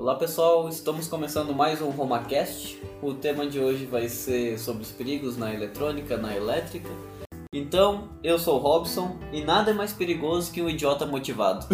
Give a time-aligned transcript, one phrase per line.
[0.00, 2.82] Olá pessoal, estamos começando mais um RomaCast.
[3.02, 6.88] O tema de hoje vai ser sobre os perigos na eletrônica, na elétrica.
[7.52, 11.66] Então, eu sou o Robson e nada é mais perigoso que um idiota motivado.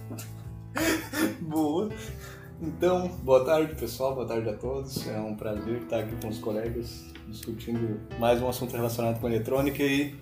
[1.42, 1.90] Boa.
[2.58, 5.06] Então, boa tarde pessoal, boa tarde a todos.
[5.06, 9.82] É um prazer estar aqui com os colegas discutindo mais um assunto relacionado com eletrônica
[9.82, 10.14] e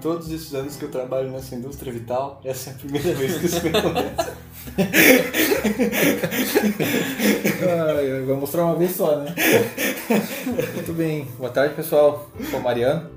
[0.00, 3.46] todos esses anos que eu trabalho nessa indústria vital, essa é a primeira vez que
[3.46, 4.41] isso me acontece.
[7.62, 9.34] Ah, vou mostrar uma vez só, né?
[10.74, 11.26] Muito bem.
[11.38, 12.30] Boa tarde, pessoal.
[12.38, 13.10] Eu sou o Mariano.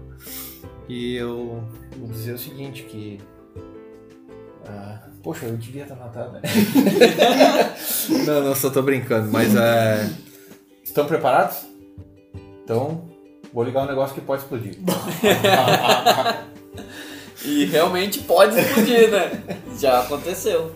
[0.87, 1.63] E eu
[1.97, 3.19] vou dizer o seguinte, que...
[4.67, 6.41] Ah, poxa, eu devia estar matado, né?
[8.25, 9.31] não, não, só tô brincando.
[9.31, 10.09] Mas é...
[10.83, 11.65] Estão preparados?
[12.63, 13.09] Então,
[13.53, 14.75] vou ligar um negócio que pode explodir.
[17.45, 19.43] e realmente pode explodir, né?
[19.79, 20.71] Já aconteceu.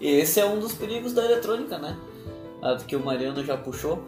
[0.00, 1.96] E esse é um dos perigos da eletrônica, né?
[2.62, 4.02] A que o Mariano já puxou,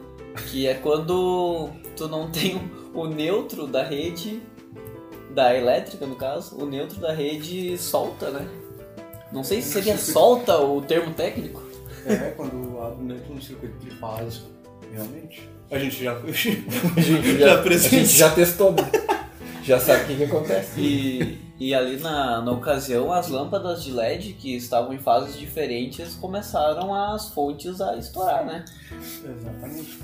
[0.48, 4.42] que é quando tu não tem o neutro da rede,
[5.30, 8.46] da elétrica no caso, o neutro da rede solta, né?
[9.32, 11.62] Não sei se seria solta o termo técnico.
[12.06, 14.42] É, quando abre o neutro no circuito de fase,
[14.92, 15.48] realmente.
[15.70, 16.30] A gente já, a
[17.00, 18.90] gente já, a gente já testou, né?
[19.68, 20.80] já sabe o que, que acontece.
[20.80, 26.14] E, e ali na, na ocasião, as lâmpadas de LED que estavam em fases diferentes
[26.14, 28.64] começaram as fontes a estourar, né?
[28.90, 29.98] Exatamente.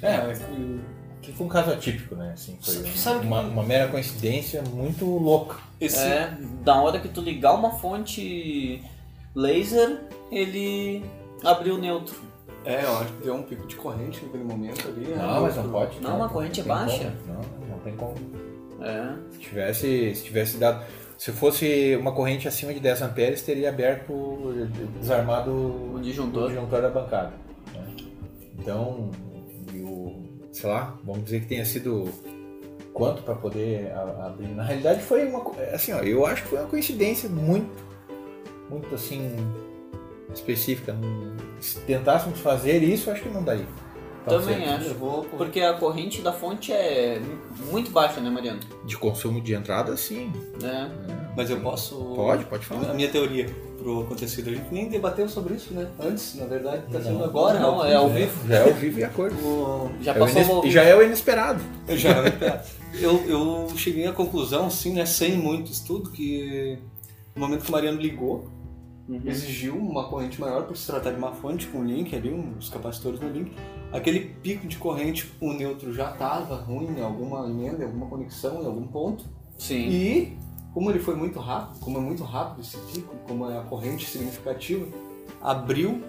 [0.00, 0.80] É, foi,
[1.20, 2.32] que foi um caso atípico, né?
[2.34, 5.58] Assim, foi uma, uma, mera coincidência muito louca.
[5.80, 5.98] Esse...
[5.98, 8.82] É, da hora que tu ligar uma fonte
[9.34, 11.04] laser, ele
[11.44, 12.16] abriu neutro.
[12.64, 15.06] É, eu acho que deu um pico de corrente naquele momento ali.
[15.06, 15.16] Né?
[15.16, 16.00] Não, mas não pode.
[16.00, 17.12] Não, uma corrente é baixa.
[17.26, 17.34] Como.
[17.34, 18.14] Não, não tem como.
[18.82, 19.14] É.
[19.32, 20.84] Se tivesse, se tivesse dado.
[21.18, 24.52] Se fosse uma corrente acima de 10 amperes, teria aberto,
[24.98, 25.52] desarmado
[25.94, 27.32] o disjuntor, o disjuntor da bancada.
[27.72, 27.94] Né?
[28.58, 29.10] Então,
[29.72, 32.08] o, sei lá, vamos dizer que tenha sido
[32.92, 34.48] quanto para poder abrir.
[34.48, 35.42] Na realidade, foi uma.
[35.72, 37.70] Assim, ó, eu acho que foi uma coincidência muito,
[38.68, 39.30] muito assim,
[40.34, 40.96] específica.
[41.60, 43.66] Se tentássemos fazer isso, acho que não daria.
[44.24, 44.94] Também acho.
[45.36, 47.20] Porque a corrente da fonte é
[47.70, 48.60] muito baixa, né, Mariano?
[48.84, 50.32] De consumo de entrada, sim.
[50.62, 50.66] É.
[50.66, 50.88] é.
[51.36, 51.96] Mas eu posso.
[52.14, 52.90] Pode, pode falar.
[52.90, 53.48] A minha teoria
[53.82, 54.50] pro acontecido.
[54.50, 55.88] A gente nem debateu sobre isso, né?
[55.98, 57.58] Antes, na verdade, tá sendo agora.
[57.58, 58.48] Não, é ao vivo.
[58.48, 59.36] Já é ao vivo e acordo.
[60.00, 61.62] Já passou é Já é o inesperado.
[61.88, 62.68] Já é o inesperado.
[62.94, 66.78] eu, eu cheguei à conclusão, assim, né, sem muito estudo, que
[67.34, 68.48] no momento que o Mariano ligou,
[69.08, 69.20] uhum.
[69.24, 73.20] exigiu uma corrente maior por se tratar de uma fonte com link ali, uns capacitores
[73.20, 73.52] no link
[73.92, 78.62] aquele pico de corrente, o neutro já estava ruim em alguma emenda, em alguma conexão,
[78.62, 79.24] em algum ponto.
[79.58, 79.88] Sim.
[79.88, 80.38] E
[80.72, 84.08] como ele foi muito rápido, como é muito rápido esse pico, como é a corrente
[84.08, 84.86] significativa,
[85.40, 86.02] abriu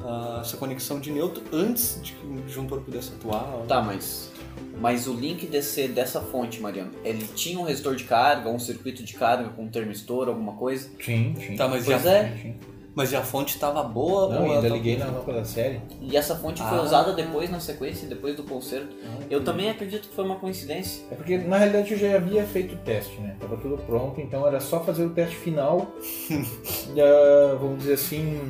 [0.00, 3.44] uh, essa conexão de neutro antes de que o disjuntor pudesse atuar.
[3.68, 4.30] Tá, mas
[4.78, 9.02] mas o link DC dessa fonte, Mariano, ele tinha um resistor de carga, um circuito
[9.02, 10.88] de carga com um termistor, alguma coisa?
[11.02, 11.56] Sim, sim.
[11.56, 12.54] Tá, mas pois já é.
[12.94, 14.34] Mas a fonte estava boa?
[14.34, 15.82] Não, ainda liguei na lâmpada da série.
[16.00, 16.68] E essa fonte ah.
[16.70, 18.88] foi usada depois na sequência, depois do concerto.
[19.04, 21.04] Ah, eu também acredito que foi uma coincidência.
[21.10, 23.36] É porque na realidade eu já havia feito o teste, né?
[23.38, 25.92] Tava tudo pronto, então era só fazer o teste final.
[26.30, 28.40] uh, vamos dizer assim.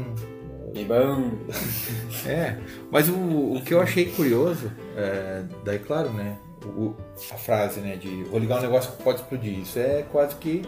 [2.26, 2.56] É,
[2.90, 3.14] mas o,
[3.54, 6.36] o que eu achei curioso, é, daí claro, né?
[6.64, 6.94] O,
[7.30, 9.56] a frase, né, de vou ligar um negócio que pode explodir.
[9.60, 10.62] Isso é quase que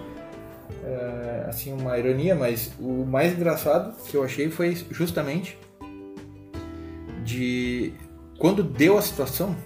[0.85, 5.59] é, assim uma ironia, mas o mais engraçado que eu achei foi justamente
[7.25, 7.93] de
[8.39, 9.57] quando deu a situação,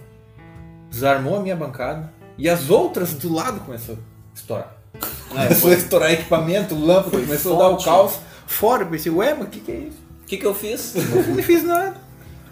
[0.89, 4.77] desarmou a minha bancada e as outras do lado começou a estourar.
[5.31, 7.65] É, começou a estourar equipamento, lâmpada, começou forte.
[7.65, 8.83] a dar o caos fora.
[8.83, 10.02] Eu pensei, ué, mas o que, que é isso?
[10.23, 10.95] O que, que eu fiz?
[10.95, 12.01] Não fiz nada.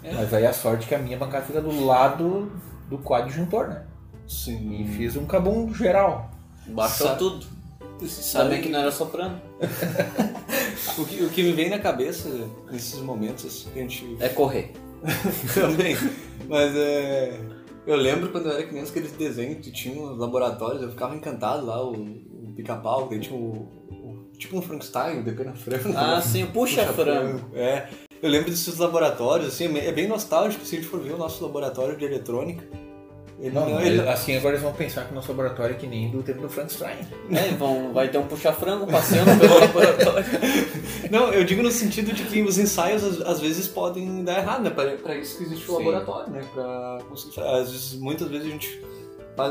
[0.02, 0.14] É.
[0.14, 2.52] Mas aí a sorte é que a minha bancada fica do lado
[2.88, 3.84] do coadjuntor, né?
[4.26, 4.82] Sim.
[4.82, 6.30] E fiz um cabum geral.
[6.66, 7.18] Baixou Sabe?
[7.18, 7.46] tudo.
[8.08, 9.40] Sabe que não era soprano.
[10.98, 12.28] o, que, o que me vem na cabeça
[12.70, 14.16] nesses momentos, a gente.
[14.18, 14.72] É correr.
[15.54, 15.96] Também.
[16.48, 17.40] Mas é.
[17.86, 21.66] Eu lembro quando eu era criança aqueles desenhos que tinha nos laboratórios, eu ficava encantado
[21.66, 23.68] lá, o, o pica-pau, que tinha o,
[24.42, 25.96] Tipo um Frankenstein, o DP na frango.
[25.96, 27.38] Ah, sim, o puxa-frango.
[27.38, 27.88] Puxa é.
[28.20, 31.44] Eu lembro desses laboratórios, assim, é bem nostálgico se a gente for ver o nosso
[31.44, 32.64] laboratório de eletrônica.
[33.38, 34.00] Ele não, não ele...
[34.08, 36.48] assim agora eles vão pensar que o nosso laboratório é que nem do tempo do
[36.48, 36.96] Frankenstein.
[37.30, 40.26] É, vão, vai ter um puxa-frango passeando pelo laboratório.
[41.08, 44.64] Não, eu digo no sentido de que os ensaios às, às vezes podem dar errado,
[44.64, 44.70] né?
[44.70, 46.40] Para isso que existe o laboratório, né?
[46.52, 46.98] Pra,
[47.60, 48.82] às vezes, muitas vezes a gente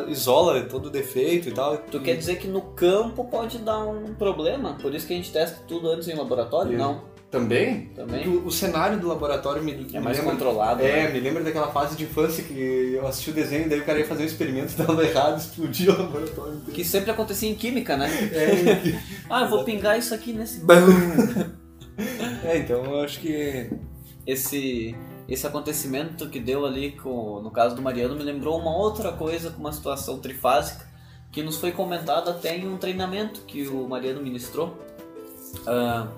[0.08, 1.78] isola todo o defeito e tal.
[1.78, 4.78] Tu quer dizer que no campo pode dar um problema?
[4.82, 6.74] Por isso que a gente testa tudo antes em laboratório?
[6.74, 7.12] Eu, não.
[7.32, 7.86] Também?
[7.96, 8.28] Também.
[8.28, 10.34] O, o cenário do laboratório me, É me mais lembra...
[10.34, 10.84] controlado.
[10.84, 11.10] É, né?
[11.12, 14.06] me lembra daquela fase de infância que eu assisti o desenho, daí o cara ia
[14.06, 16.60] fazer um experimento, dava errado, explodia o laboratório.
[16.74, 18.10] Que sempre acontecia em química, né?
[18.34, 19.00] É,
[19.30, 20.62] Ah, eu vou pingar isso aqui nesse.
[22.44, 23.70] é, então eu acho que
[24.28, 24.94] esse
[25.34, 29.50] esse acontecimento que deu ali com, no caso do Mariano me lembrou uma outra coisa
[29.50, 30.86] com uma situação trifásica
[31.32, 34.78] que nos foi comentada até em um treinamento que o Mariano ministrou.
[35.66, 36.10] Ah,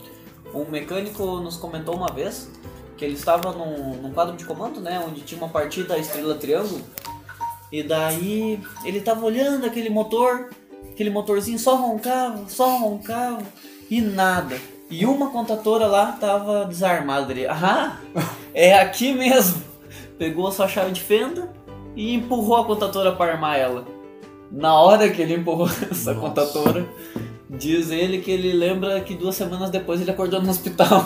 [0.52, 2.50] um mecânico nos comentou uma vez
[2.98, 6.82] que ele estava num, num quadro de comando, né, onde tinha uma partida estrela triângulo,
[7.72, 10.50] e daí ele estava olhando aquele motor,
[10.92, 13.44] aquele motorzinho só roncava, só roncava
[13.90, 14.73] e nada.
[14.94, 17.32] E uma contatora lá tava desarmada.
[17.32, 17.98] Ele, ah,
[18.54, 19.62] é aqui mesmo.
[20.20, 21.50] Pegou a sua chave de fenda
[21.96, 23.86] e empurrou a contatora para armar ela.
[24.52, 26.28] Na hora que ele empurrou essa Nossa.
[26.28, 26.86] contatora,
[27.50, 31.04] diz ele que ele lembra que duas semanas depois ele acordou no hospital.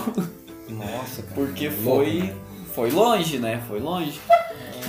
[0.69, 1.33] Nossa, cara.
[1.35, 2.33] Porque louco, foi,
[2.75, 3.63] foi longe, né?
[3.69, 4.19] Foi longe.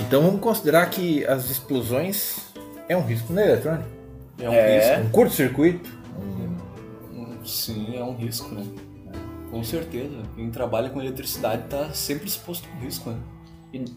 [0.01, 2.37] Então vamos considerar que as explosões
[2.89, 3.87] é um risco na eletrônica.
[4.41, 4.77] É um É.
[4.95, 5.07] risco.
[5.07, 5.89] Um curto-circuito.
[7.45, 8.63] Sim, é um risco, né?
[9.49, 10.21] Com certeza.
[10.35, 13.17] Quem trabalha com eletricidade tá sempre exposto ao risco, né?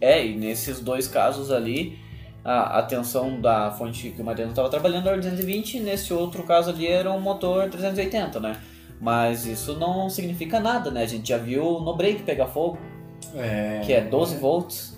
[0.01, 1.99] É, e nesses dois casos ali,
[2.45, 6.71] a, a tensão da fonte que o Mariano estava trabalhando era 220, nesse outro caso
[6.71, 8.61] ali era um motor 380, né?
[9.01, 11.03] Mas isso não significa nada, né?
[11.03, 12.79] A gente já viu no break pegar fogo,
[13.35, 13.81] É.
[13.85, 14.97] que é 12 volts.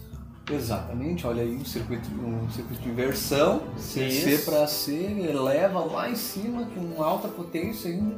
[0.51, 4.93] Exatamente, olha aí um circuito, um circuito de inversão, CC para C,
[5.27, 8.15] eleva lá em cima com alta potência ainda.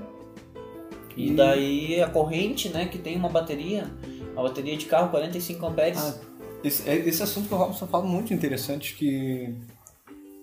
[1.16, 3.90] E daí a corrente, né, que tem uma bateria,
[4.34, 5.98] uma bateria de carro 45 amperes.
[5.98, 6.18] Ah,
[6.62, 9.54] esse, é- esse assunto que o Robson fala muito interessante, que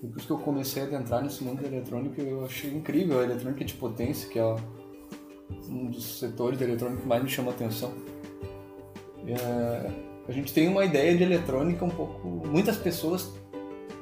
[0.01, 3.63] depois que eu comecei a adentrar nesse mundo da eletrônica, eu achei incrível a eletrônica
[3.63, 4.55] de potência, que é
[5.69, 7.93] um dos setores da eletrônica que mais me chama a atenção.
[9.25, 9.91] É,
[10.27, 12.27] a gente tem uma ideia de eletrônica um pouco...
[12.47, 13.31] Muitas pessoas,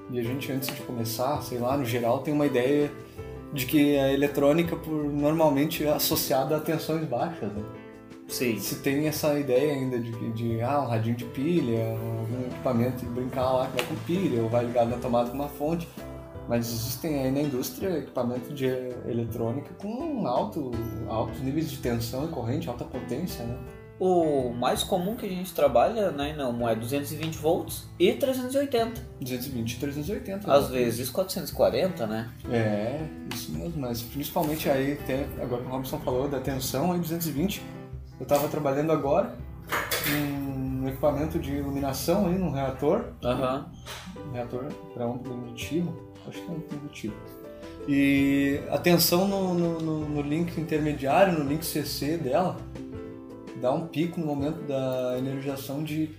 [0.09, 2.91] e a gente antes de começar, sei lá, no geral, tem uma ideia
[3.53, 7.63] de que a eletrônica por normalmente é associada a tensões baixas, né?
[8.27, 8.57] Sim.
[8.59, 13.11] se tem essa ideia ainda de, de ah, um radinho de pilha, algum equipamento de
[13.11, 15.85] brincar lá que vai com pilha, ou vai ligado na tomada com uma fonte.
[16.47, 20.71] Mas existem aí na indústria equipamentos de eletrônica com alto,
[21.07, 23.57] altos níveis de tensão e corrente, alta potência, né?
[24.03, 28.99] O mais comum que a gente trabalha, né, não, é 220 volts e 380.
[29.21, 30.51] 220 e 380.
[30.51, 30.79] Às né?
[30.79, 32.27] vezes 440, né?
[32.49, 32.99] É,
[33.31, 37.61] isso mesmo, mas principalmente aí, tem, agora que o Robson falou da tensão, aí 220,
[38.19, 39.35] eu estava trabalhando agora
[40.09, 43.69] num equipamento de iluminação aí, num reator, Aham.
[44.27, 44.65] um reator
[44.95, 47.13] para onda cognitivo, acho que é um cognitivo.
[47.87, 52.57] E a tensão no, no- no link intermediário, no link CC dela,
[53.61, 56.09] dá um pico no momento da energização de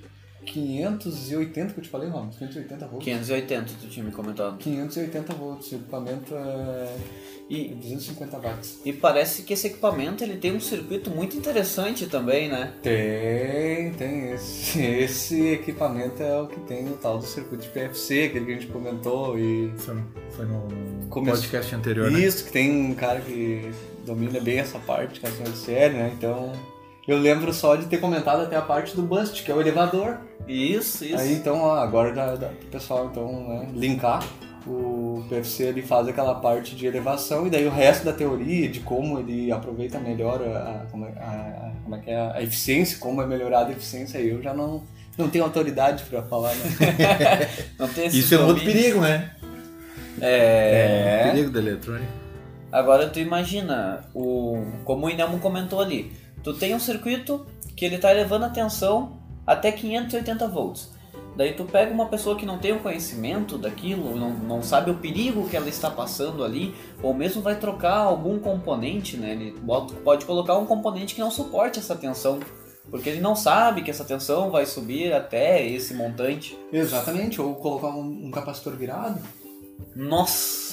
[0.47, 3.05] 580 que eu te falei, Ramos, 580 volts.
[3.05, 4.59] 580, tu tinha me comentado.
[4.59, 6.97] 580 volts, o equipamento é
[7.49, 8.81] E, 250 watts.
[8.85, 12.73] e parece que esse equipamento ele tem um circuito muito interessante também, né?
[12.83, 14.33] Tem, tem.
[14.33, 18.53] Esse, esse equipamento é o que tem o tal do circuito de PFC, aquele que
[18.53, 19.39] a gente comentou.
[19.39, 20.69] E foi no
[21.09, 21.43] Começo.
[21.43, 22.21] podcast anterior, né?
[22.21, 23.71] isso, que tem um cara que
[24.05, 26.13] domina bem essa parte, que é o de série, né?
[26.17, 26.53] Então,
[27.07, 30.19] eu lembro só de ter comentado até a parte do bust, que é o elevador.
[30.47, 31.17] Isso, isso.
[31.17, 34.23] Aí, então, ó, agora dá, dá pro pessoal, então, né, linkar.
[34.65, 38.79] O PFC ele faz aquela parte de elevação e daí o resto da teoria de
[38.79, 42.41] como ele aproveita melhor a, a- como, é- a, a- como é que é a
[42.41, 44.85] eficiência, como é melhorada a eficiência, eu já não,
[45.19, 46.63] não tenho autoridade para falar, né?
[47.77, 49.33] Não tem esses Isso é um outro perigo, né?
[50.21, 51.23] É.
[51.27, 52.09] O perigo da eletrônica.
[52.71, 57.47] Agora tu imagina, o, como o Inelmo comentou ali, tu tem um circuito
[57.77, 60.93] que ele tá elevando a tensão até 580 volts.
[61.35, 64.97] Daí tu pega uma pessoa que não tem o conhecimento daquilo, não, não sabe o
[64.97, 69.33] perigo que ela está passando ali, ou mesmo vai trocar algum componente, né?
[69.33, 72.39] Ele bota- pode colocar um componente que não suporte essa tensão,
[72.91, 76.59] porque ele não sabe que essa tensão vai subir até esse montante.
[76.71, 79.19] Exatamente, ou colocar um, um capacitor virado.
[79.97, 80.73] Nossa!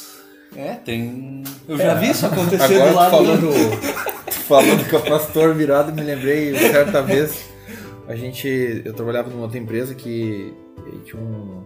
[0.56, 1.44] É, tem.
[1.68, 3.50] Eu já vi isso acontecer Agora do lado falou do...
[4.50, 7.50] falou do capacitor virado, me lembrei certa vez.
[8.08, 8.82] A gente.
[8.84, 10.54] Eu trabalhava numa outra empresa que
[10.92, 11.64] e tinha um,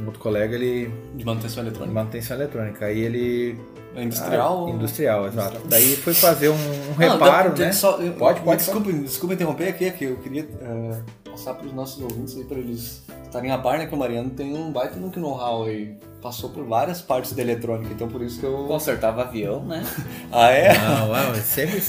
[0.00, 0.90] um outro colega, ele.
[1.14, 1.94] de manutenção de eletrônica.
[1.94, 2.84] manutenção eletrônica.
[2.84, 3.56] Aí ele.
[3.94, 4.40] É industrial?
[4.48, 5.56] Ah, ou- industrial, exato.
[5.56, 5.68] Industrial.
[5.70, 7.72] Daí foi fazer um, um Não, reparo, né?
[7.72, 11.00] só- eu- Pode, pode, Desculpa, desculpa interromper aqui, é que eu queria eh,
[11.38, 14.54] passar para os nossos ouvintes aí para eles Tarinha Bar, né, que o Mariano tem
[14.56, 15.96] um baita no know-how aí.
[16.20, 18.64] Passou por várias partes da eletrônica, então por isso que eu.
[18.66, 19.84] Consertava avião, né?
[20.32, 20.76] Ah, é?
[20.76, 21.80] Não, uau, sempre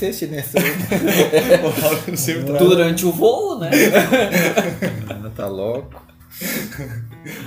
[1.66, 2.54] o Raul sempre.
[2.58, 3.72] Durante o voo, né?
[5.10, 6.02] Ah, tá louco.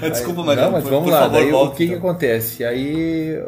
[0.01, 0.69] Desculpa, Mariano.
[0.71, 1.21] Não, mas por- vamos por lá.
[1.21, 2.11] favor, daí, volta, o que, que então.
[2.11, 2.65] acontece?
[2.65, 3.41] Aí,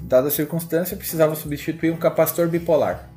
[0.00, 3.09] dada a circunstância, eu precisava substituir um capacitor bipolar.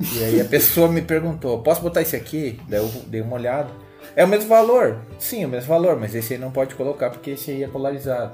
[0.00, 2.60] E aí a pessoa me perguntou: posso botar esse aqui?
[2.68, 3.70] Daí eu dei uma olhada.
[4.14, 4.98] É o mesmo valor?
[5.18, 7.68] Sim, é o mesmo valor, mas esse aí não pode colocar porque esse aí é
[7.68, 8.32] polarizado.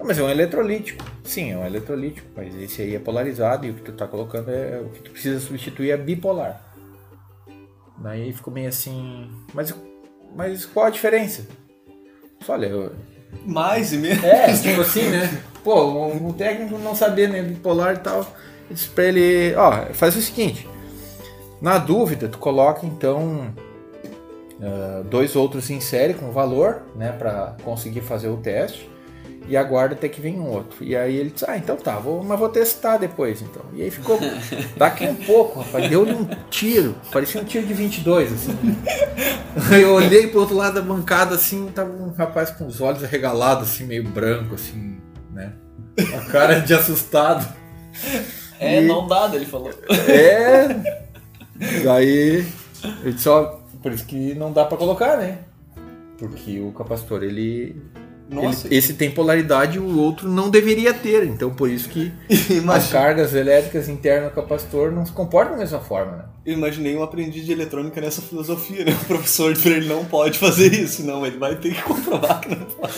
[0.00, 1.04] Ah, mas é um eletrolítico.
[1.24, 4.50] Sim, é um eletrolítico, mas esse aí é polarizado e o que tu tá colocando
[4.50, 6.60] é o que tu precisa substituir é bipolar.
[7.98, 9.72] Daí ficou meio assim, mas,
[10.34, 11.46] mas qual a diferença?
[12.44, 12.92] Só olha, eu,
[13.46, 14.24] Mais e menos.
[14.24, 15.42] é, tipo assim, né?
[15.62, 18.26] Pô, um, um técnico não saber, né, bipolar e tal.
[18.72, 20.66] Eu disse pra ele, ó, faz o seguinte.
[21.60, 23.52] Na dúvida, tu coloca então
[24.62, 28.90] ah, dois outros em série com valor, né, pra conseguir fazer o teste.
[29.46, 30.82] E aguarda até que venha um outro.
[30.82, 33.62] E aí ele disse, ah, então tá, vou, mas vou testar depois então.
[33.74, 34.18] E aí ficou
[34.78, 38.56] daqui um pouco, rapaz, deu-lhe um tiro, parecia um tiro de 22, assim.
[39.78, 43.68] Eu olhei pro outro lado da bancada, assim, tava um rapaz com os olhos arregalados,
[43.68, 44.96] assim, meio branco, assim,
[45.30, 45.52] né?
[45.98, 47.46] A cara de assustado.
[48.62, 49.70] É, E- não dá, ele falou.
[50.08, 51.02] É.
[51.84, 52.44] Daí
[53.04, 55.38] eu disse, ó, por isso que não dá pra colocar, né?
[56.18, 57.76] Porque o capacitor, ele,
[58.30, 61.24] Nossa, ele- esse tem polaridade o outro não deveria ter.
[61.24, 62.12] Então por isso que
[62.72, 66.24] as cargas elétricas internas do capacitor não se comportam da mesma forma, né?
[66.44, 68.92] eu imaginei um aprendiz de eletrônica nessa filosofia, né?
[69.02, 71.24] O professor ele não pode fazer isso, não.
[71.24, 72.92] Ele vai ter que comprovar que não pode.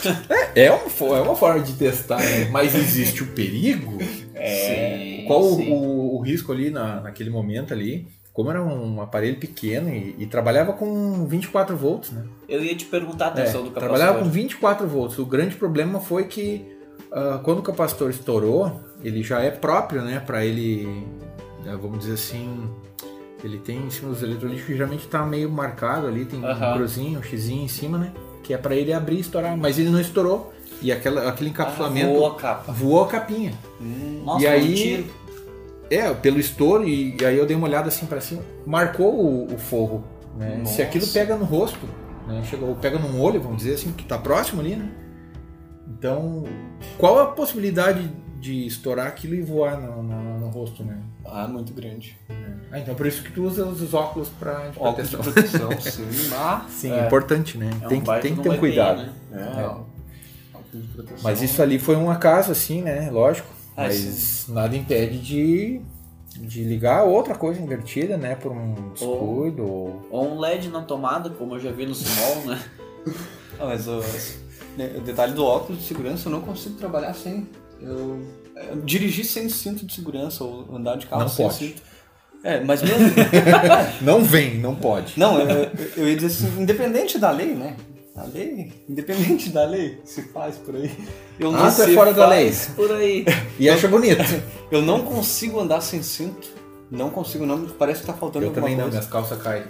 [0.54, 2.48] É uma, fo- é uma forma de testar, né?
[2.50, 3.98] Mas existe o perigo.
[4.00, 4.93] Sim,
[5.26, 5.70] Qual o, sim.
[5.72, 8.06] o- o risco ali na, naquele momento ali?
[8.32, 12.24] Como era um aparelho pequeno e, e trabalhava com 24 volts, né?
[12.48, 13.96] Eu ia te perguntar a É, atenção do capacitor.
[13.98, 15.18] trabalhava com 24 volts.
[15.18, 16.64] O grande problema foi que
[17.12, 20.18] ah, quando o capacitor estourou, ele já é próprio, né?
[20.18, 21.06] Para ele,
[21.64, 22.68] eh, vamos dizer assim,
[23.44, 27.20] ele tem em cima dos eletrolíticos que geralmente tá meio marcado ali, tem um cruzinho,
[27.20, 28.12] um xizinho em cima, né?
[28.42, 29.56] Que é para ele abrir e estourar.
[29.56, 30.52] Mas ele não estourou.
[30.82, 32.72] E aquela, aquele encapsulamento Ah, voou a capa.
[32.72, 33.52] voou a capinha.
[34.24, 35.04] Nossa, E um aí- tiro.
[35.90, 39.52] É, pelo estouro, e, e aí eu dei uma olhada assim pra cima, marcou o,
[39.54, 40.02] o forro.
[40.36, 40.64] Né?
[40.64, 41.86] Se aquilo pega no rosto,
[42.26, 42.42] né?
[42.44, 44.88] Chegou, pega num olho, vamos dizer assim, que tá próximo ali, né?
[45.86, 46.44] Então,
[46.98, 50.98] qual a possibilidade de estourar aquilo e voar no, no- no rosto, né?
[51.24, 52.16] Ah, muito grande.
[52.72, 55.68] Ah, então por isso que tu usa os óculos pra de Óculos de proteção.
[55.68, 56.30] proteção, sim.
[56.34, 57.00] Ah, Sim, É.
[57.00, 57.70] é importante, né?
[57.80, 59.02] É um tem que, baita tem que ter um cuidado.
[59.02, 59.78] EPI, né?
[59.90, 59.93] é.
[60.80, 61.18] De proteção.
[61.22, 63.08] Mas isso ali foi um acaso, assim, né?
[63.10, 63.48] Lógico.
[63.76, 65.80] Ah, mas nada impede de,
[66.38, 68.34] de ligar outra coisa invertida, né?
[68.36, 69.62] Por um descuido.
[69.64, 72.62] ou- Ou um LED na tomada, como eu já vi no Small, né?
[73.58, 74.00] Ah, mas o,
[74.76, 77.46] né, o detalhe do óculos de segurança eu não consigo trabalhar sem.
[77.80, 78.20] Eu,
[78.56, 81.58] é, dirigir sem cinto de segurança ou andar de carro Não sem pode.
[81.58, 81.82] cinto.
[82.42, 82.98] É, mas mesmo.
[84.02, 85.18] Não vem, não pode.
[85.18, 87.76] não, eu, eu- eu ia dizer assim, independente da lei, né?
[88.16, 90.90] A lei, independente da lei, se faz por aí.
[91.38, 92.52] Eu Ah, tu é sei, fora da lei.
[92.76, 93.24] Por aí.
[93.58, 94.22] E acha bonito.
[94.70, 96.48] Eu não consigo andar sem cinto.
[96.90, 97.66] Não consigo, não.
[97.66, 98.98] Parece que tá faltando Eu alguma também não, coisa.
[98.98, 99.64] minhas calças caem.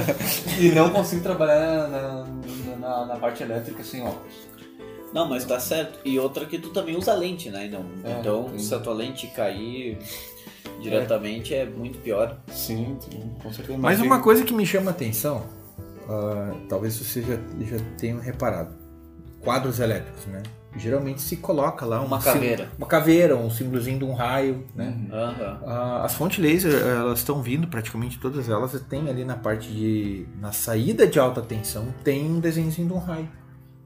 [0.60, 4.34] E não consigo trabalhar na, na, na- na parte elétrica sem óculos.
[5.14, 5.98] Não, mas tá certo.
[6.04, 7.64] E outra que tu também usa lente, né?
[7.66, 9.96] Então, É, então se a tua lente cair
[10.82, 12.36] diretamente é, muito pior.
[12.52, 13.78] Sim, sim, com certeza.
[13.78, 15.44] Mas Imagina- uma coisa que me chama a atenção,
[16.08, 18.74] ah, talvez você já, já tenha reparado,
[19.40, 20.42] quadros elétricos, né?
[20.76, 22.70] Geralmente se coloca lá Uma caveira.
[22.76, 24.94] uma caveira, um símbolozinho de um raio, né?
[25.10, 25.58] Uhum.
[25.66, 30.26] Ah, as fontes laser, elas estão vindo, praticamente todas elas, tem ali na parte de.
[30.38, 33.28] na saída de alta tensão, tem um desenhozinho de um raio.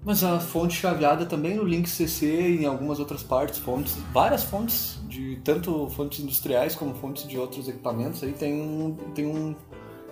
[0.02, 4.42] Mas a fonte chaveada também no Link CC e em algumas outras partes, fontes, várias
[4.42, 9.54] fontes, de tanto fontes industriais como fontes de outros equipamentos, aí tem um, tem um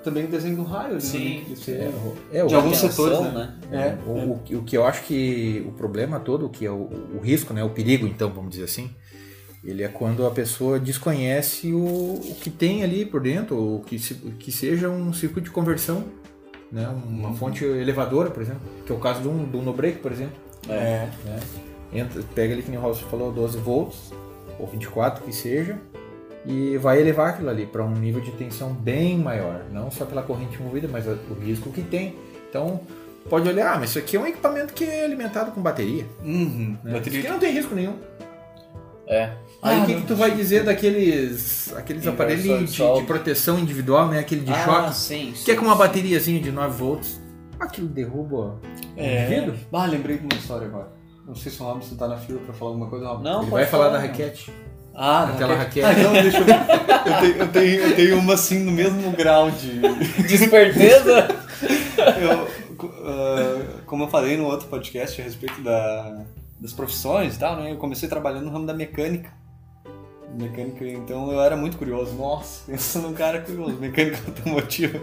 [0.09, 1.73] também um desenho do raio ali no Sim, Link CC.
[1.73, 3.55] É, é, De o, alguns setores, né?
[3.71, 6.89] É, o, o, o que eu acho que o problema todo, o que é o,
[7.15, 8.91] o risco, né, o perigo, então, vamos dizer assim,
[9.63, 13.99] ele é quando a pessoa desconhece o, o que tem ali por dentro, ou que,
[13.99, 16.05] se, que seja um circuito de conversão,
[16.73, 20.11] né, uma fonte elevadora, por exemplo, que é o caso de um, do no-break, por
[20.11, 20.37] exemplo.
[20.69, 21.09] É.
[21.25, 21.41] né?
[21.93, 24.13] Entra, pega ali, que nem o Ross falou, 12 volts,
[24.59, 25.79] ou 24, que seja,
[26.49, 30.23] e vai elevar aquilo ali para um nível de tensão bem maior, não só pela
[30.23, 32.15] corrente movida, mas o risco que tem.
[32.49, 32.81] Então,
[33.29, 36.07] pode olhar, ah, mas isso aqui é um equipamento que é alimentado com bateria.
[36.25, 36.79] Uhum.
[36.83, 36.93] Né?
[36.95, 37.97] Bateria- Isso aqui não tem risco nenhum.
[39.07, 39.31] É.
[39.63, 40.01] Aí Ah, o que, não.
[40.03, 44.19] que tu vai dizer daqueles aqueles aparelhos de de, proteção individual, né?
[44.21, 45.79] Aquele de ah, choque, sim, que é sim, com uma sim.
[45.81, 47.21] bateriazinha de 9 volts.
[47.61, 48.59] Aquilo derruba
[48.97, 49.25] É.
[49.25, 49.55] o vidro?
[49.73, 50.89] Ah, lembrei de uma história agora.
[51.27, 53.05] Não sei se o Robson tá na fila pra falar alguma coisa.
[53.19, 54.07] Não, Ele vai falar da não.
[55.01, 55.87] Ah, Aquela raquete.
[55.87, 56.55] Ah, então deixa eu ver.
[56.55, 59.79] Eu tenho, eu, tenho, eu tenho uma assim no mesmo grau de.
[60.27, 61.29] De esperteza?
[62.21, 62.49] Eu,
[63.07, 66.25] ah, como eu falei no outro podcast a respeito da,
[66.59, 67.71] das profissões e tal, né?
[67.71, 69.31] Eu comecei trabalhando no ramo da mecânica.
[70.37, 72.15] Mecânica, então eu era muito curioso.
[72.15, 75.01] Nossa, pensa num cara curioso, mecânica automotiva.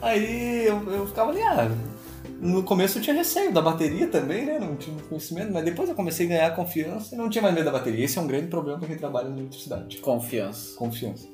[0.00, 1.68] Aí eu, eu ficava ali, ah,
[2.40, 4.58] no começo eu tinha receio da bateria também, né?
[4.58, 7.64] Não tinha conhecimento, mas depois eu comecei a ganhar confiança e não tinha mais medo
[7.64, 8.04] da bateria.
[8.04, 9.98] Esse é um grande problema para quem trabalha na eletricidade.
[9.98, 10.76] Confiança.
[10.76, 11.26] Confiança.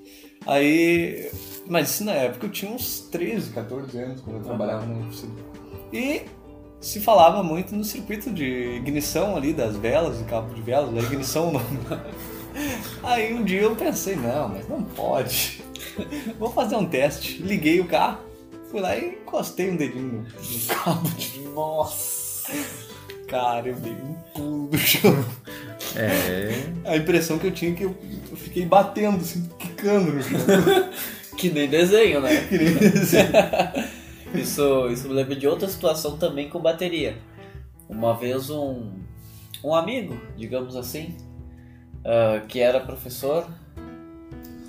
[0.47, 1.31] Aí.
[1.67, 5.33] Mas isso na época eu tinha uns 13, 14 anos quando eu trabalhava na oficina.
[5.93, 6.23] E
[6.81, 11.01] se falava muito no circuito de ignição ali das velas, do cabo de velas, da
[11.01, 11.53] ignição.
[11.53, 11.61] não.
[13.03, 15.63] Aí um dia eu pensei, não, mas não pode.
[16.39, 17.43] Vou fazer um teste.
[17.43, 18.19] Liguei o carro,
[18.75, 21.39] fui lá e encostei um dedinho no cabo de.
[21.43, 22.53] Nossa!
[23.29, 25.25] Cara, eu dei um pulo do chão.
[25.95, 26.51] É.
[26.85, 27.97] A impressão que eu tinha é que eu,
[28.35, 30.41] fiquei batendo, assim, quicando no chão.
[31.37, 32.47] Que nem desenho, né?
[32.49, 33.29] Que nem desenho.
[34.35, 37.17] Isso, isso me lembra de outra situação também com bateria.
[37.89, 38.91] Uma vez um,
[39.63, 41.17] um amigo, digamos assim,
[42.05, 43.47] ah, que era professor,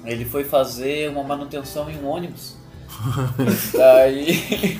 [0.05, 2.55] ele foi fazer uma manutenção em um ônibus.
[3.73, 4.79] daí,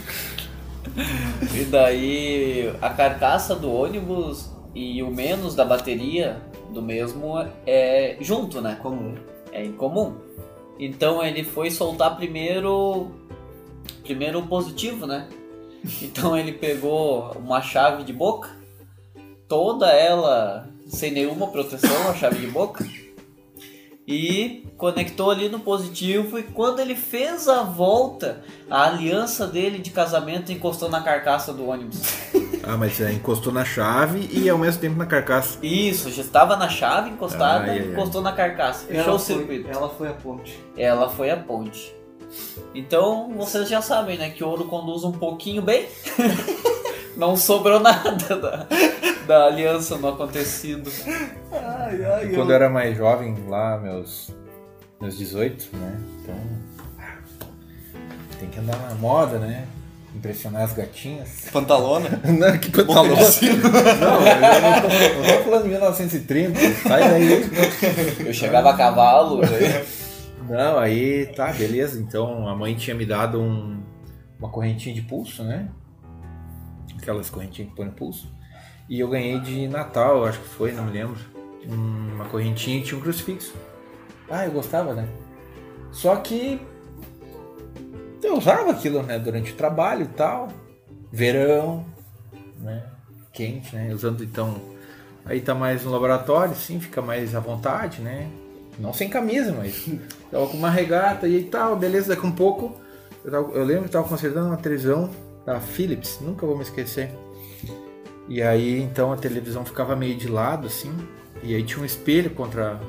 [1.53, 6.41] e daí a carcaça do ônibus e o menos da bateria
[6.73, 8.77] do mesmo é junto, né?
[8.81, 9.15] Comum.
[9.51, 10.15] é incomum.
[10.77, 13.11] Então ele foi soltar primeiro
[14.03, 15.27] primeiro o positivo, né?
[16.01, 18.49] Então ele pegou uma chave de boca,
[19.47, 22.85] toda ela sem nenhuma proteção, a chave de boca,
[24.07, 29.89] e conectou ali no positivo e quando ele fez a volta, a aliança dele de
[29.89, 32.01] casamento encostou na carcaça do ônibus.
[32.67, 35.59] Ah, mas é, encostou na chave e ao mesmo tempo na carcaça.
[35.61, 37.85] Isso, já estava na chave encostada, ai, ai.
[37.91, 39.69] encostou na carcaça, fechou Ela o foi, circuito.
[39.69, 40.59] ela foi a ponte.
[40.75, 41.95] Ela foi a ponte.
[42.73, 44.31] Então vocês já sabem, né?
[44.31, 45.85] Que ouro conduz um pouquinho bem.
[47.17, 48.67] Não sobrou nada da,
[49.27, 50.89] da aliança no acontecido.
[51.51, 54.31] Ai, ai, Quando eu era mais jovem, lá, meus,
[55.01, 55.97] meus 18, né?
[56.21, 56.35] Então.
[58.39, 59.65] Tem que andar na moda, né?
[60.13, 61.47] Impressionar as gatinhas.
[61.51, 62.09] Pantalona?
[62.23, 63.15] Não, que pantalão.
[63.15, 66.59] Não, eu não tô, eu tô falando de 1930.
[66.87, 67.49] Sai daí.
[68.25, 69.41] Eu chegava a cavalo.
[69.41, 69.85] né?
[70.49, 71.99] Não, aí tá, beleza.
[71.99, 73.81] Então a mãe tinha me dado um-
[74.39, 75.67] uma correntinha de pulso, né?
[76.97, 78.27] Aquelas correntinhas que põe no pulso.
[78.89, 81.17] E eu ganhei de Natal, acho que foi, não me lembro.
[81.67, 83.53] um- Uma correntinha que tinha um crucifixo.
[84.29, 85.07] Ah, eu gostava, né?
[85.91, 86.59] Só que
[88.23, 89.17] eu usava aquilo, né?
[89.19, 90.49] Durante o trabalho e tal.
[91.11, 91.85] Verão,
[92.59, 92.83] né?
[93.33, 93.93] Quente, né?
[93.93, 94.55] Usando então.
[95.25, 98.29] Aí tá mais no laboratório, sim, fica mais à vontade, né?
[98.77, 99.89] Não sem camisa, mas
[100.29, 102.79] tava com uma regata e tal, beleza, daqui um pouco.
[103.23, 105.09] Eu, tava- eu lembro que tava consertando uma televisão
[105.45, 107.11] da Philips, nunca vou me esquecer.
[108.27, 110.91] E aí então a televisão ficava meio de lado, assim,
[111.43, 112.79] e aí tinha um espelho contra a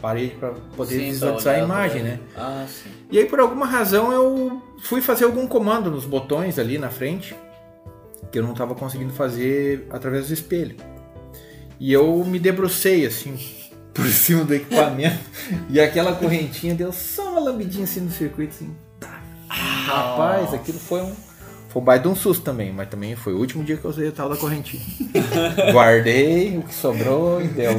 [0.00, 2.10] parede para poder Sim, visualizar a imagem, né?
[2.12, 2.20] né?
[2.36, 2.90] Ah, sim.
[3.10, 7.36] E aí por alguma razão eu fui fazer algum comando nos botões ali na frente
[8.30, 10.76] que eu não estava conseguindo fazer através do espelho.
[11.80, 13.38] E eu me debrucei assim
[13.92, 15.18] por cima do equipamento
[15.68, 18.74] e aquela correntinha deu só uma lambidinha assim no circuito assim.
[18.98, 19.20] Tá.
[19.48, 21.27] Rapaz, aquilo foi um
[21.78, 23.90] foi um baita de um susto também, mas também foi o último dia que eu
[23.90, 24.82] usei a tal da correntinha.
[25.72, 27.72] Guardei o que sobrou e deu.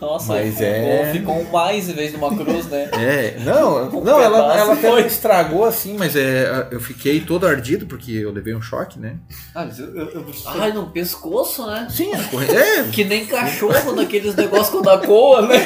[0.00, 2.90] Nossa, Mas ficou, é- ficou um mais em vez de uma cruz, né?
[2.92, 7.86] É, não, Um não ela, ela até estragou assim, mas é, eu fiquei todo ardido
[7.86, 9.16] porque eu levei um choque, né?
[9.54, 10.48] Ah, mas eu, eu, eu preciso.
[10.50, 11.86] Ai, no pescoço, né?
[11.90, 15.56] Sim, é, Que nem cachorro naqueles negócios quando a coa, né?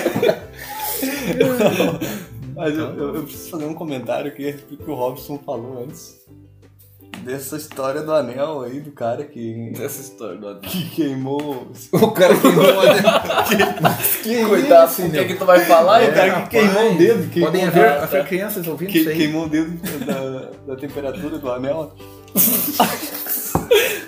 [2.55, 4.55] Mas eu, eu- eu preciso fazer um comentário que
[4.87, 6.17] o Robson falou antes.
[7.23, 10.61] Dessa história do anel aí, do cara que, Essa história do anel.
[10.63, 11.71] que queimou.
[11.93, 13.03] o cara queimou o anel.
[13.83, 16.31] Mas que Cuidado isso, com o que, que tu vai falar, É, o cara que
[16.31, 18.03] rapaz, queimou o dedo, queimou Podem haver, dedo.
[18.03, 19.17] haver crianças ouvindo Que, isso aí.
[19.17, 21.93] queimou o dedo da, da temperatura do anel.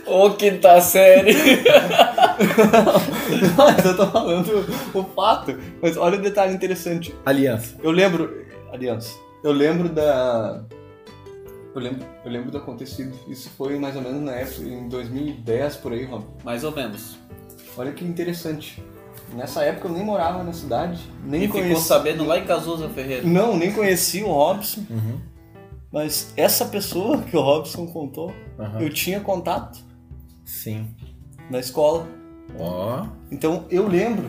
[0.06, 1.34] Ô, quinta série.
[3.56, 5.56] Mas eu tô falando o fato.
[5.82, 7.14] Mas olha o detalhe interessante.
[7.24, 7.74] Aliança.
[7.82, 8.44] Eu lembro.
[8.72, 9.14] Aliança.
[9.44, 10.62] Eu lembro da.
[11.74, 13.16] Eu lembro, eu lembro do acontecido.
[13.28, 16.24] Isso foi mais ou menos na época, em 2010 por aí, Rob.
[16.44, 17.16] Mais ou menos.
[17.76, 18.82] Olha que interessante.
[19.34, 21.84] Nessa época eu nem morava na cidade, nem e ficou conhecia.
[21.84, 23.24] sabendo lá em Cazuza Ferreira.
[23.26, 24.84] Não, nem conhecia o Robson.
[24.90, 25.20] Uhum.
[25.92, 28.80] Mas essa pessoa que o Robson contou, Aham.
[28.80, 29.78] eu tinha contato
[30.44, 30.88] Sim.
[31.48, 32.08] na escola.
[32.58, 33.06] Ó.
[33.30, 34.28] Então eu lembro,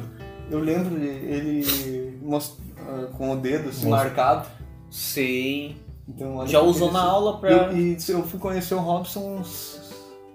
[0.52, 4.48] eu lembro de ele most- ah, com o dedo assim, Most- marcado.
[4.92, 5.78] Sim.
[6.16, 7.50] Então, Já usou na aula pra.
[7.52, 9.80] Eu, e eu fui conhecer o Robson uns.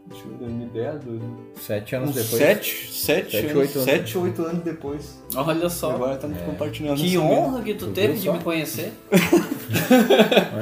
[0.09, 2.39] Deixa eu ver, 2010, 2000, Sete anos uns depois.
[2.43, 3.85] sete, sete, Sete, anos, oito anos.
[3.91, 5.19] sete, oito anos depois.
[5.35, 5.91] Olha só.
[5.91, 6.45] Agora estamos É.
[6.45, 6.97] compartilhando.
[6.97, 8.33] Que honra que tu Tu teve de só?
[8.33, 8.93] me conhecer.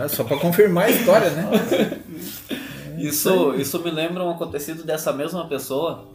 [0.02, 2.00] É, só pra confirmar a história, né?
[2.98, 6.06] Isso, isso me lembra um acontecido dessa mesma pessoa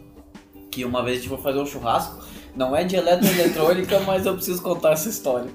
[0.72, 2.20] que uma vez a gente foi fazer um churrasco.
[2.56, 5.50] Não é de eletroeletrônica, mas eu preciso contar essa história.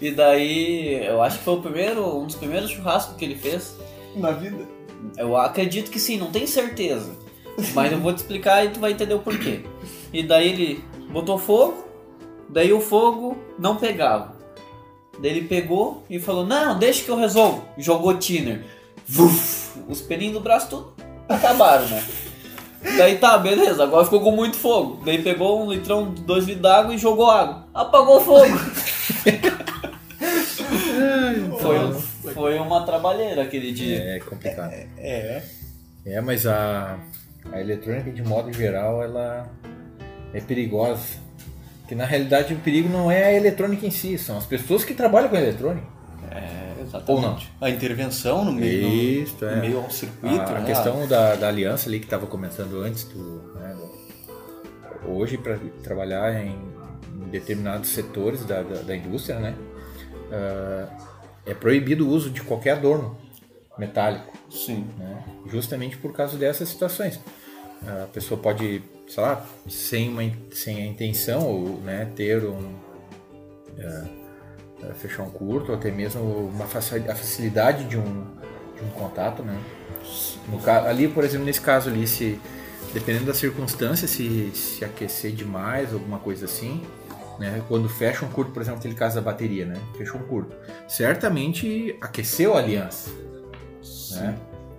[0.00, 3.76] E daí, eu acho que foi o primeiro, um dos primeiros churrascos que ele fez.
[4.16, 4.66] Na vida.
[5.16, 7.12] Eu acredito que sim, não tenho certeza.
[7.74, 9.60] Mas eu vou te explicar e tu vai entender o porquê.
[10.12, 11.84] E daí ele botou fogo,
[12.48, 14.34] daí o fogo não pegava.
[15.18, 17.64] Daí ele pegou e falou, não, deixa que eu resolvo.
[17.78, 18.64] Jogou thinner.
[19.06, 20.94] Vuf, os pelinhos do braço tudo
[21.28, 22.04] acabaram, né?
[22.96, 25.02] Daí tá, beleza, agora ficou com muito fogo.
[25.04, 27.66] Daí pegou um litrão, dois litros d'água e jogou água.
[27.74, 28.56] Apagou o fogo.
[31.60, 33.98] foi, foi uma trabalheira aquele dia.
[33.98, 34.72] É complicado.
[34.98, 35.42] É.
[36.06, 36.98] É, mas a,
[37.50, 39.50] a eletrônica, de modo geral, ela
[40.32, 41.24] é perigosa.
[41.88, 44.94] Que na realidade o perigo não é a eletrônica em si, são as pessoas que
[44.94, 45.86] trabalham com a eletrônica.
[46.30, 46.63] É,
[46.96, 47.10] exatamente.
[47.10, 47.38] Ou não?
[47.60, 49.56] A intervenção no meio, no- Isso, no é.
[49.60, 50.40] meio ao circuito.
[50.40, 50.66] A, a né?
[50.66, 53.76] questão da, da aliança ali que estava comentando antes, do, né,
[55.06, 56.56] hoje para trabalhar em,
[57.20, 59.54] em determinados setores da, da, da indústria, né,
[60.32, 60.88] ah,
[61.46, 63.16] é proibido o uso de qualquer adorno
[63.78, 64.32] metálico.
[64.50, 64.86] Sim.
[64.98, 65.24] né?
[65.46, 67.20] Justamente por causa dessas situações.
[67.86, 72.72] A pessoa pode, sei lá, sem, uma, sem a intenção ou né, ter um
[73.76, 74.04] é,
[74.94, 78.24] fechar um curto ou até mesmo uma a facilidade de um,
[78.76, 79.58] de um contato, né?
[80.86, 82.38] Ali, por exemplo, nesse caso ali, se
[82.92, 86.82] dependendo da circunstância, se, se aquecer demais, alguma coisa assim,
[87.38, 87.62] né?
[87.66, 89.76] Quando fecha um curto, por exemplo, aquele caso da bateria, né?
[89.96, 90.54] Fechou um curto.
[90.86, 93.10] Certamente aqueceu a aliança,
[94.16, 94.36] né?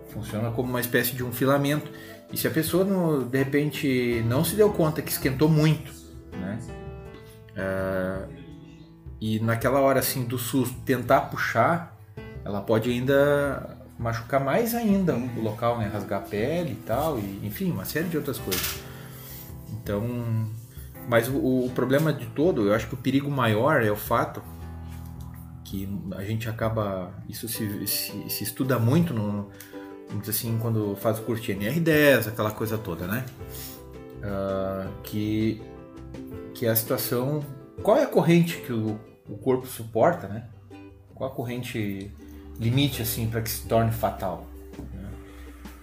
[0.10, 1.90] Funciona como uma espécie de um filamento.
[2.32, 5.92] E se a pessoa, no- de repente, não se deu conta que esquentou muito,
[6.32, 6.58] né?
[7.58, 8.26] Ah,
[9.20, 11.98] e naquela hora, assim, do susto, tentar puxar,
[12.44, 15.90] ela pode ainda machucar mais ainda o local, né?
[15.92, 18.80] Rasgar a pele e tal, e, enfim, uma série de outras coisas.
[19.72, 20.04] Então,
[21.08, 24.42] mas o, o problema de todo, eu acho que o perigo maior é o fato
[25.64, 29.50] que a gente acaba, isso se, se, se estuda muito no,
[30.10, 33.26] vamos assim, quando faz o curso de NR10, aquela coisa toda, né?
[34.24, 35.62] Ah, que,
[36.54, 37.44] que é a situação,
[37.84, 40.46] qual é a corrente que o, o corpo suporta, né?
[41.14, 42.12] Qual a corrente
[42.60, 44.46] limite, assim, para que se torne fatal?
[44.94, 45.10] né?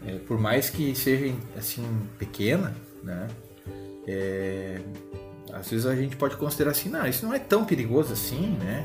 [0.06, 1.84] É, por mais que seja, assim,
[2.18, 3.28] pequena, né?
[4.06, 4.80] É,
[5.52, 8.84] às vezes a gente pode considerar assim, não, isso não é tão perigoso assim, né?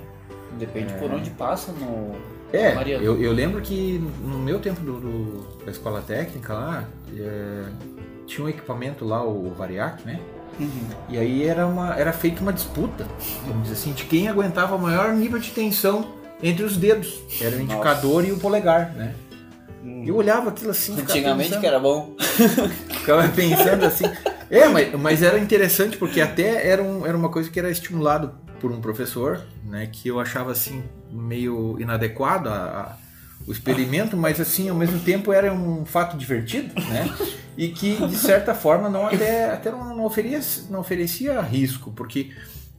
[0.59, 2.15] Depende por onde passa no.
[2.53, 3.03] É, Mariano.
[3.03, 7.65] eu, eu lembro que no meu tempo do, do- da escola técnica lá, é,
[8.25, 10.19] tinha um equipamento lá, o Variac, né?
[10.59, 10.87] Uhum.
[11.09, 13.05] E aí era, uma, era feita uma disputa,
[13.45, 17.13] vamos dizer assim, de quem aguentava o maior nível de tensão entre os dedos.
[17.41, 19.13] Era o indicador e o polegar, né?
[19.83, 22.13] E eu olhava aquilo assim, Antigamente pensando- que era bom.
[22.99, 24.05] Ficava pensando assim.
[24.49, 28.33] É, mas, mas era interessante porque até era, um, era uma coisa que era estimulado
[28.59, 29.87] por um professor, né?
[29.91, 32.97] Que eu achava assim meio inadequado a, a-
[33.47, 37.09] o experimento, mas assim ao mesmo tempo era um fato divertido, né?
[37.57, 42.29] E que de certa forma não até, até não, não oferecia, não oferecia risco, porque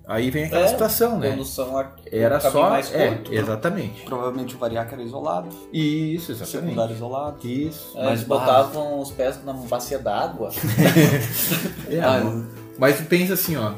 [0.07, 1.31] aí vem aquela É, situação, né?
[1.31, 2.71] Condução a- Era só.
[2.71, 3.35] mais É, curto.
[3.35, 4.03] exatamente.
[4.05, 6.95] Provavelmente o variac era isolado, Isso, secundário exatamente.
[6.95, 7.49] isolado.
[7.49, 7.93] Isso.
[7.99, 10.51] É, Eles botavam os pés na bacia d'água.
[11.91, 12.21] É, Ah,
[12.79, 13.73] mas- pensa assim, ó.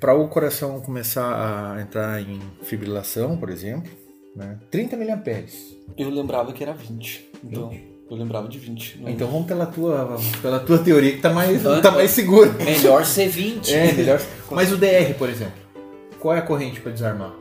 [0.00, 3.90] para o coração começar a entrar em fibrilação, por exemplo,
[4.36, 5.76] né, 30 miliamperes.
[5.96, 7.30] Eu lembrava que era 20.
[7.42, 7.72] Então,
[8.10, 9.00] eu lembrava de 20.
[9.00, 12.52] Não- Então vamos pela tua, pela tua teoria que tá mais, tá mais seguro.
[12.62, 13.74] Melhor ser 20.
[13.74, 14.20] É, melhor.
[14.52, 15.54] Mas o DR, por exemplo,
[16.20, 17.34] qual é a corrente para desarmar?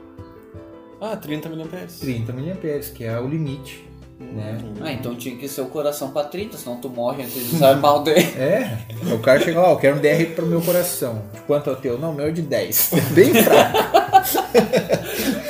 [1.02, 2.00] Ah, 30 miliamperes.
[2.00, 3.85] 30 miliamperes, que é o limite,
[4.20, 4.58] né?
[4.82, 7.98] Ah, então tinha que ser o coração pra 30, senão tu morre antes de desarmar
[7.98, 8.26] o dele.
[8.38, 8.78] É,
[9.14, 11.24] o cara chega lá, ó, eu quero um DR pro meu coração.
[11.34, 11.98] De quanto é o teu?
[11.98, 12.92] Não, o meu é de 10.
[13.12, 14.06] Bem fraco.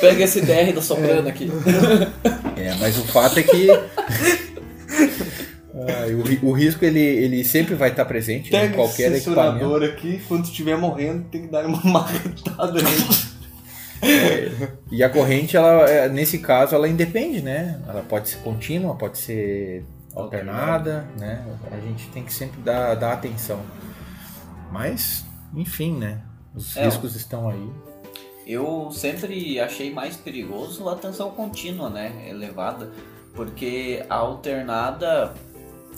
[0.00, 1.50] Pega esse DR da soprano aqui.
[2.56, 3.70] É, mas o fato é que
[5.88, 9.28] ah, o, o risco ele, ele sempre vai estar presente né, em Pega qualquer esse
[9.28, 9.58] equipamento.
[9.58, 13.35] censurador aqui, quando estiver morrendo, tem que dar uma marretada nele.
[14.90, 17.80] E a corrente, ela, é, nesse caso, ela independe, né?
[17.88, 21.44] Ela pode ser contínua, pode ser alternada, né?
[21.70, 23.60] A gente tem que sempre dar, dar atenção.
[24.70, 26.20] Mas, enfim, né?
[26.54, 27.70] Os É, riscos estão aí.
[28.46, 32.26] Eu sempre achei mais perigoso a tensão contínua, né?
[32.28, 32.90] Elevada.
[33.34, 35.34] Porque a alternada,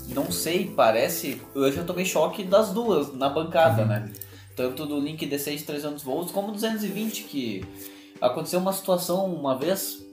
[0.08, 1.40] não sei, parece.
[1.54, 4.10] Eu já tomei choque das duas na bancada, né?
[4.58, 7.64] Tanto do link D6 300 volts como 220, que
[8.20, 10.04] aconteceu uma situação uma vez,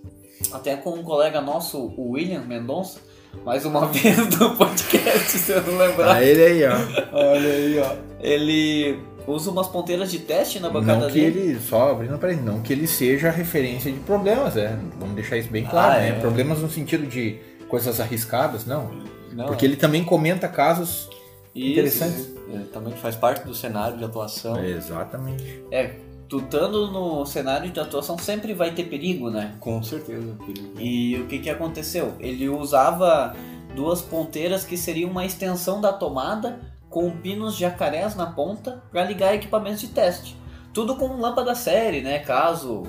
[0.51, 2.99] até com um colega nosso, o William Mendonça,
[3.43, 6.13] mais uma vez do podcast, se eu não lembrar.
[6.13, 6.75] Tá ele aí, ó.
[7.11, 7.95] Olha aí, ó.
[8.19, 11.39] Ele usa umas ponteiras de teste na bancada Não que dele.
[11.39, 14.77] ele, só abrindo para ele, não que ele seja referência de problemas, é.
[14.99, 16.09] Vamos deixar isso bem claro, Ah, né?
[16.09, 16.19] é.
[16.19, 18.91] Problemas no sentido de coisas arriscadas, não.
[19.33, 21.09] Não, Porque ele também comenta casos
[21.55, 21.71] Isso.
[21.71, 22.34] interessantes.
[22.53, 24.63] É, também faz parte do cenário de atuação.
[24.63, 25.63] Exatamente.
[25.71, 25.95] É,
[26.27, 29.55] tu estando no cenário de atuação sempre vai ter perigo, né?
[29.59, 30.35] Com certeza.
[30.45, 30.79] perigo.
[30.79, 32.13] E o que que aconteceu?
[32.19, 33.35] Ele usava
[33.75, 39.35] duas ponteiras que seriam uma extensão da tomada com pinos jacarés na ponta para ligar
[39.35, 40.37] equipamentos de teste.
[40.73, 42.19] Tudo com lâmpada série, né?
[42.19, 42.83] Caso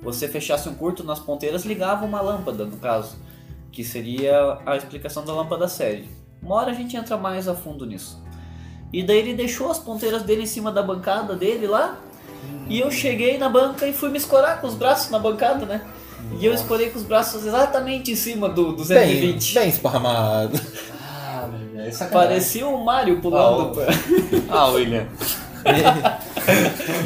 [0.00, 3.16] você fechasse um curto nas ponteiras, ligava uma lâmpada, no caso,
[3.72, 6.08] que seria a explicação da lâmpada série.
[6.40, 8.22] Uma hora a gente entra mais a fundo nisso.
[8.92, 11.96] E daí ele deixou as ponteiras dele em cima da bancada dele lá.
[12.68, 15.82] E eu cheguei na banca e fui me escorar com os braços na bancada, né?
[16.38, 19.54] E eu escorei com os braços exatamente em cima do Bem, 220.
[19.54, 20.60] bem esparramado.
[21.00, 22.28] Ah, velho, é sacanagem.
[22.28, 23.80] Parecia o Mario pulando.
[24.50, 25.06] Ah, William.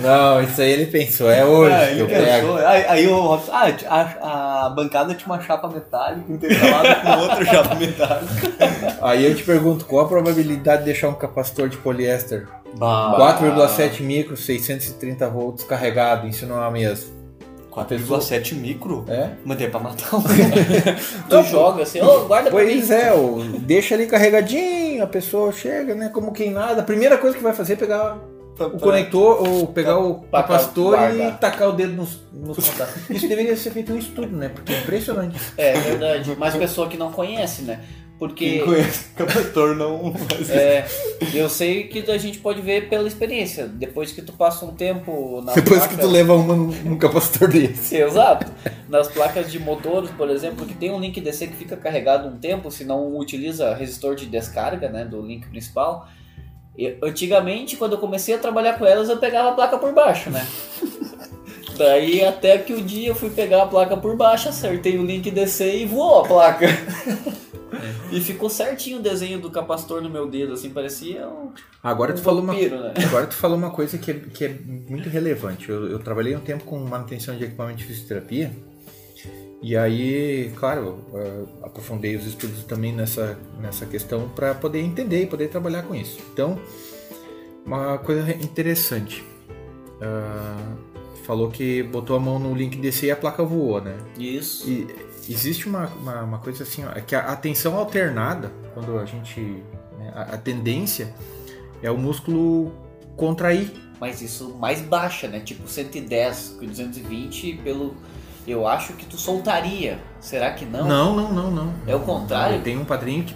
[0.03, 2.25] Não, isso aí ele pensou, é hoje Ah, que eu pensou.
[2.25, 2.57] pego.
[2.59, 7.45] Aí, aí o Robson, ah, a, a bancada tinha uma chapa metálica intercalada com outra
[7.45, 8.53] chapa metálica.
[9.01, 13.15] Aí eu te pergunto, qual a probabilidade de deixar um capacitor de poliéster Bah.
[13.39, 17.21] 4,7 micro, 630 volts carregado, isso não é mesmo?
[17.71, 19.05] 4,7 micro?
[19.09, 19.31] É?
[19.45, 20.23] Mandei pra matar um.
[21.29, 22.73] Tu joga assim, ô, guarda pra mim.
[22.73, 23.11] Pois é,
[23.61, 26.81] deixa ali carregadinho, a pessoa chega, né, como quem nada.
[26.83, 28.19] A primeira coisa que vai fazer é pegar
[28.59, 33.11] o conector ou pegar o Pra- capacitor e tacar o dedo nos, nos contatos.
[33.11, 34.49] Isso deveria ser feito um estudo, né?
[34.49, 35.39] Porque é impressionante.
[35.57, 37.81] É verdade, mas pessoa que não conhece, né?
[38.19, 40.53] Porque Quem conhece o capacitor não faz isso.
[40.53, 40.87] é,
[41.35, 43.67] eu sei que a gente pode ver pela experiência.
[43.67, 45.95] Depois que tu passa um tempo na Depois placa...
[45.97, 47.97] que tu leva uma num capacitor desse.
[47.99, 48.47] Exato.
[48.89, 52.37] Nas placas de motores, por exemplo, que tem um link DC que fica carregado um
[52.39, 56.07] tempo, se não utiliza resistor de descarga, né, do link principal.
[56.77, 60.31] E, antigamente, quando eu comecei a trabalhar com elas, eu pegava a placa por baixo,
[60.31, 60.47] né?
[61.77, 65.31] Daí até que o dia eu fui pegar a placa por baixo, acertei o link
[65.31, 66.67] DC e voou a placa.
[68.13, 71.51] E ficou certinho o desenho do capacitor no meu dedo, assim, parecia um,
[71.83, 72.93] Agora um tu falou uma vampiro, né?
[73.07, 75.71] Agora tu falou uma coisa que é, que é muito relevante.
[75.71, 78.53] Eu, eu trabalhei um tempo com manutenção de equipamento de fisioterapia.
[79.63, 85.27] E aí, claro, eu, aprofundei os estudos também nessa, nessa questão para poder entender e
[85.27, 86.19] poder trabalhar com isso.
[86.33, 86.59] Então,
[87.65, 89.25] uma coisa interessante.
[90.01, 90.75] Ah,
[91.25, 93.97] falou que botou a mão no link DC e a placa voou, né?
[94.19, 94.69] Isso.
[94.69, 94.89] E
[95.29, 99.41] existe uma, uma, uma coisa assim, ó, é que a, tensão alternada, quando a gente.
[99.41, 101.15] né, a, a tendência
[101.83, 102.73] é o músculo
[103.17, 103.71] contrair.
[104.01, 105.39] Mas isso mais baixa, né?
[105.39, 107.95] Tipo 110, com 220 pelo.
[108.47, 109.99] Eu acho que tu soltaria.
[110.21, 110.87] Será que não?
[110.87, 111.75] Não, não, não, não.
[111.87, 112.61] É o contrário?
[112.63, 113.35] Tem um padrinho que,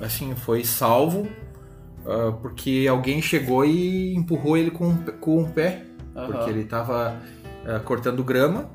[0.00, 1.28] assim, foi salvo
[2.06, 5.82] ah, porque alguém chegou e empurrou ele com, com o pé.
[6.14, 6.26] Aham.
[6.32, 7.20] Porque ele tava
[7.66, 8.70] ah, cortando grama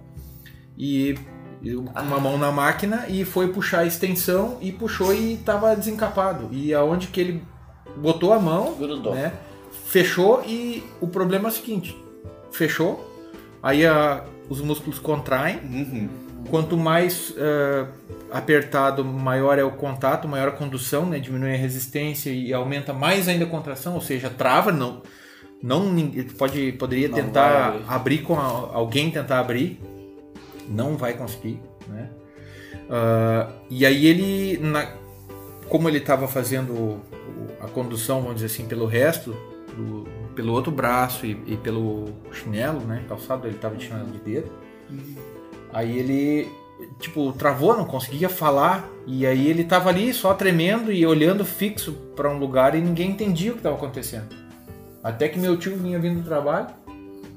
[0.77, 1.15] e,
[1.63, 6.49] uma mão na máquina e foi puxar a extensão e puxou e tava desencapado.
[6.51, 7.43] E aonde que ele
[7.97, 9.13] botou a mão, Grudou.
[9.13, 9.31] né?
[9.85, 11.97] Fechou e o problema é o seguinte:
[12.51, 13.07] fechou,
[13.61, 15.57] aí a- os músculos contraem.
[15.63, 16.09] Uhum.
[16.49, 17.87] Quanto mais ah,
[18.31, 21.19] apertado, maior é o contato, maior a condução, né?
[21.19, 24.71] diminui a resistência e aumenta mais ainda a contração, ou seja, trava.
[24.71, 25.01] Não,
[25.63, 25.85] não
[26.37, 27.83] pode, poderia Não tentar abrir.
[27.87, 28.17] abrir.
[28.23, 29.79] com a- alguém tentar abrir,
[30.67, 32.09] não vai conseguir, né?
[32.89, 34.91] Ah, e aí ele, na-
[35.69, 36.99] como ele estava fazendo
[37.61, 39.33] a condução, vamos dizer assim, pelo resto,
[39.77, 40.05] do-
[40.41, 43.05] pelo outro braço e, e pelo chinelo, né?
[43.07, 44.51] Calçado, ele estava de chinelo de dedo.
[45.71, 46.51] Aí ele,
[46.99, 48.89] tipo, travou, não conseguia falar.
[49.05, 53.11] E aí ele tava ali só tremendo e olhando fixo para um lugar e ninguém
[53.11, 54.35] entendia o que estava acontecendo.
[55.03, 56.69] Até que meu tio vinha vindo do trabalho,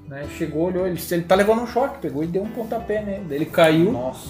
[0.08, 0.26] né?
[0.38, 3.22] Chegou, olhou, ele, ele tá levando um choque, pegou e deu um pontapé, né?
[3.28, 4.26] Daí ele caiu Nossa.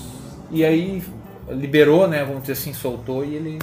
[0.50, 1.00] e aí
[1.48, 2.24] liberou, né?
[2.24, 3.58] Vamos dizer assim, soltou e ele.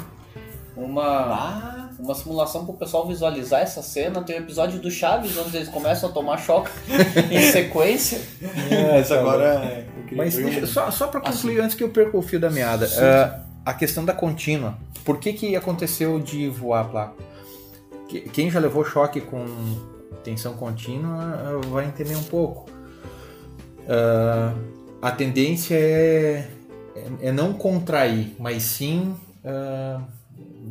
[0.73, 1.03] Uma.
[1.03, 4.21] Ah, uma simulação pro pessoal visualizar essa cena.
[4.23, 6.71] Tem o episódio do Chaves, onde eles começam a tomar choque
[7.31, 8.19] em sequência.
[8.69, 9.85] É, isso agora é.
[9.97, 12.39] eu queria Mas deixa- um- só, só para concluir, antes que eu perca o fio
[12.39, 14.75] da meada, ah, a questão da contínua.
[15.05, 17.13] Por que, que aconteceu de voar lá?
[18.09, 19.45] Que- Quem já levou choque com
[20.23, 22.69] tensão contínua ah, vai entender um pouco.
[23.87, 24.53] Ah,
[25.01, 26.47] a tendência é,
[26.95, 29.15] é, é não contrair, mas sim.
[29.43, 30.01] bom,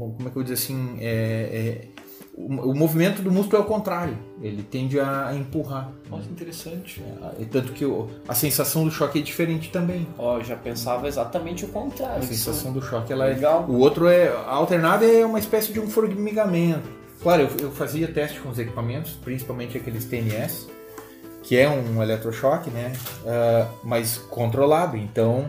[0.09, 0.97] como é que eu vou dizer assim?
[1.01, 2.01] É, é-
[2.33, 4.17] o, o movimento do músculo é o contrário.
[4.41, 5.91] Ele tende a, a empurrar.
[6.09, 7.03] Nossa, interessante.
[7.39, 10.07] E Tanto que o- a sensação do choque é diferente também.
[10.17, 12.23] Ó, eu já pensava exatamente o A contrário.
[12.23, 13.35] sensação do choque ela é.
[13.35, 13.67] Legal.
[13.69, 14.29] O outro é.
[14.29, 16.89] A alternada é uma espécie de um formigamento.
[17.23, 20.69] Claro, eu, eu fazia teste com os equipamentos, principalmente aqueles TNS,
[21.43, 22.93] que é um eletrochoque, né?
[23.27, 24.97] Ah, mas controlado.
[24.97, 25.47] Então.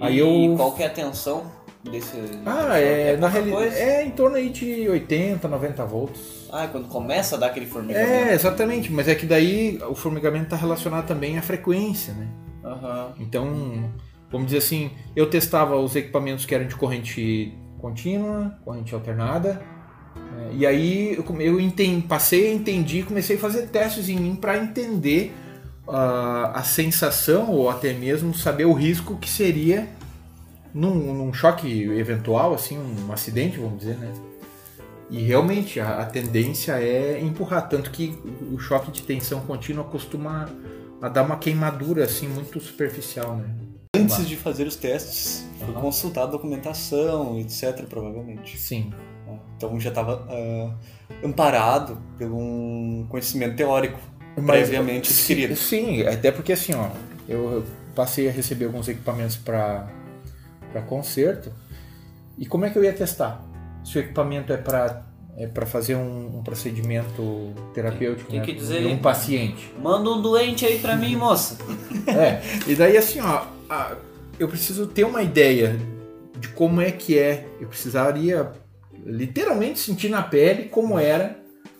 [0.00, 0.56] Aí e eu.
[0.56, 2.16] qual que é a tensão desse.
[2.44, 3.76] Ah, é, na pouca realidade.
[3.80, 6.48] É em torno aí de 80, 90 volts.
[6.50, 8.10] Ah, quando começa a dar aquele formigamento.
[8.10, 8.90] É, exatamente.
[8.92, 12.26] Mas é que daí o formigamento está relacionado também à frequência, né?
[12.64, 13.12] Aham.
[13.20, 13.90] Então,
[14.30, 19.60] vamos dizer assim, eu testava os equipamentos que eram de corrente contínua, corrente alternada,
[20.16, 24.34] é, e aí eu, eu enten- passei a entender, comecei a fazer testes em mim
[24.34, 25.32] para entender
[25.86, 29.88] ah, a sensação ou até mesmo saber o risco que seria
[30.74, 34.12] num, num choque eventual, assim, um acidente, vamos dizer, né?
[35.10, 38.18] E realmente a, a tendência é empurrar, tanto que
[38.52, 40.48] o choque de tensão contínua costuma
[41.00, 43.48] a dar uma queimadura assim muito superficial, né?
[43.96, 48.58] Antes de fazer os testes, foi consultar a documentação, etc, provavelmente.
[48.58, 48.92] Sim.
[49.56, 50.26] Então já estava
[51.24, 53.98] amparado por um conhecimento teórico
[54.36, 55.56] Mas- previamente adquirido.
[55.56, 56.88] sim, até porque assim, ó,
[57.28, 59.88] eu passei a receber alguns equipamentos para
[60.72, 61.52] para conserto.
[62.36, 63.44] E como é que eu ia testar?
[63.84, 65.04] Se o equipamento é para
[65.40, 69.72] é para fazer um, um procedimento terapêutico, Tem né, que dizer- de um paciente.
[69.80, 71.58] Manda um doente aí pra mim, moça.
[72.08, 73.96] É, e daí assim, ó, a-
[74.36, 75.76] eu preciso ter uma ideia
[76.40, 77.46] de como é que é.
[77.60, 78.50] Eu precisaria
[79.06, 81.38] literalmente sentir na pele como era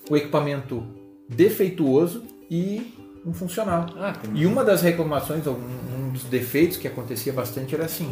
[0.09, 0.85] o equipamento
[1.29, 2.95] defeituoso e
[3.27, 3.87] um funcional.
[3.97, 8.09] Ah, E uma das reclamações, um, um dos defeitos que acontecia bastante era assim: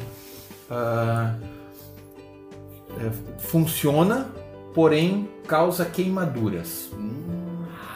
[0.70, 1.34] ah,
[2.98, 4.28] é, funciona,
[4.74, 6.90] porém causa queimaduras.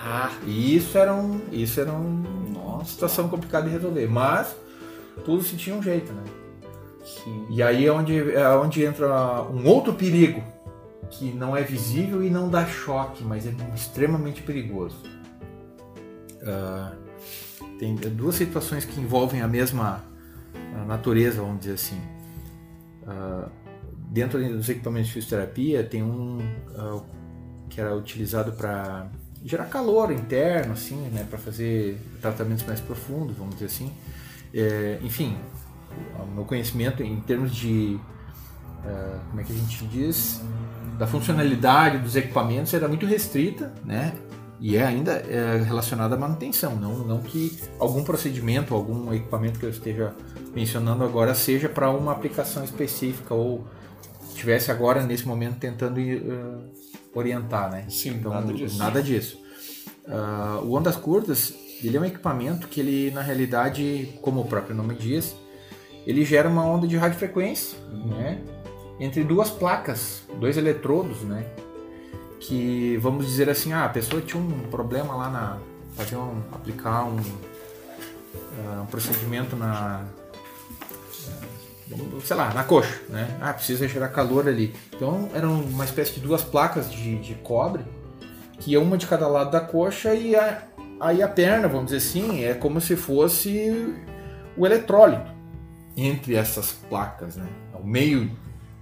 [0.04, 4.06] ah, E isso era, um, isso era um- uma situação complicada de resolver.
[4.08, 4.56] Mas
[5.24, 6.22] tudo se tinha um jeito, né?
[7.04, 7.46] Sim.
[7.50, 10.42] E aí é onde, é onde entra um outro perigo,
[11.10, 14.96] que não é visível e não dá choque, mas é extremamente perigoso.
[16.46, 16.92] Ah,
[17.78, 20.02] tem duas situações que envolvem a mesma
[20.86, 22.00] natureza, vamos dizer assim.
[23.06, 23.48] Ah,
[24.10, 26.38] dentro dos equipamentos de fisioterapia tem um
[26.76, 27.00] ah,
[27.68, 29.08] que era utilizado para
[29.44, 33.92] gerar calor interno, assim, né, para fazer tratamentos mais profundos, vamos dizer assim.
[34.52, 35.38] É, enfim,
[36.18, 37.98] o meu conhecimento em termos de
[38.84, 40.40] eh, como é que a gente diz
[40.98, 44.14] da funcionalidade dos equipamentos era muito restrita, né?
[44.60, 49.64] E é ainda é, relacionada à manutenção, não, não que algum procedimento, algum equipamento que
[49.64, 50.14] eu esteja
[50.54, 53.66] mencionando agora seja para uma aplicação específica ou
[54.28, 56.20] estivesse agora nesse momento tentando eh,
[57.14, 57.84] orientar, né?
[57.88, 58.78] Sim, nada disso.
[58.78, 59.38] Nada disso.
[60.08, 64.74] Ah, o ondas curtas, ele é um equipamento que ele na realidade, como o próprio
[64.74, 65.36] nome diz,
[66.06, 68.40] ele gera uma onda de radiofrequência, né?
[68.98, 71.46] Entre duas placas, dois eletrodos, né?
[72.40, 75.58] Que vamos dizer assim, ah, a pessoa tinha um problema lá na
[75.94, 77.20] fazer um aplicar um,
[78.58, 80.04] ah, um procedimento na
[82.24, 83.36] sei lá, na coxa, né?
[83.40, 84.74] Ah, precisa gerar calor ali.
[84.94, 87.84] Então eram uma espécie de duas placas de, de cobre
[88.58, 90.62] que ia uma de cada lado da coxa e a,
[91.00, 93.94] aí a perna, vamos dizer assim, é como se fosse
[94.56, 95.30] o eletrólito
[95.96, 97.46] entre essas placas, né?
[97.74, 98.30] O meio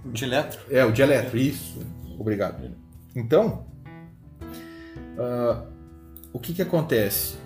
[0.05, 0.59] De eletro.
[0.69, 1.79] é, o de eletro, isso.
[2.19, 2.75] Obrigado.
[3.15, 3.65] Então,
[5.17, 5.63] ah,
[6.31, 7.37] o que que acontece?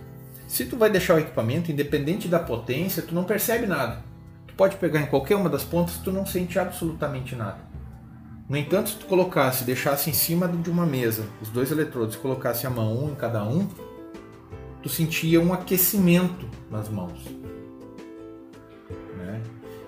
[0.47, 4.04] Se tu vai deixar o equipamento, independente da potência, tu não percebe nada.
[4.47, 7.58] Tu pode pegar em qualquer uma das pontas, tu não sente absolutamente nada.
[8.47, 12.67] No entanto, se tu colocasse, deixasse em cima de uma mesa os dois eletrodos, colocasse
[12.67, 13.67] a mão um em cada um,
[14.83, 17.42] tu sentia um aquecimento nas mãos.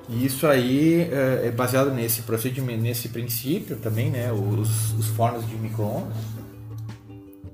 [0.07, 4.31] E isso aí é, é baseado nesse procedimento, nesse princípio também, né?
[4.31, 6.15] Os, os fornos de micro-ondas.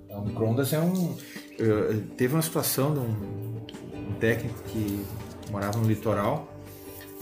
[0.10, 1.16] É, O micro-ondas é um.
[1.58, 5.06] eh, Teve uma situação de um, um técnico que
[5.49, 6.54] morava no litoral,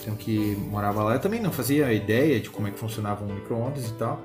[0.01, 3.33] então que morava lá, eu também não fazia ideia de como é que funcionava um
[3.33, 4.19] micro-ondas e tal.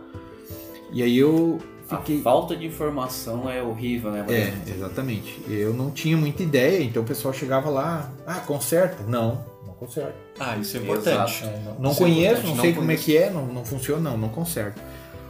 [0.91, 2.21] E aí eu fiquei.
[2.21, 4.25] A falta de informação é horrível, né?
[4.29, 5.39] É, exatamente.
[5.49, 9.03] Eu não tinha muita ideia, então o pessoal chegava lá, ah, conserta.
[9.05, 9.45] Não,
[9.75, 10.15] não conserta.
[10.39, 10.85] Ah, isso é Exato.
[10.85, 11.45] importante.
[11.45, 13.05] É, não não Isso é conheço, importante, não não sei como é conheço.
[13.05, 14.81] que é, não, não funciona, não, não conserta.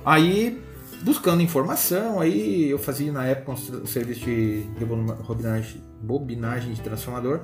[0.04, 0.62] Aí,
[1.02, 7.40] buscando informação, aí eu fazia na época um serviço de rebobinagem, bobinagem de transformador.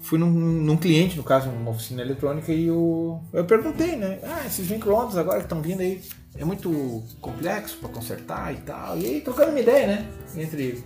[0.00, 4.18] Fui num, num cliente, no caso, numa oficina eletrônica, e eu, eu perguntei, né?
[4.22, 6.00] Ah, esses micro-ondas agora que estão vindo aí,
[6.34, 8.96] é muito complexo para consertar e tal.
[8.96, 10.08] E aí, trocando uma ideia, né?
[10.34, 10.82] Entre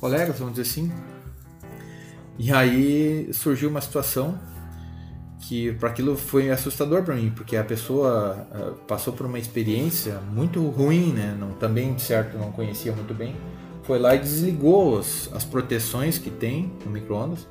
[0.00, 0.90] colegas, vamos dizer assim.
[2.38, 4.38] E aí surgiu uma situação
[5.40, 10.20] que para aquilo foi assustador para mim, porque a pessoa ah, passou por uma experiência
[10.32, 11.36] muito ruim, né?
[11.38, 13.34] Não, também, de certo, não conhecia muito bem.
[13.82, 17.46] Foi lá e desligou as, as proteções que tem no micro-ondas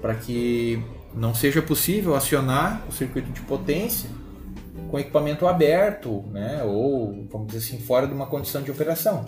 [0.00, 0.82] para que
[1.14, 4.10] não seja possível acionar o circuito de potência
[4.90, 6.62] com equipamento aberto, né?
[6.64, 9.26] Ou, vamos dizer assim, fora de uma condição de operação.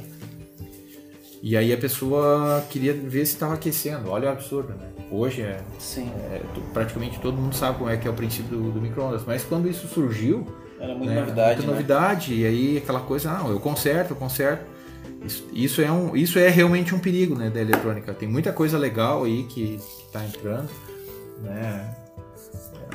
[1.42, 4.10] E aí a pessoa queria ver se estava aquecendo.
[4.10, 4.90] Olha o absurdo, né?
[5.10, 6.10] Hoje é, Sim.
[6.30, 9.22] é, tu- praticamente todo mundo sabe como é que é o princípio do, do micro-ondas.
[9.26, 10.46] Mas quando isso surgiu,
[10.78, 11.56] Era muita né, novidade.
[11.56, 11.72] muita né?
[11.72, 14.64] novidade, e aí aquela coisa, não, eu conserto, eu conserto.
[15.24, 18.12] Isso, isso é um, isso é realmente um perigo, né, da eletrônica.
[18.14, 20.68] Tem muita coisa legal aí que está entrando,
[21.42, 21.94] né?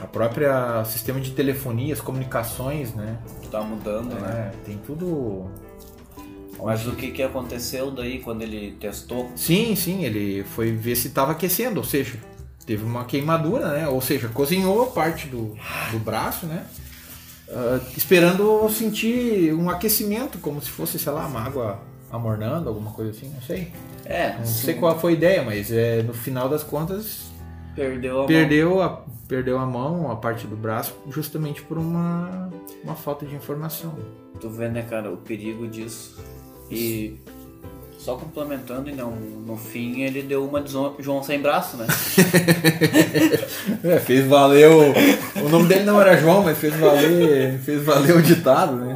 [0.02, 3.18] A própria sistema de telefonia, as comunicações, né?
[3.50, 4.52] Tá mudando, né?
[4.54, 5.46] É, tem tudo.
[6.64, 9.32] Mas o que, que aconteceu daí quando ele testou?
[9.36, 12.18] Sim, sim, ele foi ver se estava aquecendo, ou seja,
[12.66, 13.88] teve uma queimadura, né?
[13.88, 15.56] Ou seja, cozinhou parte do,
[15.92, 16.66] do braço, né?
[17.50, 21.80] Ah, esperando sentir um aquecimento, como se fosse, sei lá, uma água
[22.12, 23.72] amornando, alguma coisa assim, não sei.
[24.06, 27.24] É, Não sim, sei qual foi a ideia, mas é, no final das contas
[27.76, 28.28] perdeu a mão.
[28.28, 32.50] perdeu a, perdeu a mão, a parte do braço, justamente por uma,
[32.84, 33.94] uma falta de informação.
[34.40, 36.24] Tu vê, né, cara, o perigo disso.
[36.70, 37.18] E
[38.06, 41.88] só complementando, então, no fim ele deu uma de João sem braço, né?
[43.84, 44.94] É, fez valer o...
[45.44, 48.96] o nome dele não era João, mas fez valer, fez valer o ditado, né?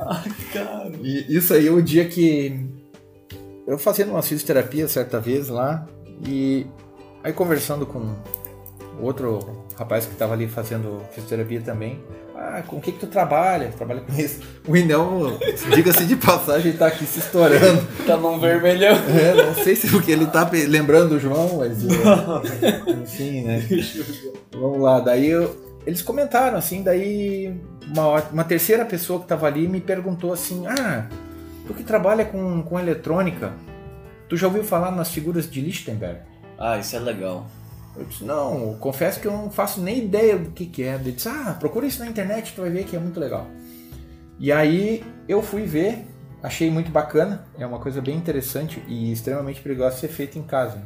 [0.54, 0.92] Cara.
[1.02, 2.60] E isso aí é o dia que
[3.68, 5.88] eu fazendo uma fisioterapia certa vez lá
[6.28, 6.68] e
[7.24, 8.16] aí conversando com
[9.02, 12.00] outro rapaz que estava ali fazendo fisioterapia também.
[12.42, 13.68] Ah, com o que que tu trabalha?
[13.78, 14.40] Trabalha com isso.
[14.66, 15.38] O Inel,
[15.76, 17.86] diga-se de passagem, tá aqui se estourando.
[18.08, 18.96] tá num vermelhão.
[18.96, 21.80] É, não sei se porque ele tá lembrando do João, mas
[22.88, 23.62] enfim, né?
[24.54, 25.54] Vamos lá, daí eu-
[25.86, 27.54] eles comentaram assim, daí
[27.94, 31.08] uma, uma terceira pessoa que tava ali me perguntou assim: Ah,
[31.68, 33.52] tu que trabalha com, com eletrônica,
[34.30, 36.20] tu já ouviu falar nas figuras de Lichtenberg?
[36.58, 37.48] Ah, isso é legal.
[37.96, 40.96] Eu disse, não, confesso que eu não faço nem ideia do que, que é.
[40.96, 43.48] Ele disse, ah, procura isso na internet, tu vai ver que é muito legal.
[44.40, 46.08] E aí eu fui ver,
[46.42, 50.82] achei muito bacana, é uma coisa bem interessante e extremamente perigosa ser feita em casa.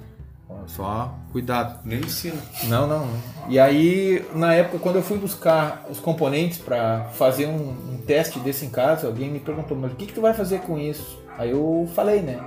[0.67, 1.79] Só cuidado.
[1.83, 2.39] Nem ensino.
[2.65, 3.07] Não, não.
[3.49, 8.39] E aí, na época, quando eu fui buscar os componentes para fazer um, um teste
[8.39, 11.19] desse em casa, alguém me perguntou, mas o que, que tu vai fazer com isso?
[11.37, 12.39] Aí eu falei, né?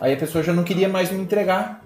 [0.00, 1.85] Aí a pessoa já não queria mais me entregar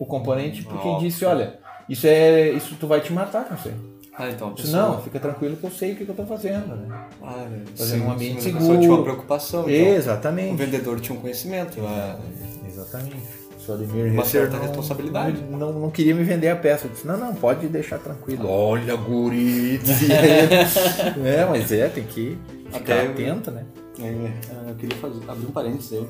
[0.00, 1.04] o componente porque Nossa.
[1.04, 2.50] disse, olha, isso é.
[2.50, 3.72] Isso tu vai te matar, não sei.
[4.18, 4.82] Ah, então Eu pessoa...
[4.82, 7.06] não, fica tranquilo que eu sei o que, eu tô fazendo, né?
[7.22, 7.76] Ah, é.
[7.76, 8.78] Fazer Sim, um ambiente sim, seguro.
[8.80, 9.60] tinha uma preocupação.
[9.70, 10.56] Então, o Exatamente.
[10.56, 11.78] vendedor tinha um conhecimento.
[11.86, 12.18] ah,
[12.66, 13.16] Exatamente.
[13.58, 15.42] Sou Ademir Uma Hesser certa não- responsabilidade.
[15.50, 16.86] Não, não, não queria me vender a peça.
[16.86, 18.48] Eu disse, não, não, pode deixar tranquilo.
[18.48, 19.78] Olha, guri.
[21.24, 22.38] é, mas é, tem que
[22.72, 23.64] ficar Até- atento, né?
[24.00, 26.06] É, eu queria fazer, abrir um parênteses aí.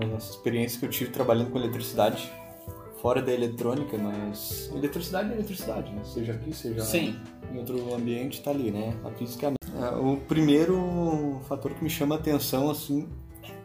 [0.00, 2.30] É, Essa experiência que eu tive trabalhando com eletricidade,
[3.06, 6.02] fora da eletrônica, mas eletricidade é eletricidade, né?
[6.02, 7.14] Seja aqui, seja Sim.
[7.52, 8.92] em outro ambiente, tá ali, né?
[9.04, 9.52] A física é.
[9.80, 13.06] É, O primeiro fator que me chama a atenção, assim,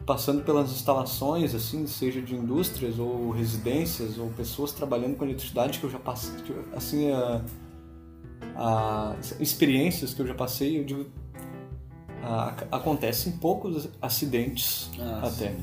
[0.05, 5.85] passando pelas instalações, assim, seja de indústrias ou residências ou pessoas trabalhando com eletricidade que
[5.85, 6.35] eu já passei,
[6.75, 7.41] assim, a,
[8.55, 11.07] a- experiências que eu já passei, eu digo,
[12.21, 15.55] a- acontecem poucos acidentes Ah, até.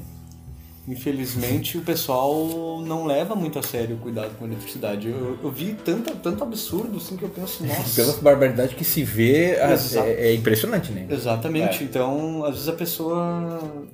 [0.88, 5.08] Infelizmente o pessoal não leva muito a sério o cuidado com a eletricidade.
[5.08, 7.94] Eu, eu vi tanto, tanto absurdo assim que eu penso, nossa.
[7.94, 10.06] Pela barbaridade que se vê, Exato.
[10.06, 11.06] é, é impressionante, né?
[11.10, 11.84] Exatamente.
[11.84, 13.86] Então, às vezes a pessoa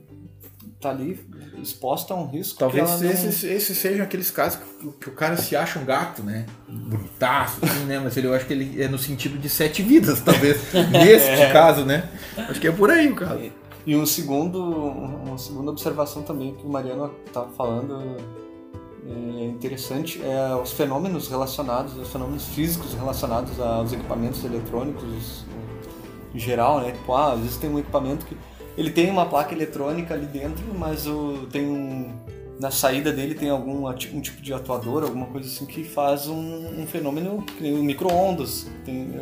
[0.81, 1.19] tá ali
[1.61, 2.59] exposta a um risco.
[2.59, 6.23] Talvez não- esses, esses sejam aqueles casos que, que o cara se acha um gato,
[6.23, 6.47] né?
[6.69, 7.99] Bonitaço, assim, né?
[7.99, 10.59] Mas ele, eu acho que ele é no sentido de sete vidas, talvez.
[10.93, 12.09] Neste caso, né?
[12.37, 13.51] Acho que é por aí o caso.
[13.87, 18.03] E um segundo, uma segunda observação também que o Mariano estava falando
[19.07, 25.45] é interessante é os fenômenos relacionados, os fenômenos físicos relacionados aos equipamentos eletrônicos
[26.35, 26.93] em geral, né?
[26.93, 28.37] Tipo, ah, às vezes tem um equipamento que
[28.77, 32.13] Ele tem uma placa eletrônica ali dentro, mas o, tem um,
[32.59, 36.81] na saída dele tem algum um tipo de atuador, alguma coisa assim que faz um,
[36.81, 38.67] um fenômeno que nem o micro-ondas.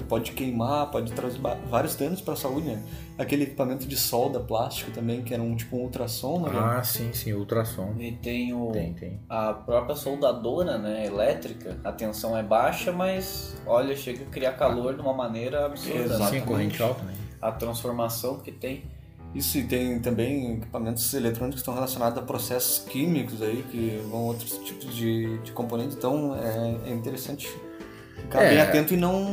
[0.09, 2.83] Pode queimar, pode trazer vários danos para a saúde, né?
[3.17, 6.51] Aquele equipamento de solda plástico também, que era um tipo um ultrassom, né?
[6.55, 7.95] Ah, sim, sim, ultrassom.
[7.99, 8.71] E tem o.
[8.73, 9.21] Tem, tem.
[9.29, 14.95] A própria soldadora, né, elétrica, a tensão é baixa, mas olha, chega a criar calor
[14.95, 15.99] de uma maneira absurda.
[15.99, 16.05] né?
[16.07, 16.47] Sim, Exatamente.
[16.47, 17.15] corrente alta, né?
[17.41, 18.85] A transformação que tem.
[19.35, 24.27] Isso e tem também equipamentos eletrônicos que estão relacionados a processos químicos aí, que vão
[24.27, 25.97] outros tipos de, de componentes.
[25.97, 27.49] Então é, é interessante
[28.17, 28.51] ficar É.
[28.51, 29.25] bem atento e não,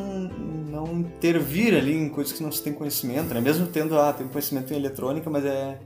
[0.70, 3.42] não intervir ali em coisas que não se tem conhecimento, né?
[3.42, 5.80] Mesmo tendo, ah, tem conhecimento em eletrônica, mas é,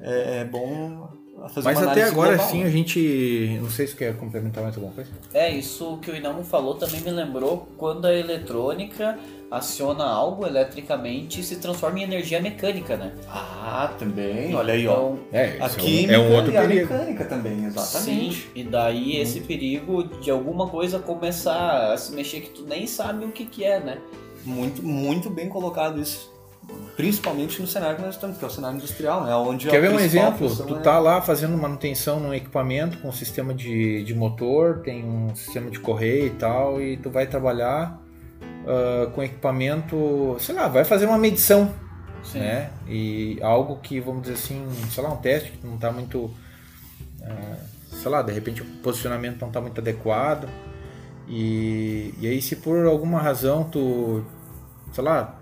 [0.00, 1.08] é, é bom
[1.38, 3.58] Mas uma até agora, global, sim, a gente.
[3.60, 5.10] Não sei se quer complementar mais alguma coisa.
[5.34, 9.18] É, isso que o Inamo falou também me lembrou quando a eletrônica
[9.50, 13.12] aciona algo eletricamente e se transforma em energia mecânica, né?
[13.28, 14.92] Ah, também, olha aí, ó.
[14.92, 16.92] Então, É, A isso química é um outro e a perigo.
[16.92, 18.34] mecânica também, exatamente.
[18.34, 22.86] Sim, e daí esse perigo de alguma coisa começar a se mexer que tu nem
[22.86, 23.98] sabe o que que é, né?
[24.44, 26.34] Muito, muito bem colocado isso.
[26.96, 29.34] Principalmente no cenário que nós estamos, que é o cenário industrial, né?
[29.34, 30.48] Onde Quer ver um exemplo?
[30.48, 35.34] Tu é- tá lá fazendo manutenção num equipamento com sistema de, de motor, tem um
[35.36, 38.00] sistema de correia e tal, e tu vai trabalhar
[38.66, 41.72] ah, com equipamento, sei lá, vai fazer uma medição,
[42.24, 42.40] Sim.
[42.40, 42.70] né?
[42.88, 46.30] E algo que, vamos dizer assim, sei lá, um teste que não tá muito,
[47.22, 47.56] ah,
[47.88, 50.48] sei lá, de repente o posicionamento não tá muito adequado.
[51.28, 54.24] E, e aí se por alguma razão tu,
[54.92, 55.35] sei lá,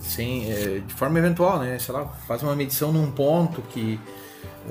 [0.00, 1.78] sem, é, de forma eventual, né?
[1.78, 4.00] Sei lá, faz uma medição num ponto que,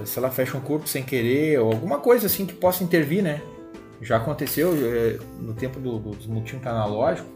[0.05, 3.41] sei lá, fecha um corpo sem querer, ou alguma coisa assim que possa intervir, né?
[4.01, 7.27] Já aconteceu é, no tempo do, do desmutímetro analógico,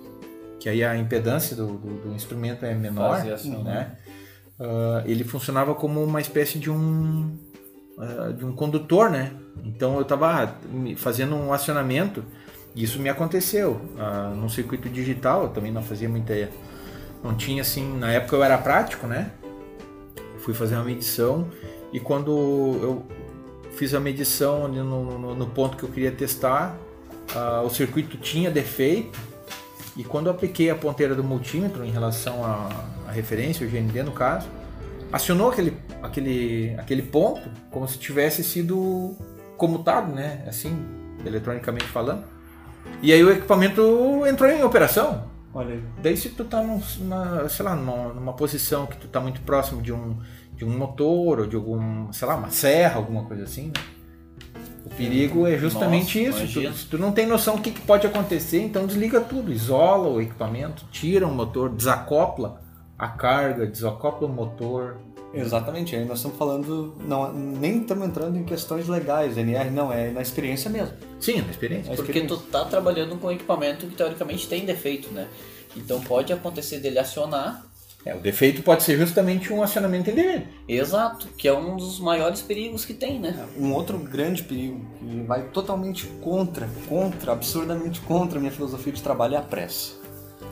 [0.59, 3.97] que aí a impedância do, do- do instrumento é menor, assim, né?
[4.59, 7.37] Ah, ele funcionava como uma espécie de um
[7.99, 9.33] ah, de um condutor, né?
[9.63, 10.55] Então eu estava
[10.95, 12.23] fazendo um acionamento
[12.75, 15.43] e isso me aconteceu ah, num circuito digital.
[15.43, 16.33] Eu também não fazia muita,
[17.23, 17.97] não tinha assim.
[17.97, 19.31] Na época eu era prático, né?
[20.39, 21.47] Fui fazer uma medição
[21.91, 22.31] e quando
[22.81, 23.05] eu
[23.75, 26.75] fiz a medição no, no- no ponto que eu queria testar,
[27.35, 29.17] ah, o circuito tinha defeito
[29.95, 32.69] e quando eu apliquei a ponteira do multímetro em relação à,
[33.07, 34.47] à referência, o GND no caso,
[35.11, 39.15] acionou aquele, aquele, aquele ponto como se tivesse sido
[39.55, 40.43] comutado, né?
[40.47, 40.75] Assim,
[41.25, 42.23] eletronicamente falando.
[43.01, 45.31] E aí o equipamento entrou em operação.
[45.53, 45.83] Olha aí.
[46.01, 49.41] Daí se tu tá num, na, sei lá, numa, numa posição que tu tá muito
[49.41, 50.17] próximo de um,
[50.55, 53.73] de um motor ou de algum, sei lá, uma serra, alguma coisa assim, né?
[54.85, 56.61] O perigo é justamente Nossa, isso.
[56.61, 60.09] Tu, se tu não tem noção do que, que pode acontecer, então desliga tudo, isola
[60.09, 62.61] o equipamento, tira o motor, desacopla
[62.97, 64.97] a carga, desacopla o motor.
[65.33, 70.11] Exatamente, aí nós estamos falando, não, nem estamos entrando em questões legais, NR não, é
[70.11, 70.93] na experiência mesmo.
[71.19, 71.91] Sim, na experiência.
[71.91, 75.27] É Porque tu tá trabalhando com um equipamento que teoricamente tem defeito, né?
[75.75, 77.65] Então pode acontecer dele acionar,
[78.05, 80.45] É, o defeito pode ser justamente um acionamento indevido.
[80.67, 83.47] exato, que é um dos maiores perigos que tem, né?
[83.57, 89.01] Um outro grande perigo que vai totalmente contra, contra, absurdamente contra a minha filosofia de
[89.01, 89.93] trabalho é a pressa.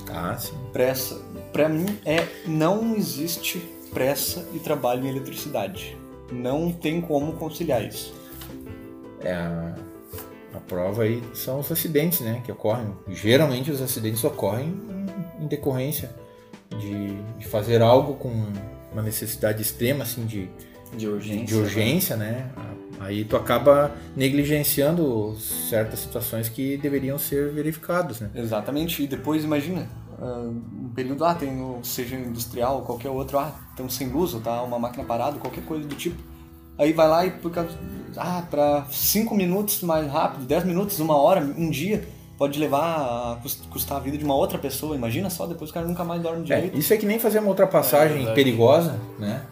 [0.09, 0.53] Ah, sim.
[0.71, 1.21] Pressa,
[1.51, 3.61] para mim, é não existe
[3.93, 5.97] pressa e trabalho em eletricidade.
[6.31, 8.13] Não tem como conciliar isso.
[9.21, 9.75] É, a,
[10.55, 12.93] a prova aí são os acidentes, né, que ocorrem.
[13.09, 14.67] Geralmente os acidentes ocorrem
[15.39, 16.09] em, em decorrência
[16.79, 18.31] de, de fazer algo com
[18.91, 20.49] uma necessidade extrema, assim, de,
[20.95, 21.45] De urgência.
[21.45, 22.49] de urgência, né?
[22.99, 28.29] Aí tu acaba negligenciando certas situações que deveriam ser verificadas, né?
[28.35, 29.87] Exatamente, e depois imagina,
[30.25, 31.49] um período, ah, tem,
[31.83, 35.63] seja industrial ou qualquer outro, ah, estamos sem luz, ou tá uma máquina parada, qualquer
[35.65, 36.21] coisa do tipo.
[36.77, 37.69] Aí vai lá e por causa,
[38.17, 42.07] ah, para 5 minutos mais rápido, 10 minutos, uma hora, um dia,
[42.37, 44.95] pode levar a cus- custar a vida de uma outra pessoa.
[44.95, 46.77] Imagina só, depois o cara nunca mais dorme É, direito.
[46.77, 49.45] isso é que nem fazer uma ultrapassagem É perigosa, né?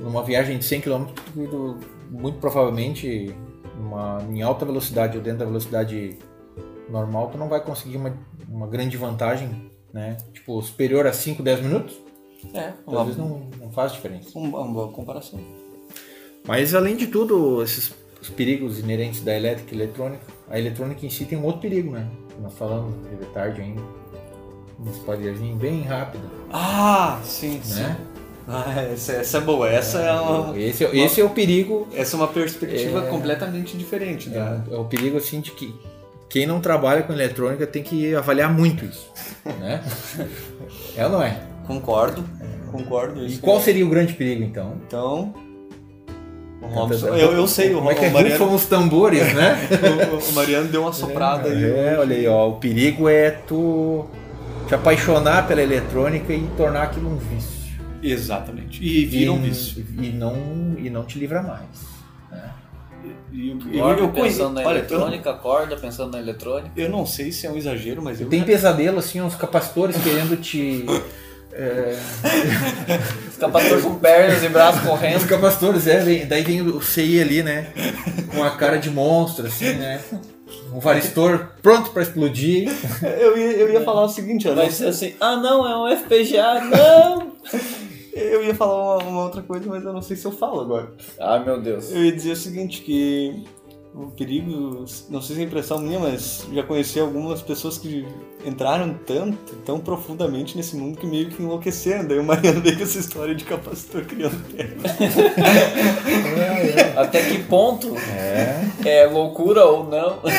[0.00, 1.04] Numa viagem de 100 km,
[2.10, 3.34] muito provavelmente
[3.78, 6.18] numa, em alta velocidade ou dentro da velocidade
[6.90, 8.12] normal, tu não vai conseguir uma,
[8.48, 10.16] uma grande vantagem, né?
[10.32, 11.94] Tipo, superior a 5, 10 minutos,
[12.54, 14.30] É, às uma, vezes não, não faz diferença.
[14.38, 15.38] uma, uma boa comparação.
[16.46, 21.10] Mas além de tudo, esses os perigos inerentes da elétrica e eletrônica, a eletrônica em
[21.10, 22.06] si tem um outro perigo, né?
[22.40, 23.82] Nós falamos de tarde ainda,
[24.78, 26.22] um spoilerzinho bem rápido,
[26.52, 27.80] Ah, sim, sim.
[27.80, 27.96] né?
[28.48, 32.16] Ah, essa, essa é boa, essa é, uma, Esse, é- esse é o perigo essa
[32.16, 33.08] é uma perspectiva É.
[33.08, 34.30] completamente diferente.
[34.34, 35.72] É, é o perigo assim de que
[36.32, 39.12] quem não trabalha com eletrônica tem que avaliar muito isso,
[39.60, 39.82] né?
[40.96, 41.38] é ou não é?
[41.66, 42.24] Concordo.
[42.70, 43.26] concordo.
[43.26, 44.80] E qual é- seria o grande perigo, então?
[44.86, 45.34] Então.
[46.62, 47.08] O Robson.
[47.08, 48.10] Eu, eu sei, o, Como é que é?
[48.10, 49.58] Mariano, Rufam os tambores, né?
[50.10, 51.64] o, o Mariano deu uma soprada aí.
[51.64, 52.48] É, olha aí, ó.
[52.48, 54.06] O perigo é tu
[54.66, 57.60] te apaixonar pela eletrônica e tornar aquilo um vício.
[58.02, 58.82] Exatamente.
[58.82, 59.84] E vira um vício.
[60.00, 61.91] E não, e não te livra mais.
[63.32, 66.70] E, eu- eu, Dorme eu pensando na Olha, eu, eletrônica, acorda pensando na eletrônica.
[66.76, 68.28] eu não sei se é um exagero, mas eu.
[68.28, 70.84] Tem pesadelo, assim, uns capacitores querendo te.
[71.52, 71.96] é,
[73.28, 75.26] Os capacitores com pernas e braços os correndo.
[75.26, 77.68] capacitores, é, vem- daí vem o CI ali, né?
[78.34, 80.00] Com a cara de monstro, assim, né?
[80.72, 82.70] Um varistor pronto pra explodir.
[83.02, 86.60] Eu ia, eu ia falar o seguinte, Vai ser assim, ah não, é um FPGA,
[86.62, 87.32] não!
[88.14, 90.92] Eu ia falar uma, uma outra coisa, mas eu não sei se eu falo agora.
[91.18, 91.90] Ai meu Deus.
[91.92, 93.44] Eu ia dizer o seguinte, que
[93.94, 98.06] o perigo, não sei se é impressão minha, mas já conheci algumas pessoas que
[98.44, 102.06] entraram tanto, tão profundamente nesse mundo que meio que enlouqueceram.
[102.06, 104.76] Daí o Mariano veio com essa história de capacitor criando terra.
[106.96, 108.64] Até que ponto É.
[109.02, 110.20] é loucura ou não?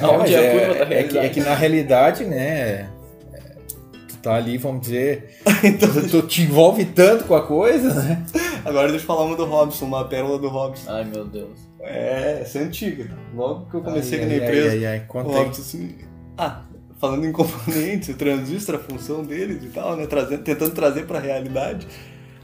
[0.00, 1.26] Aonde Mas é a curva da é, que, realidade?
[1.26, 2.88] é que na realidade, né?
[4.22, 5.40] Tá ali, vamos dizer.
[5.62, 8.24] Então, tu, tu te envolve tanto com a coisa, né?
[8.64, 10.90] agora deixa eu falar uma do Robson, uma pérola do Robson.
[10.90, 11.68] Ai meu Deus.
[11.80, 13.10] É, essa é antiga.
[13.34, 15.44] Logo que eu comecei Ai, aqui na ai, empresa, ai, ai, ai, o conta aí.
[15.44, 15.94] Robson assim...
[16.38, 16.62] Ah,
[16.98, 20.06] falando em componentes, o transistor, a função deles e tal, né?
[20.06, 21.86] Trazendo, tentando trazer pra realidade.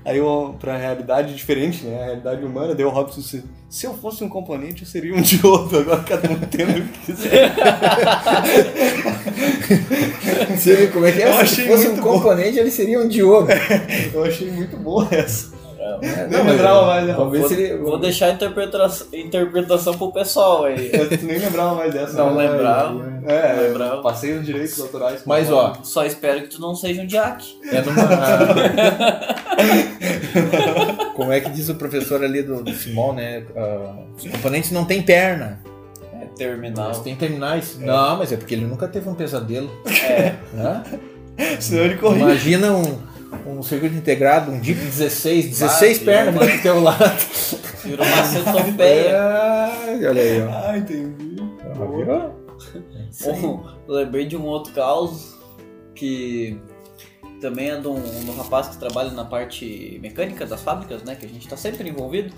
[0.06, 2.00] Aí eu, pra realidade diferente, né?
[2.00, 5.20] A realidade humana, deu o Robson assim, se eu fosse um componente, eu seria um
[5.20, 5.80] diodo.
[5.80, 7.52] Agora cada um tendo o que quiser.
[10.56, 11.28] Você vê como é que é?
[11.28, 12.02] Eu Se achei fosse um bom.
[12.02, 13.48] componente, ele seria um diodo.
[14.14, 15.55] Eu achei muito boa essa.
[16.02, 17.16] É, Nem lembrava mais.
[17.16, 17.76] Vamos ver Vou, se ele.
[17.78, 20.90] vou deixar a interpretação, interpretação pro pessoal aí.
[20.92, 22.16] Eu nem lembrava mais dessa.
[22.16, 22.50] Não né?
[22.50, 23.16] lembrava.
[23.26, 24.02] É, Não lembrava.
[24.02, 25.22] passei os direitos autorais.
[25.24, 27.44] Mas ó, Só espero que tu não seja um Jack.
[27.70, 27.96] é numa.
[31.14, 33.44] Como é que diz o professor ali do, do Simon, né?
[33.56, 35.60] Ah, os componentes não têm perna.
[36.20, 36.86] É terminal.
[36.86, 37.78] Eles têm terminais.
[37.78, 39.70] Não, mas é porque ele nunca teve um pesadelo.
[40.08, 40.34] É.
[40.52, 40.82] né?
[41.60, 42.22] Senão ele corria.
[42.22, 42.98] Imagina um,
[43.46, 47.18] um circuito integrado, um DIP 16, 16 Ah, pernas uma- do teu lado.
[47.84, 49.22] Vira uma centopeia.
[49.22, 50.48] Ai, olha aí, ó.
[50.50, 51.36] Ah, entendi.
[51.62, 52.46] Ah, virou?
[53.26, 55.36] Um, lembrei de um outro caos
[55.94, 56.60] que
[57.40, 61.14] também é de um, de um rapaz que trabalha na parte mecânica das fábricas, né?
[61.14, 62.32] Que a gente tá sempre envolvido.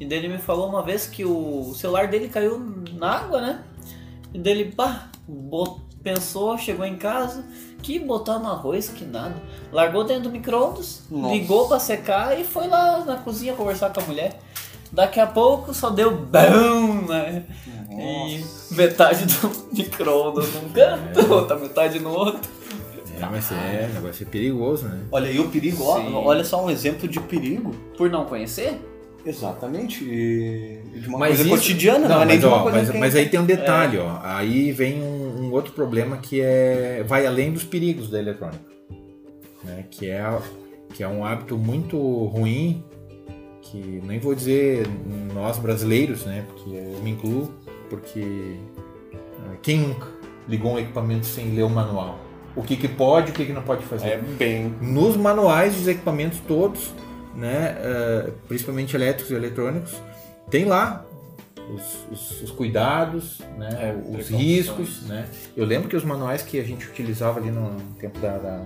[0.00, 2.58] E dele me falou uma vez que o celular dele caiu
[2.94, 3.62] na água, né?
[4.32, 7.44] E dele, pá, bot- pensou, chegou em casa,
[7.82, 9.34] que botar no arroz, que nada.
[9.72, 11.34] Largou dentro do micro-ondas, Nossa.
[11.34, 14.38] ligou pra secar e foi lá na cozinha conversar com a mulher.
[14.90, 17.44] Daqui a pouco só deu BAM, né?
[17.90, 22.50] E metade do micro-ondas num canto, outra metade no outro.
[23.20, 25.00] É, mas é, o negócio é perigoso, né?
[25.10, 27.74] Olha aí o perigo, ó, olha só um exemplo de perigo.
[27.96, 28.80] Por não conhecer?
[29.24, 30.04] Exatamente.
[30.04, 32.62] E de uma Mas coisa isso- cotidiana, não, não, é nem mas, de uma ó,
[32.62, 34.18] coisa mas, que- mas aí tem um detalhe, ó.
[34.22, 38.60] Aí vem um, um outro problema que é vai além dos perigos da eletrônica,
[39.64, 39.84] né?
[39.90, 40.38] Que é
[40.94, 41.96] que é um hábito muito
[42.26, 42.82] ruim
[43.60, 44.86] que nem vou dizer
[45.34, 46.44] nós brasileiros, né?
[46.48, 47.52] Porque eu me incluo,
[47.90, 48.56] porque
[49.40, 50.06] ah, quem nunca
[50.48, 52.18] ligou um equipamento sem ler o manual?
[52.56, 54.08] O que, que pode, o que, que não pode fazer?
[54.08, 54.74] É bem.
[54.80, 56.92] nos manuais dos equipamentos todos,
[57.38, 59.94] né, eh, principalmente elétricos e eletrônicos,
[60.50, 61.04] tem lá
[61.74, 65.02] os, os- os cuidados, né, É, os riscos.
[65.06, 65.28] Né.
[65.56, 68.64] Eu lembro que os manuais que a gente utilizava ali no tempo da, da,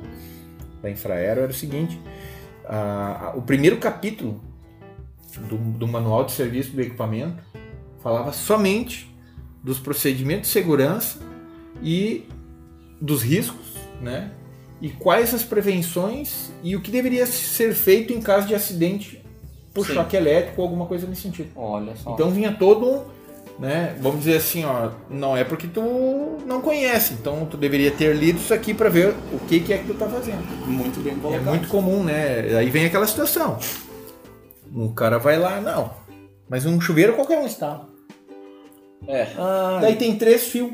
[0.83, 2.01] da Infraero era o seguinte,
[2.65, 4.41] a- o primeiro capítulo
[5.49, 7.43] do, do manual de serviço do equipamento
[8.03, 9.13] falava somente
[9.63, 11.19] dos procedimentos de segurança
[11.83, 12.27] e
[13.01, 14.31] dos riscos, né?
[14.83, 19.23] E quais as prevenções e o que deveria ser feito em caso de acidente
[19.73, 19.95] por Sim.
[19.95, 21.49] choque elétrico ou alguma coisa nesse sentido.
[21.57, 22.13] Olha só.
[22.13, 23.05] Então vinha todo um,
[23.61, 23.97] né?
[24.01, 25.81] Vamos dizer assim, ó, não é porque tu
[26.45, 29.79] não conhece, então tu deveria ter lido isso aqui para ver o que, que é
[29.79, 30.43] que tu tá fazendo.
[30.67, 31.45] muito bem É colocado.
[31.45, 32.57] muito comum, né?
[32.59, 33.59] Aí vem aquela situação.
[34.75, 35.93] O cara vai lá, não.
[36.49, 37.89] Mas um chuveiro qualquer um instala.
[39.07, 39.29] É.
[39.39, 40.73] Ah, Daí tem três fios.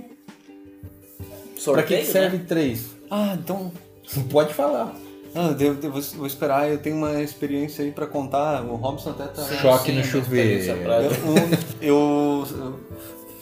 [1.65, 2.87] Pra que, que serve três?
[3.11, 3.71] ah, então.
[4.31, 4.95] Pode falar.
[5.35, 8.63] Ah, eu, eu vou, vou esperar, eu tenho uma experiência aí pra contar.
[8.65, 9.43] O Robson até tá.
[9.45, 10.79] Choque no sim, chuveiro.
[10.83, 11.21] prática.
[11.83, 11.89] Eu,
[12.43, 12.81] eu- eu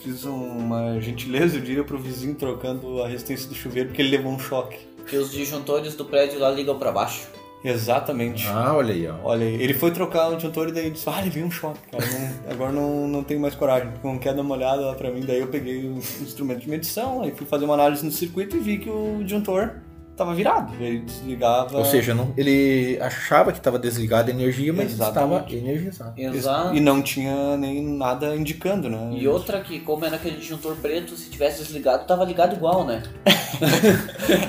[0.03, 4.31] fiz uma gentileza, eu diria, pro vizinho trocando a resistência do chuveiro porque ele levou
[4.31, 4.77] um choque.
[5.07, 7.27] Que os disjuntores do prédio lá ligam pra baixo.
[7.63, 8.45] Exatamente.
[8.47, 9.15] Ah, olha aí, ó.
[9.23, 12.05] Olha aí, ele foi trocar o disjuntor e daí disse, ah, levei um choque, cara,
[12.05, 15.21] não- agora não, não tenho mais coragem, não quer dar uma olhada lá pra mim,
[15.25, 18.59] daí eu peguei o instrumento de medição, aí fui fazer uma análise no circuito e
[18.59, 19.71] vi que o disjuntor
[20.17, 20.73] tava virado.
[20.79, 21.77] Ele desligava.
[21.77, 25.53] Ou seja, não- ele achava que estava desligada a energia, mas Exatamente.
[25.55, 26.13] estava energizado.
[26.19, 26.75] Exato.
[26.75, 29.11] E não tinha nem nada indicando, né?
[29.13, 33.03] E outra que, como era aquele disjuntor preto, se tivesse desligado, tava ligado igual, né?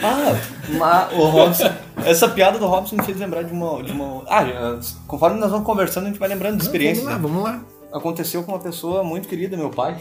[0.03, 0.37] Ah,
[0.79, 1.71] mas o Robson.
[2.05, 3.83] Essa piada do Robson me fez lembrar de uma.
[3.83, 7.05] De uma ah, já- conforme nós vamos conversando, a gente vai lembrando de experiências.
[7.07, 7.61] Vamos lá, né?
[7.63, 7.99] vamos lá.
[7.99, 9.97] Aconteceu com uma pessoa muito querida, meu pai.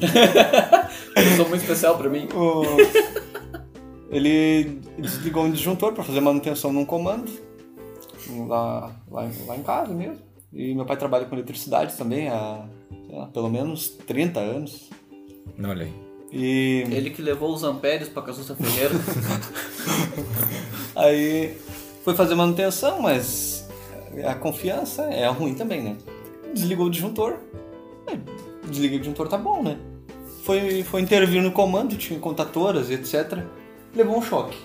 [1.14, 2.28] Pessoa muito especial pra mim.
[2.34, 3.63] O-
[4.14, 7.30] Ele desligou um disjuntor para fazer manutenção num comando.
[8.46, 10.18] Lá, lá, em- lá em casa mesmo.
[10.52, 12.64] E meu pai trabalha com eletricidade também há
[13.06, 14.88] sei lá, pelo menos 30 anos.
[15.58, 15.92] Não, olha aí.
[16.32, 18.94] E Ele que levou os ampérios pra Casusta Ferreira.
[20.96, 21.56] aí
[22.02, 23.68] foi fazer manutenção, mas
[24.26, 25.96] a confiança é ruim também, né?
[26.52, 27.36] Desligou o disjuntor.
[28.68, 29.78] Desliguei o disjuntor, tá bom, né?
[30.42, 33.44] Foi, foi intervir no comando, tinha contatoras, etc.
[33.94, 34.56] Levou um choque.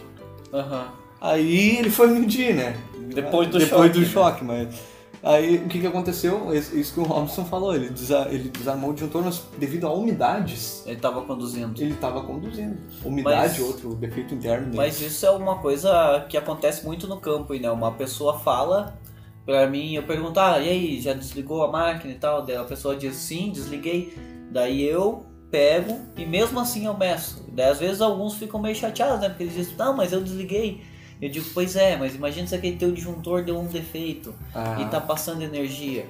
[0.53, 0.87] Aham.
[1.21, 2.77] Aí ele foi medir, né?
[3.13, 4.05] Depois do Depois choque, do né?
[4.05, 4.99] choque, mas.
[5.21, 6.53] Aí o que, que aconteceu?
[6.55, 10.81] Isso que o Robson falou, ele, desa- ele desarmou o disjuntor, mas devido a umidades,
[10.87, 11.81] Ele tava conduzindo.
[11.81, 12.77] ele estava conduzindo.
[13.03, 14.77] Umidade, Mas- outro defeito interno dele.
[14.77, 17.69] Mas isso é uma coisa que acontece muito no campo, né?
[17.69, 18.97] Uma pessoa fala
[19.45, 22.45] pra mim, eu pergunto, ah, e aí, já desligou a máquina e tal?
[22.45, 24.13] Daí a pessoa diz, sim, desliguei.
[24.51, 27.43] Daí eu pego e mesmo assim eu meço.
[27.51, 29.29] Daí às vezes alguns ficam meio chateados, né?
[29.29, 30.81] Porque eles dizem, não, mas eu desliguei.
[31.21, 34.77] Eu digo, pois é, mas imagina se aquele teu disjuntor deu um defeito Ah.
[34.81, 36.05] e tá passando energia.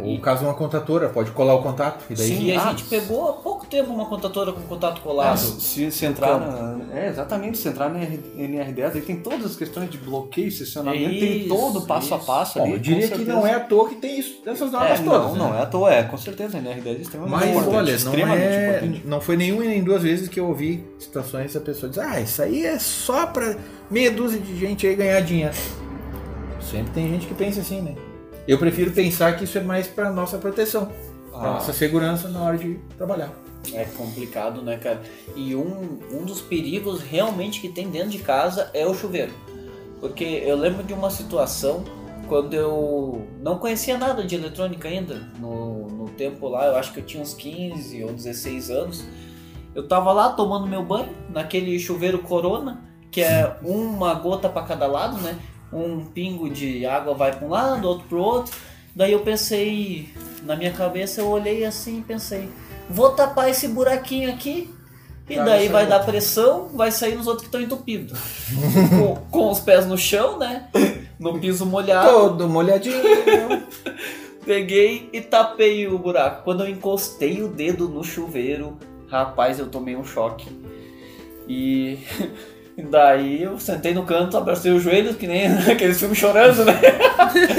[0.00, 2.04] Ou caso uma contatora, pode colar o contato.
[2.10, 2.44] E daí Sim.
[2.44, 5.36] E a ah, gente pegou há pouco tempo uma contatora com contato colado.
[5.38, 9.90] se, se entrar na, é, exatamente, se entrar na NR10, aí tem todas as questões
[9.90, 12.26] de bloqueio, estacionamento, tem todo o passo a isso.
[12.26, 12.72] passo Bom, ali.
[12.74, 15.32] eu diria que não é à toa que tem isso, essas É, normas não, todas.
[15.32, 15.38] né?
[15.38, 17.74] não é à toa, é, com certeza, a NR10 é extremamente Mas importante.
[17.76, 19.02] olha, não, extremamente é, importante.
[19.06, 21.98] não foi nenhuma e nem duas vezes que eu ouvi situações que a pessoa diz,
[21.98, 23.56] ah, isso aí é só pra
[23.90, 25.54] meia dúzia de gente aí ganhar dinheiro.
[26.60, 27.94] Sempre tem gente que pensa assim, né?
[28.46, 30.90] Eu prefiro pensar que isso é mais pra nossa proteção,
[31.30, 31.52] pra Ah.
[31.54, 33.32] nossa segurança na hora de trabalhar.
[33.74, 35.02] É complicado, né, cara?
[35.34, 39.32] E um, um dos perigos realmente que tem dentro de casa é o chuveiro.
[40.00, 41.82] Porque eu lembro de uma situação
[42.28, 45.28] quando eu não conhecia nada de eletrônica ainda.
[45.40, 49.04] No, no tempo lá, eu acho que eu tinha uns 15 ou 16 anos.
[49.74, 54.86] Eu tava lá tomando meu banho, naquele chuveiro Corona, que é uma gota para cada
[54.86, 55.36] lado, né?
[55.72, 58.56] Um pingo de água vai para um lado, outro pro outro.
[58.94, 60.08] Daí eu pensei,
[60.42, 62.48] na minha cabeça eu olhei assim e pensei,
[62.88, 64.70] vou tapar esse buraquinho aqui
[65.28, 68.18] e Tá, daí vai dar pressão, vai sair nos outros que estão entupidos.
[68.90, 70.68] com, com os pés no chão, né?
[71.18, 72.08] No piso molhado.
[72.08, 73.02] Todo molhadinho.
[74.46, 76.44] Peguei e tapei o buraco.
[76.44, 80.46] Quando eu encostei o dedo no chuveiro, rapaz, eu tomei um choque.
[81.48, 81.98] E
[82.82, 86.74] daí eu sentei no canto, abracei os joelhos, que nem aqueles filmes chorando, né?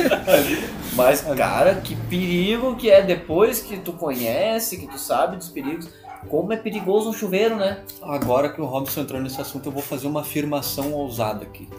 [0.94, 5.88] Mas, cara, que perigo que é depois que tu conhece, que tu sabe dos perigos.
[6.30, 7.80] Como é perigoso um chuveiro, né?
[8.02, 11.70] Agora que o Robson entrou nesse assunto, eu vou fazer uma afirmação ousada aqui.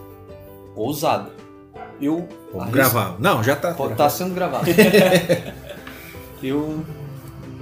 [0.74, 1.30] Ousada.
[2.00, 3.16] Eu arrisco- gravar.
[3.18, 3.70] Não, já tá.
[3.72, 4.66] Estar sendo gravado.
[6.42, 6.84] eu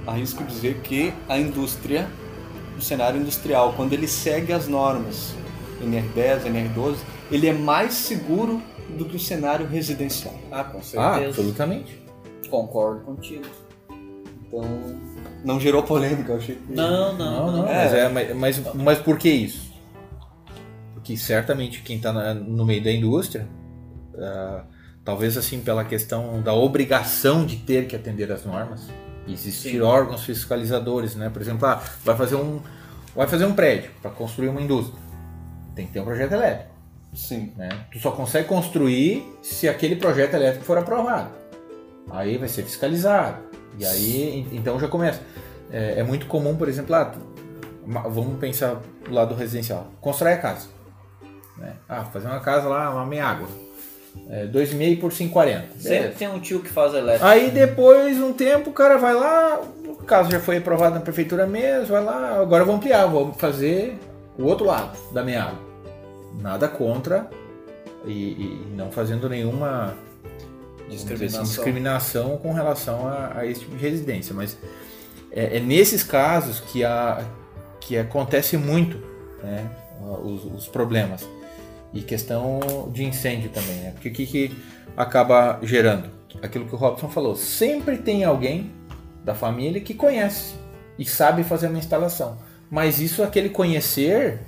[0.05, 2.07] arrisco dizer que a indústria,
[2.77, 5.33] o cenário industrial, quando ele segue as normas
[5.83, 6.95] NR10, NR12,
[7.31, 8.61] ele é mais seguro
[8.97, 10.33] do que o cenário residencial.
[10.51, 11.27] Ah, com Ah, certeza.
[11.27, 12.01] absolutamente.
[12.49, 13.45] Concordo contigo.
[14.47, 14.63] Então,
[15.43, 16.73] não gerou polêmica, eu achei que...
[16.73, 17.65] Não, não, Não, não, não.
[17.65, 19.71] mas, é, mas, mas, mas por que isso?
[20.93, 23.47] Porque certamente quem está no meio da indústria,
[24.17, 24.63] ah,
[25.03, 28.87] talvez assim pela questão da obrigação de ter que atender às normas,
[29.27, 29.81] existir Sim.
[29.81, 31.29] órgãos fiscalizadores, né?
[31.29, 32.61] Por exemplo, ah, vai fazer um
[33.15, 34.97] vai fazer um prédio para construir uma indústria,
[35.77, 36.69] tem que ter um projeto elétrico,
[37.13, 37.53] Sim.
[37.55, 37.69] né?
[37.91, 41.29] Tu só consegue construir se aquele projeto elétrico for aprovado.
[42.11, 43.37] Aí vai ser fiscalizado.
[43.79, 45.21] E aí, en- então já começa.
[45.71, 47.19] É, é muito comum, por exemplo, ah, tu-
[48.09, 49.87] vamos pensar do lado residencial.
[50.01, 50.67] Constrói a casa.
[51.57, 51.73] né?
[51.89, 53.47] Ah, fazer uma casa lá, uma meia água.
[54.29, 55.63] É, 2,5 por 5,40.
[55.79, 57.25] Sempre tem um tio que faz elétrico.
[57.25, 61.45] Aí depois, um tempo, o cara vai lá, o caso já foi aprovado na prefeitura
[61.47, 63.97] mesmo, vai lá, agora vamos ampliar, vamos fazer
[64.39, 65.66] o outro lado da meia água.
[66.37, 67.29] Nada contra
[68.05, 69.95] e, e não fazendo nenhuma
[70.87, 71.43] assim, Discriminação.
[71.43, 74.57] discriminação com relação a, a esse tipo de residência, mas
[75.31, 77.25] é, é nesses casos que, a,
[77.79, 78.97] que acontece muito
[79.43, 79.69] né,
[80.23, 81.27] os, os problemas.
[81.93, 83.91] E questão de incêndio também, né?
[83.91, 84.57] Porque o que, que
[84.95, 86.09] acaba gerando?
[86.41, 88.71] Aquilo que o Robson falou, sempre tem alguém
[89.23, 90.55] da família que conhece
[90.99, 92.37] e sabe fazer uma instalação.
[92.69, 94.41] Mas isso, aquele conhecer,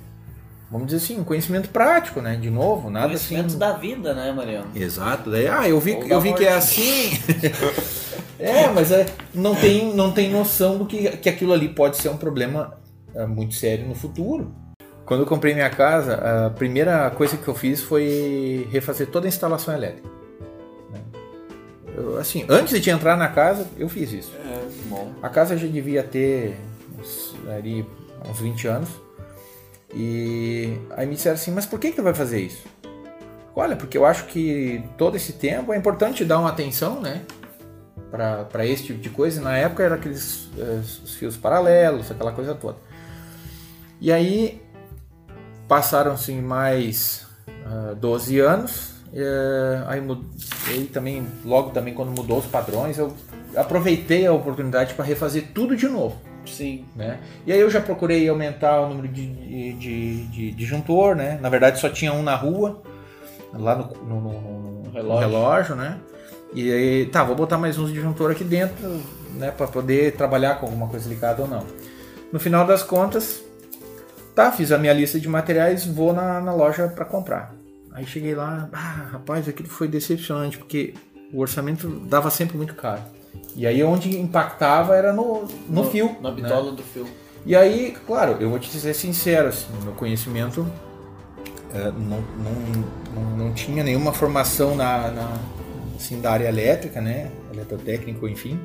[0.70, 2.36] vamos dizer assim, um conhecimento prático, né?
[2.36, 3.58] De novo, nada Conhecimento assim.
[3.58, 4.68] da vida, né, Mariano?
[4.74, 5.30] Exato.
[5.30, 7.10] Daí, ah, eu vi, Ou eu vi que é assim.
[8.38, 12.08] é, mas é, não, tem, não tem noção do que, que aquilo ali pode ser
[12.08, 12.78] um problema
[13.14, 14.54] é, muito sério no futuro.
[15.04, 19.28] Quando eu comprei minha casa, a primeira coisa que eu fiz foi refazer toda a
[19.28, 20.08] instalação elétrica.
[20.92, 21.00] né?
[21.96, 24.32] Eu, assim, antes de entrar na casa, eu fiz isso.
[24.36, 25.10] É, bom.
[25.20, 26.56] A casa já devia ter
[26.96, 27.84] uns, ali,
[28.24, 28.88] uns 20 anos.
[29.94, 32.66] E aí me disseram assim, mas por que, que tu vai fazer isso?
[33.54, 37.22] Olha, porque eu acho que todo esse tempo é importante dar uma atenção, né?
[38.10, 39.40] Para esse tipo de coisa.
[39.40, 40.48] Na época eram aqueles
[41.04, 42.78] os fios paralelos, aquela coisa toda.
[44.00, 44.62] E aí
[45.68, 47.26] passaram-se mais
[47.66, 48.94] ah, 12 anos.
[49.12, 50.00] eh, aí,
[50.68, 53.12] aí também, logo também quando mudou os padrões, eu
[53.56, 56.84] aproveitei a oportunidade para refazer tudo de novo Sim.
[56.96, 57.18] né?
[57.46, 61.38] E aí eu já procurei aumentar o número de, de, de, de disjuntor, né?
[61.40, 62.82] Na verdade só tinha um na rua,
[63.52, 65.28] lá no, no, no- no- Relógio.
[65.28, 65.98] relógio, né?
[66.52, 69.00] E aí, tá, vou botar mais uns disjuntor aqui dentro,
[69.34, 69.50] né?
[69.52, 71.64] Pra poder trabalhar com alguma coisa ligada ou não.
[72.32, 73.40] No final das contas,
[74.34, 77.54] tá, fiz a minha lista de materiais, vou na, na loja para comprar.
[77.92, 80.94] Aí cheguei lá, ah, rapaz, aquilo foi decepcionante, porque
[81.32, 83.02] o orçamento dava sempre muito caro.
[83.56, 86.16] E aí onde impactava era no, no, fio.
[86.20, 86.36] Na né?
[86.42, 87.06] bitola do fio.
[87.44, 90.66] E aí, claro, eu vou te dizer sincero, assim, meu conhecimento
[91.74, 95.38] é, não, não, não, não tinha nenhuma formação na, na,
[95.96, 97.30] assim, da área elétrica, né?
[97.52, 98.58] Eletrotécnico, enfim.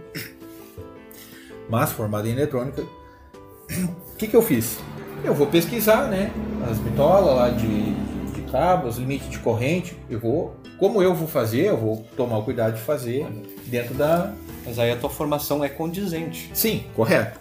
[1.70, 2.84] Mas formado em eletrônica.
[2.84, 4.80] O que, que eu fiz?
[5.24, 6.32] Eu vou pesquisar, né?
[6.70, 9.98] As bitolas lá de, de, de cabos, limite de corrente.
[10.10, 10.56] Eu vou.
[10.80, 13.26] Como eu vou fazer, eu vou tomar o cuidado de fazer
[13.66, 14.34] dentro da.
[14.66, 16.50] Mas aí a tua formação é condizente.
[16.54, 17.40] Sim, correto.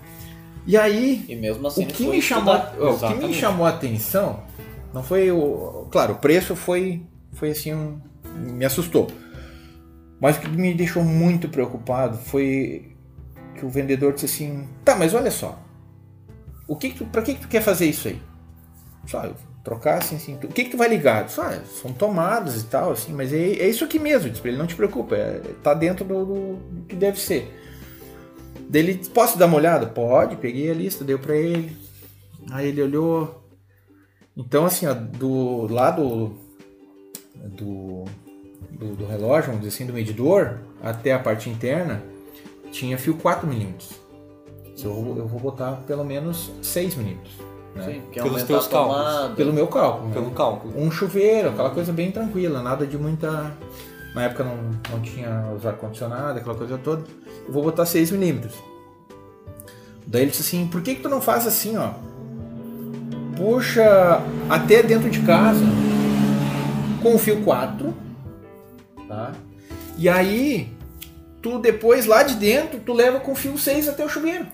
[0.67, 4.41] E aí, E mesmo assim o que, me chamou, o que me chamou a atenção
[4.93, 5.87] não foi o.
[5.91, 7.03] Claro, o preço foi,
[7.33, 8.01] foi assim, um,
[8.37, 9.09] me assustou.
[10.21, 12.95] Mas o que me deixou muito preocupado foi
[13.57, 15.59] que o vendedor disse assim: tá, mas olha só,
[16.67, 18.21] o que que tu, pra que, que tu quer fazer isso aí?
[19.07, 19.33] Só
[19.63, 21.25] trocar assim, assim, o que que tu vai ligar?
[21.39, 24.67] "Ah, são tomadas e tal, assim, mas é, é isso aqui mesmo, pra ele, não
[24.67, 27.51] te preocupa, é, tá dentro do, do- do que deve ser.
[28.69, 29.87] Daí ele disse, posso dar uma olhada?
[29.87, 31.75] Pode, peguei a lista, deu pra ele.
[32.51, 33.43] Aí ele olhou.
[34.37, 36.35] Então, assim, ó, do lado
[37.35, 38.05] do,
[38.71, 42.03] do, do relógio, vamos dizer assim, do medidor, até a parte interna,
[42.73, 43.75] tinha fio 4mm.
[44.83, 47.17] Eu, eu vou botar pelo menos 6mm.
[47.75, 47.85] Né?
[47.85, 49.05] Sim, que Pelos aumentar teus cálculos.
[49.05, 49.35] tomada.
[49.35, 50.09] Pelo meu cálculo.
[50.09, 50.15] né?
[50.15, 50.75] Pelo cálculo.
[50.77, 53.53] Um chuveiro, aquela coisa bem tranquila, nada de muita.
[54.15, 54.57] Na época não,
[54.91, 57.05] não tinha os ar-condicionado, aquela coisa toda.
[57.47, 58.55] Eu vou botar 6 milímetros.
[60.07, 61.91] Daí ele disse assim, por que, que tu não faz assim, ó?
[63.37, 65.65] Puxa até dentro de casa
[67.03, 67.93] com o fio 4,
[69.09, 69.33] tá?
[69.99, 70.73] E aí,
[71.43, 74.47] tu depois lá de dentro, tu leva com o fio 6 até o chuveiro.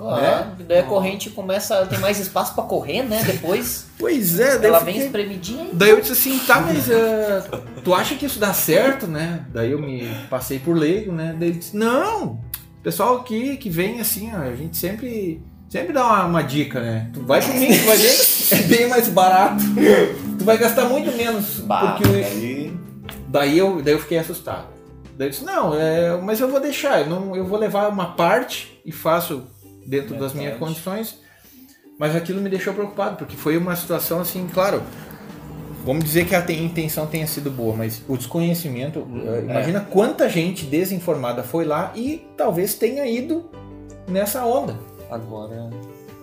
[0.00, 3.22] Claro, daí a corrente começa, tem mais espaço pra correr, né?
[3.24, 6.58] Depois Pois é, daí ela eu vem fiquei- espremidinha e Daí eu disse assim, tá,
[6.60, 7.42] mas eh,
[7.84, 9.44] tu acha que isso dá certo, né?
[9.52, 11.36] Daí eu me passei por leigo, né?
[11.38, 12.40] Daí ele disse, não,
[12.82, 17.10] pessoal aqui que vem assim, ó, a gente sempre, sempre dá uma, uma dica, né?
[17.12, 18.16] Tu vai por mim, tu vai ver,
[18.52, 19.62] é bem mais barato.
[20.38, 22.74] Tu vai gastar muito menos, Bah, porque Aí,
[23.28, 24.64] daí eu, daí eu fiquei assustado.
[25.18, 28.12] Daí eu disse, não, é, mas eu vou deixar, eu, não, eu vou levar uma
[28.14, 29.46] parte e faço
[29.90, 31.18] dentro das minhas condições.
[31.98, 34.82] Mas aquilo me deixou preocupado, porque foi uma situação assim, claro.
[35.84, 39.06] Vamos dizer que a te- intenção tenha sido boa, mas o desconhecimento.
[39.26, 43.50] eh, Imagina quanta gente desinformada foi lá e talvez tenha ido
[44.06, 44.76] nessa onda.
[45.10, 45.70] agora,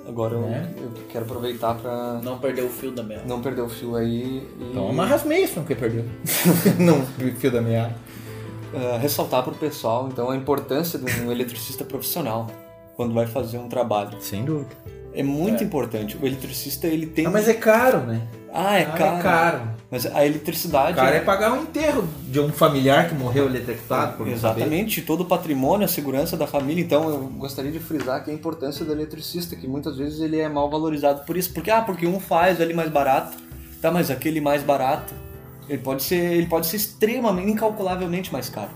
[0.08, 0.70] agora eu, Né?
[0.78, 3.22] eu quero aproveitar pra não perder o fio da meia.
[3.26, 6.06] não perder o fio aí e Então amarra as meias, não quer perder.
[6.80, 7.04] não,
[7.38, 7.96] fio da meia.
[8.74, 12.48] uh, ressaltar pro pessoal então a importância de um eletricista profissional
[12.98, 14.18] quando vai fazer um trabalho.
[14.20, 14.76] Sem dúvida.
[15.14, 16.18] É muito importante.
[16.22, 18.28] O eletricista ele tem Ah, mas é caro, né?
[18.54, 19.18] Ah, é Ah, caro.
[19.18, 19.62] É caro.
[19.90, 24.18] Mas a eletricidade Cara, é pagar um enterro de um familiar que morreu eletrocutado.
[24.18, 24.28] por.
[24.28, 26.84] Exatamente, todo o patrimônio, a segurança da família.
[26.84, 30.50] Então, eu gostaria de frisar que a importância do eletricista, que muitas vezes ele é
[30.50, 31.54] mal valorizado por isso.
[31.54, 33.38] Porque, ah, porque um faz ali mais barato,
[33.82, 35.14] tá, mas aquele mais barato,
[35.70, 38.72] ele pode ser, ele pode ser extremamente, incalculavelmente mais caro.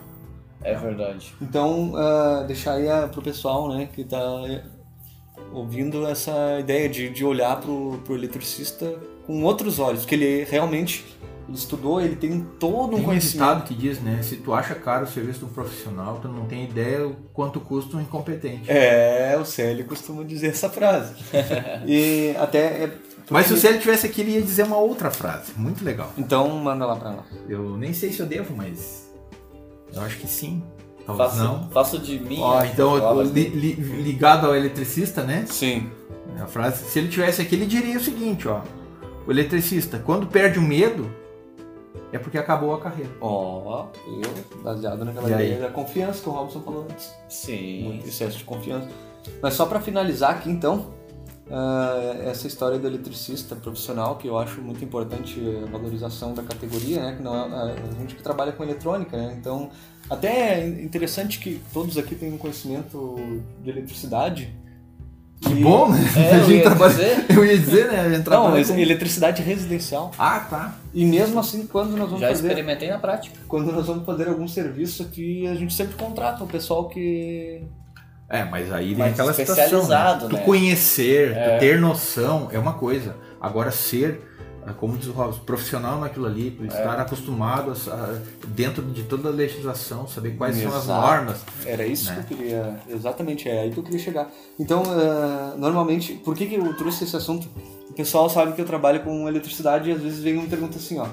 [0.64, 1.34] É verdade.
[1.42, 4.64] Então, ah, deixar aí ah, pro pessoal, né, que tá eh,
[5.54, 8.94] ouvindo essa ideia de, de olhar pro, pro eletricista
[9.26, 11.06] com outros olhos, que ele realmente
[11.48, 13.34] ele estudou, ele tem todo um Tem um conhecimento.
[13.34, 14.22] ditado que diz, né?
[14.22, 17.60] Se tu acha caro o serviço de um profissional, tu não tem ideia o quanto
[17.60, 18.72] custa um incompetente.
[18.72, 21.16] É, o Célio costuma dizer essa frase.
[21.86, 22.92] e até é
[23.30, 25.52] Mas se ele tivesse aqui, ele ia dizer uma outra frase.
[25.58, 26.14] Muito legal.
[26.18, 27.26] Então manda lá pra lá.
[27.50, 29.01] Eu nem sei se eu devo, mas.
[29.94, 30.64] Eu acho que sim.
[31.06, 31.70] Talvez Faço, não.
[31.72, 32.40] faço de mim.
[32.42, 35.46] Ó, então, li- li- ligado ao eletricista, né?
[35.48, 35.90] Sim.
[36.40, 38.62] A frase, se ele tivesse aqui, ele diria o seguinte, ó.
[39.28, 41.12] O eletricista, quando perde o medo,
[42.12, 43.10] é porque acabou a carreira.
[43.20, 47.12] Ó, eu, baseado naquela ideia da confiança que o Robson falou antes.
[47.28, 47.84] Sim.
[47.84, 48.88] Muito excesso de confiança.
[49.42, 50.88] Mas só para finalizar aqui então,
[51.52, 57.02] ah, essa história do eletricista profissional, que eu acho muito importante a valorização da categoria,
[57.02, 57.16] né?
[57.18, 59.36] Que não é, a gente que trabalha com eletrônica, né?
[59.40, 59.70] Então,
[60.10, 63.16] até é interessante que todos aqui tenham conhecimento
[63.64, 64.56] de eletricidade.
[65.42, 66.00] Que E- bom, né?
[66.16, 67.26] É, A eu gente ia trabalha- dizer.
[67.36, 68.00] eu ia dizer, né?
[68.02, 70.12] A gente Não, com- eletricidade residencial.
[70.18, 70.76] Ah, tá.
[70.94, 73.38] E mesmo assim, quando nós vamos Já fazer experimentei na prática.
[73.48, 77.64] quando nós vamos fazer algum serviço aqui, a gente sempre contrata o pessoal que
[78.32, 79.88] É, mas aí vem Mais aquela situação.
[79.88, 79.98] né?
[80.22, 80.28] né?
[80.30, 81.56] Tu conhecer, É.
[81.56, 83.16] tu ter noção é uma coisa.
[83.42, 84.22] Agora ser,
[84.66, 86.66] eh, como diz o Robson, profissional naquilo ali, É.
[86.66, 88.16] tu estar acostumado a, a-
[88.48, 91.02] dentro de toda a legislação, saber quais são as Exato.
[91.02, 91.38] normas.
[91.66, 92.24] Era isso Né?
[92.26, 92.80] que eu queria.
[92.90, 94.30] Exatamente, é aí que eu queria chegar.
[94.58, 97.50] Então, eh, normalmente, por que, que eu trouxe esse assunto?
[97.90, 100.98] O pessoal sabe que eu trabalho com eletricidade e às vezes vem uma pergunta assim,
[101.00, 101.08] ó.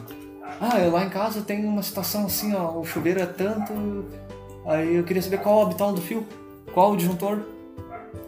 [0.60, 4.04] Ah, eu lá em casa tem uma situação assim, ó, o chuveiro é tanto.
[4.64, 6.24] Aí eu queria saber qual é o habital do fio,
[6.78, 7.38] qual o disjuntor.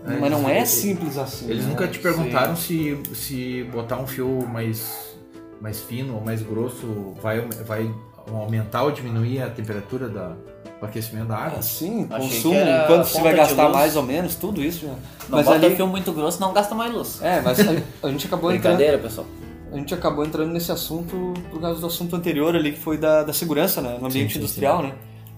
[0.05, 1.49] É, Mas não é eles- simples assim.
[1.49, 1.71] Eles né?
[1.71, 5.15] nunca te perguntaram se, se botar um fio mais,
[5.61, 7.95] mais fino ou mais grosso vai, vai
[8.27, 10.31] aumentar ou diminuir a temperatura da,
[10.81, 11.59] do aquecimento da água.
[11.61, 14.87] Ah, sim, Achei consumo, quanto você vai gastar mais ou menos, tudo isso.
[14.87, 14.99] Não
[15.29, 17.23] Mas bota ali- fio muito grosso, não gasta mais luz.
[17.23, 17.59] É, mas
[18.03, 18.75] a, gente acabou entrando.
[18.75, 19.29] Brincadeira, pessoal.
[19.73, 23.23] A gente acabou entrando nesse assunto por causa do assunto anterior ali, que foi da,
[23.23, 24.95] da segurança né, no ambiente sim, industrial, né?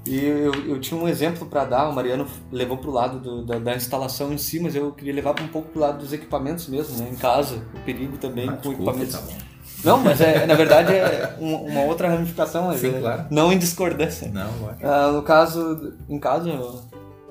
[0.06, 3.58] E eu, eu tinha um exemplo para dar, o Mariano levou pro lado do- da,
[3.58, 6.98] da instalação em si, mas eu queria levar um pouco pro lado dos equipamentos mesmo,
[6.98, 7.08] né?
[7.12, 9.14] Em casa, o perigo também Ah, com desculpa, equipamentos.
[9.14, 9.52] tá bom.
[9.84, 13.24] Não, mas é, na verdade é um- uma outra ramificação, mas Sim, é claro.
[13.30, 14.28] não em discordância.
[14.28, 14.74] Não, vai.
[14.82, 16.50] Ah, no caso, em casa,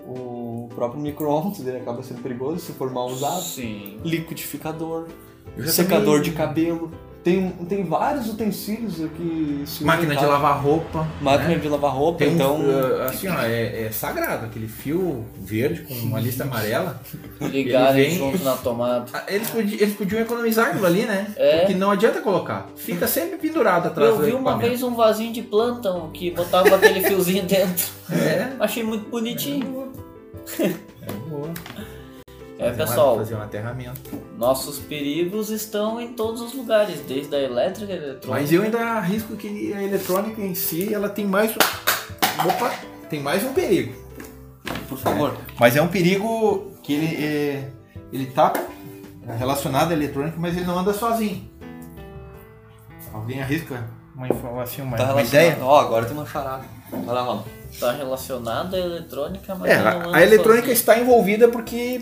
[0.08, 3.42] o próprio micro-ondas ele acaba sendo perigoso se for mal usado.
[3.42, 3.98] Sim.
[4.04, 5.08] Liquidificador,
[5.68, 6.92] secador também- de cabelo.
[7.24, 9.64] Tem, tem vários utensílios aqui.
[9.82, 11.08] Máquina de lavar roupa.
[11.22, 11.56] Máquina né?
[11.60, 12.56] de lavar roupa, Tem um, então.
[12.62, 17.00] uh, assim, ó, é, é sagrado, aquele fio verde com uma lista amarela.
[17.40, 19.06] Ligarem Ele vem- junto na tomada.
[19.14, 21.28] Ah, Eles, podi- eles podiam economizar aquilo ali, né?
[21.36, 21.60] É.
[21.60, 22.68] Porque não adianta colocar.
[22.76, 27.02] Fica sempre pendurado atrás Eu vi uma vez um vasinho de plântano que botava aquele
[27.02, 27.86] fiozinho dentro.
[28.12, 29.94] É, Achei muito bonitinho.
[30.60, 30.70] é
[31.30, 31.50] boa.
[31.78, 31.91] É, Fazer
[32.68, 34.02] uma- pessoal, Fazer um aterramento.
[34.38, 38.28] nossos perigos estão em todos os lugares, desde a elétrica, a eletrônica.
[38.28, 41.52] Mas eu ainda arrisco que a eletrônica em si, ela tem mais...
[41.56, 42.72] Opa!
[43.10, 43.94] Tem mais um perigo.
[44.88, 45.36] Por favor.
[45.60, 47.70] Mas é um perigo que ele, é,
[48.12, 48.54] ele tá
[49.38, 51.50] relacionado à eletrônica, mas ele não anda sozinho.
[53.14, 53.84] Alguém arrisca
[54.16, 55.48] uma informação, uma, Tá uma relacionado.
[55.52, 55.58] ideia?
[55.66, 56.64] Ó, agora tem uma charada.
[56.92, 57.46] Vai lá, Rola.
[57.72, 60.74] Está relacionada à eletrônica, mas É, não a, anda a eletrônica sozinho.
[60.74, 62.02] está envolvida porque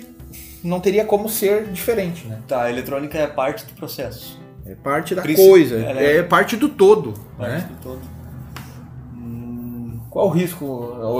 [0.63, 2.39] não teria como ser diferente, né?
[2.47, 4.39] Tá, a eletrônica é parte do processo.
[4.65, 6.17] É parte da Princípio, coisa, é...
[6.17, 7.69] é- parte do todo, Parte né?
[7.71, 8.01] do todo.
[9.15, 10.65] Hum, Qual o risco?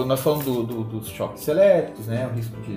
[0.06, 2.28] Nós falamos do- do- dos choques elétricos, né?
[2.32, 2.74] O risco de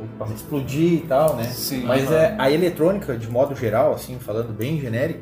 [0.00, 1.44] o equipamento explodir e tal, né?
[1.44, 1.82] Sim.
[1.84, 2.14] Mas Aham.
[2.16, 5.20] é, a eletrônica, de modo geral, assim, falando bem genérico,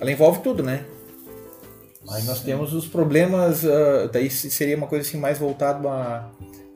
[0.00, 0.84] ela envolve tudo, né?
[2.10, 6.30] Aí nós temos os problemas, ah, daí se- seria uma coisa assim mais voltado a,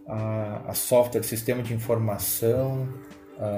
[0.07, 2.87] a, a software, sistema de informação,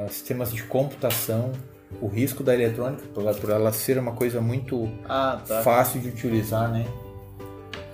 [0.09, 1.53] sistemas de computação,
[2.01, 5.62] o risco da eletrônica, por, ela- por ser uma coisa muito Ah, tá.
[5.62, 6.87] fácil de utilizar, né?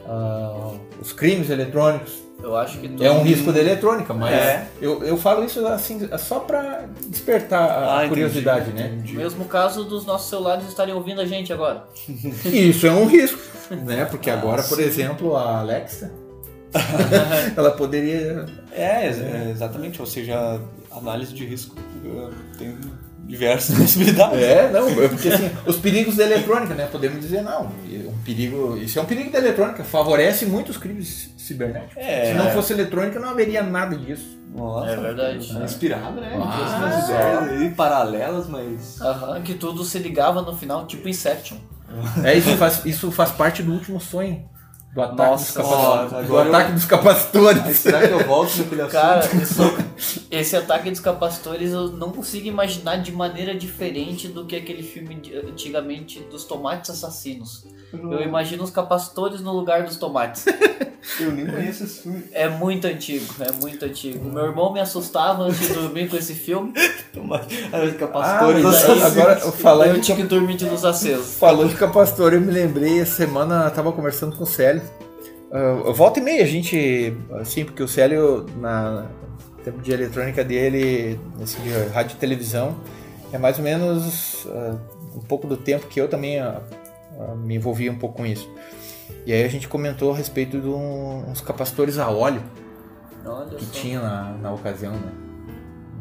[0.06, 2.12] Ah, os crimes eletrônicos
[2.42, 4.66] Eu acho que é um risco da eletrônica, mas É.
[4.80, 8.86] eu, eu falo isso assim só para despertar a Ah, entendi, curiosidade, né?
[8.86, 9.14] entendi.
[9.14, 11.84] Mesmo caso dos nossos celulares estarem ouvindo a gente agora.
[12.46, 13.38] Isso é um risco,
[13.84, 14.06] né?
[14.06, 14.84] Porque Ah, agora, por sim.
[14.84, 16.10] exemplo, a Alexa,
[17.56, 20.00] ela poderia É, é, exatamente.
[20.00, 20.58] Ou seja,
[20.92, 21.76] análise de risco
[22.58, 22.76] tem
[23.26, 24.40] diversas possibilidades.
[24.42, 26.88] É, não, porque assim, os perigos da eletrônica, né?
[26.90, 31.32] Podemos dizer, não, um perigo, isso é um perigo da eletrônica, favorece muito os crimes
[31.36, 31.96] cibernéticos.
[31.96, 32.26] É.
[32.26, 34.38] Se não fosse eletrônica, não haveria nada disso.
[34.52, 35.54] É Nossa, verdade.
[35.54, 36.36] tá Inspirado, né?
[36.42, 39.00] Ah, ideias aí paralelas, mas.
[39.00, 41.56] Aham, que tudo se ligava no final, tipo Inception.
[42.24, 44.48] É, isso faz, isso faz parte do último sonho
[44.92, 46.26] do ataque, Nossa, dos, capacitores.
[46.28, 47.62] do ataque dos capacitores.
[47.64, 48.92] Aí, será que eu volto naquele assunto?
[48.92, 54.56] Cara, isso- esse ataque dos capacitores eu não consigo imaginar de maneira diferente do que
[54.56, 57.64] aquele filme de- antigamente dos tomates assassinos.
[57.92, 60.44] Eu imagino os capacitores no lugar dos tomates.
[61.18, 62.24] Eu nem conheço esse filme.
[62.30, 64.22] É muito antigo, é muito antigo.
[64.28, 66.72] Meu irmão me assustava antes de dormir com esse filme.
[67.32, 67.40] Ah,
[67.72, 69.02] Ah, capacitores mas assassinos.
[69.02, 71.22] agora, eu de tinha que dormir de luz acesa.
[71.22, 74.79] Falando de capacitor, eu me lembrei, essa semana eu tava conversando com o Célio.
[75.50, 79.06] Uh, volta e meia, a gente, assim, porque o Célio, na
[79.58, 82.76] no tempo de eletrônica dele, assim, de rádio e televisão,
[83.32, 84.78] é mais ou menos uh,
[85.14, 88.48] um pouco do tempo que eu também uh, me envolvi um pouco com isso.
[89.26, 92.42] E aí a gente comentou a respeito de um- uns capacitores a óleo
[93.26, 93.72] Olha que só.
[93.72, 95.12] tinha na, na ocasião, né?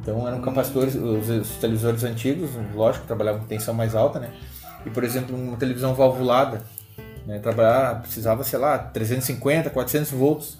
[0.01, 4.31] Então eram capacitores, os, os televisores antigos, lógico, trabalhavam com tensão mais alta, né?
[4.85, 6.63] E por exemplo, uma televisão valvulada,
[7.25, 7.39] né?
[7.39, 10.57] Trabalhar, precisava, sei lá, 350, 400 volts.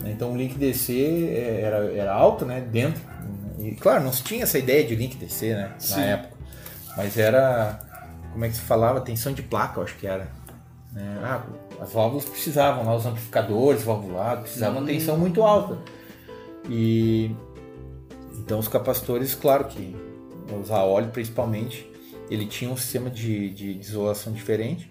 [0.00, 0.10] né?
[0.12, 0.92] Então o link DC
[1.32, 2.60] é, era, era alto, né?
[2.60, 3.00] Dentro.
[3.58, 5.72] E claro, não se tinha essa ideia de link DC, né?
[5.78, 5.96] Sim.
[5.96, 6.36] Na época.
[6.96, 7.78] Mas era,
[8.32, 9.00] como é que se falava?
[9.00, 10.28] Tensão de placa, eu acho que era.
[10.92, 11.18] né?
[11.22, 11.42] Ah,
[11.80, 15.78] as válvulas precisavam lá, os amplificadores valvulados, precisavam de tensão muito alta.
[16.68, 17.34] E
[18.38, 19.96] então os capacitores, claro que
[20.60, 21.88] os a óleo principalmente,
[22.30, 24.89] ele tinha um sistema de, de, de isolação diferente.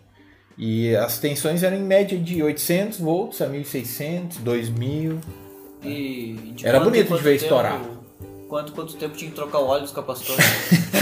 [0.60, 5.18] E as tensões eram em média de 800 volts a 1600, 2000.
[5.84, 7.82] E de Era quanto bonito de ver tempo- estourar.
[8.50, 10.44] Quanto, quanto tempo tinha que trocar o óleo dos capacitores?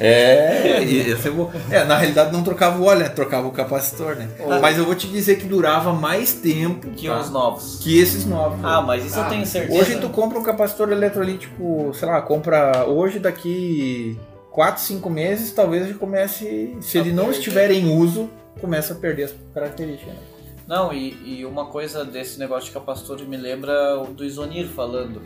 [0.00, 1.50] É, esse é, bom.
[1.70, 3.08] é, na realidade não trocava o óleo, né?
[3.10, 4.28] trocava o capacitor, né?
[4.60, 7.20] Mas eu vou te dizer que durava mais tempo que tá?
[7.20, 7.78] os novos.
[7.82, 8.58] que esses novos.
[8.62, 9.78] Ah, mas isso eu tenho certeza.
[9.78, 14.18] Hoje tu compra um capacitor eletrolítico, sei lá, compra hoje daqui
[14.50, 18.30] 4, 5 meses, talvez ele comece, se ele não estiver em uso,
[18.60, 20.14] começa a perder as características.
[20.14, 20.20] né?
[20.66, 25.20] Não, e, e uma coisa desse negócio de capacitor me lembra o do Isonir falando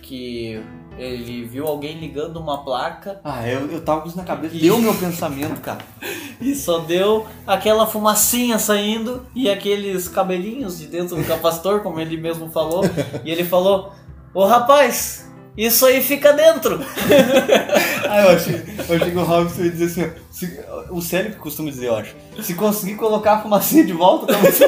[0.00, 0.62] que
[0.96, 4.54] ele viu alguém ligando uma placa Ah, eu, eu tava com isso na cabeça.
[4.56, 5.84] Deu meu pensamento, cara.
[6.40, 12.16] e só deu aquela fumacinha saindo e aqueles cabelinhos de dentro do capacitor, como ele
[12.16, 12.84] mesmo falou.
[13.24, 13.92] E ele falou:
[14.32, 16.80] Ô rapaz, isso aí fica dentro.
[18.14, 18.54] Ah, eu achei,
[18.88, 20.60] eu achei que o Robson ia dizer assim, ó, se-
[20.90, 22.14] o Célio que costuma dizer, eu acho.
[22.42, 24.64] Se conseguir colocar a fumacinha de volta, tá você.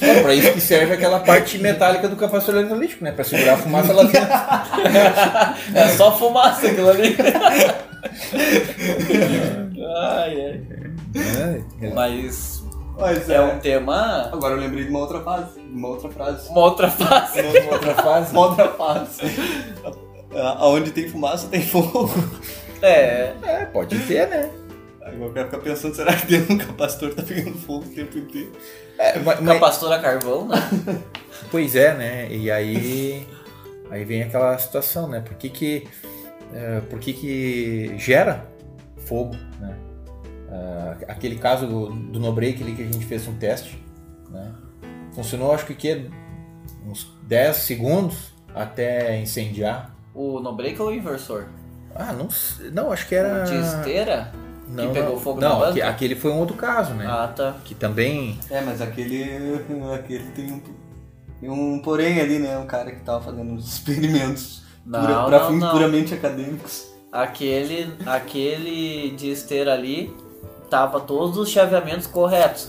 [0.00, 3.12] É pra isso que serve aquela parte metálica do capacitor eletrolítico, né?
[3.12, 4.20] Pra segurar a fumaça lá dentro.
[5.74, 7.16] É só fumaça aquilo ali.
[9.96, 10.60] ai, ai.
[11.80, 12.62] É, Mas
[12.98, 14.30] Mas é um tema.
[14.32, 15.60] Agora eu lembrei de uma outra frase.
[15.60, 16.48] de Uma outra frase.
[16.48, 17.40] Uma outra fase.
[17.42, 18.32] Uma outra fase.
[18.32, 19.20] Uma outra frase.
[20.34, 22.08] Ah, Aonde tem fumaça, tem fogo.
[22.82, 24.50] É, É, pode ter, né?
[25.02, 28.16] Aí eu quero ficar pensando, será que dentro do capacitor tá pegando fogo o tempo
[28.18, 28.52] inteiro?
[28.98, 30.56] É, mas- mas- capacitor a carvão, né?
[31.50, 32.28] Pois é, né?
[32.30, 33.26] E aí,
[33.90, 35.20] aí vem aquela situação, né?
[35.20, 35.86] Por que que,
[36.54, 38.46] é, por que, que gera
[39.06, 39.73] fogo, né?
[40.54, 43.82] Ah, aquele caso do, do no break ali que a gente fez um teste,
[44.30, 44.52] né?
[45.12, 46.08] Funcionou acho que, que
[46.86, 49.94] uns 10 segundos até incendiar.
[50.14, 51.46] O no break ou o inversor?
[51.94, 53.42] Ah, não, sei- não acho que era.
[53.44, 54.32] De esteira?
[54.68, 55.70] não, pegou não, fogo na não, banca?
[55.70, 57.04] aque- aquele foi um outro caso, né?
[57.08, 57.56] Ah, tá.
[57.64, 59.24] Que também É, mas aquele.
[59.94, 60.60] aquele tem um.
[61.40, 62.56] Tem um porém ali, né?
[62.58, 65.70] Um cara que tava fazendo uns experimentos Não, pura- pra não, fins não.
[65.72, 66.92] puramente acadêmicos.
[67.12, 70.12] Aquele, aquele de esteira ali
[70.74, 72.66] tava todos os chaveamentos corretos.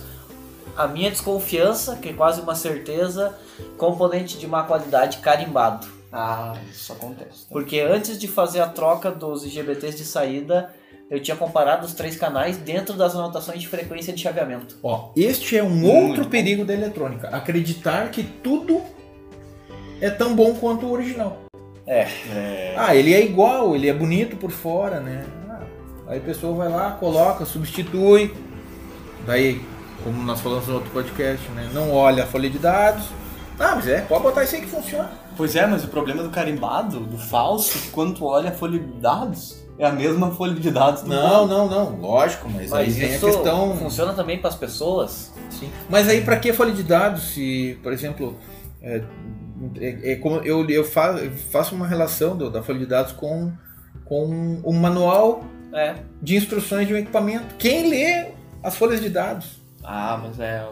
[0.77, 3.35] A minha desconfiança, que é quase uma certeza,
[3.79, 5.87] componente de má qualidade carimbado.
[6.13, 7.47] Ah, isso acontece.
[7.49, 10.71] Porque antes de fazer a troca dos IGBTs de saída,
[11.09, 14.77] eu tinha comparado os três canais dentro das anotações de frequência de chaveamento.
[14.83, 16.29] Ó, este é um Muito outro bom.
[16.29, 17.27] perigo da eletrônica.
[17.29, 18.83] Acreditar que tudo
[19.99, 21.39] é tão bom quanto o original.
[21.87, 22.05] É.
[22.77, 25.25] Ah, ele é igual, ele é bonito por fora, né?
[26.07, 28.33] Aí a pessoa vai lá, coloca, substitui.
[29.25, 29.61] Daí,
[30.03, 31.69] como nós falamos no outro podcast, né?
[31.73, 33.05] Não olha a folha de dados.
[33.59, 35.09] Ah, mas é, pode botar isso aí que funciona.
[35.37, 38.53] Pois é, mas o problema do carimbado, do falso, é que quando tu olha a
[38.53, 42.71] folha de dados, é a mesma folha de dados do Não, não, não, lógico, mas,
[42.73, 43.75] aí Mas vem a questão.
[43.77, 45.33] funciona também para as pessoas?
[45.49, 45.69] Sim.
[45.89, 48.37] Mas aí pra que folha de dados se, por exemplo,
[48.81, 49.01] é,
[49.79, 53.13] é- é como eu, eu, fa- eu faço uma relação do- da folha de dados
[53.13, 53.51] com,
[54.03, 55.43] com um manual
[55.75, 55.95] É.
[56.21, 57.55] de instruções de um equipamento.
[57.59, 58.27] Quem lê
[58.63, 59.59] as folhas de dados?
[59.83, 60.65] Ah, mas é.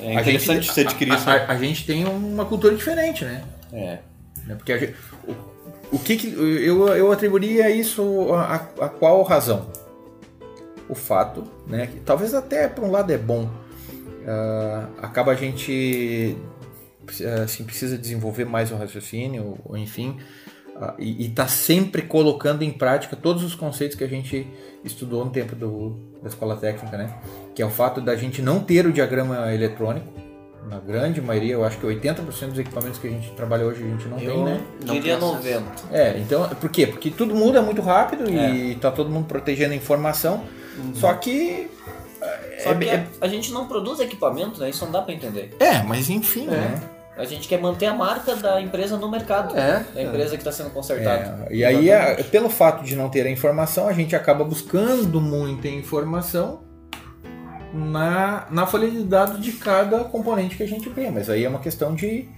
[0.00, 1.28] É A interessante gente- você adquirir a, isso.
[1.28, 3.42] a, a gente tem uma cultura diferente, né?
[3.72, 3.98] É.
[4.46, 4.54] Né?
[4.54, 4.94] Porque a gente-
[5.26, 5.34] o,
[5.96, 9.66] o que, que eu, eu atribuiria isso a, a- a qual razão?
[10.88, 13.50] o fato, né, que talvez até por um lado é bom,
[14.22, 16.36] uh, acaba a gente
[17.42, 20.10] assim, precisa desenvolver mais o raciocínio, ou enfim,
[20.45, 20.45] uh,
[20.98, 24.46] e está sempre colocando em prática todos os conceitos que a gente
[24.84, 27.14] estudou no tempo do, da escola técnica, né?
[27.54, 30.06] Que é o fato da gente não ter o diagrama eletrônico.
[30.68, 33.86] Na grande maioria, eu acho que 80% dos equipamentos que a gente trabalha hoje a
[33.86, 34.60] gente não eu tem, né?
[34.84, 35.64] Não diria 90.
[35.92, 36.88] É, então, por quê?
[36.88, 38.50] Porque tudo muda muito rápido é.
[38.50, 40.42] e tá todo mundo protegendo a informação.
[40.76, 40.94] Uhum.
[40.94, 41.70] Só que
[42.58, 44.70] só é, que é, a gente não produz equipamento, né?
[44.70, 45.54] Isso não dá para entender.
[45.60, 46.50] É, mas enfim, é.
[46.50, 46.82] né?
[47.16, 49.56] A gente quer manter a marca da empresa no mercado.
[49.56, 49.84] É.
[49.94, 51.46] Da empresa que está sendo consertada.
[51.48, 55.18] É, e aí, a, pelo fato de não ter a informação, a gente acaba buscando
[55.18, 56.60] muita informação
[57.72, 61.10] na, na folha de dados de cada componente que a gente vê.
[61.10, 62.28] Mas aí é uma questão de.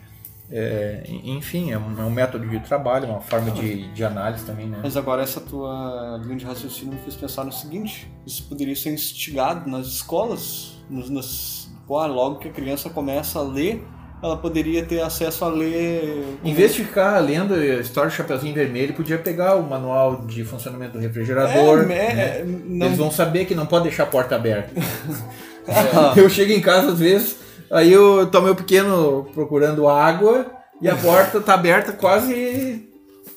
[0.50, 4.66] É, enfim, é um, é um, método de trabalho, uma forma de, de análise também,
[4.66, 4.78] né?
[4.82, 8.94] Mas agora essa tua linha de raciocínio me fez pensar no seguinte: isso poderia ser
[8.94, 13.84] instigado nas escolas, nos, nas, logo que a criança começa a ler
[14.22, 16.38] ela poderia ter acesso a ler.
[16.44, 20.44] Em vez de ficar lendo a história do Chapeuzinho Vermelho, podia pegar o manual de
[20.44, 21.80] funcionamento do refrigerador.
[21.82, 22.44] É, né?
[22.64, 22.86] não...
[22.86, 24.70] Eles vão saber que não pode deixar a porta aberta.
[25.68, 26.18] é.
[26.20, 27.36] Eu chego em casa às vezes,
[27.70, 30.46] aí eu tô meu pequeno procurando água
[30.80, 32.88] e a porta tá aberta quase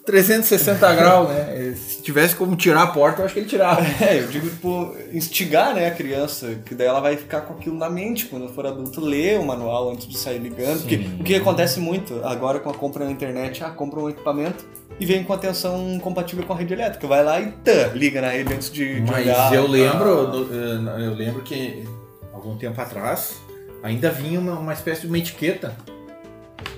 [0.05, 1.75] 360 graus, né?
[2.01, 3.81] Se tivesse como tirar a porta, eu acho que ele tirava.
[4.01, 7.77] É, eu digo, tipo, instigar, né, a criança, que daí ela vai ficar com aquilo
[7.77, 10.79] na mente quando for adulto, ler o manual antes de sair ligando.
[10.79, 10.97] Sim.
[10.97, 14.65] Porque o que acontece muito agora com a compra na internet, ah, compra um equipamento
[14.99, 17.05] e vem com atenção compatível com a rede elétrica.
[17.05, 19.53] Vai lá e tã, liga na rede antes de, de Mas olhar.
[19.53, 21.87] eu lembro, eh, eu lembro que
[22.33, 23.35] algum tempo atrás
[23.83, 25.75] ainda vinha uma, uma espécie de uma etiqueta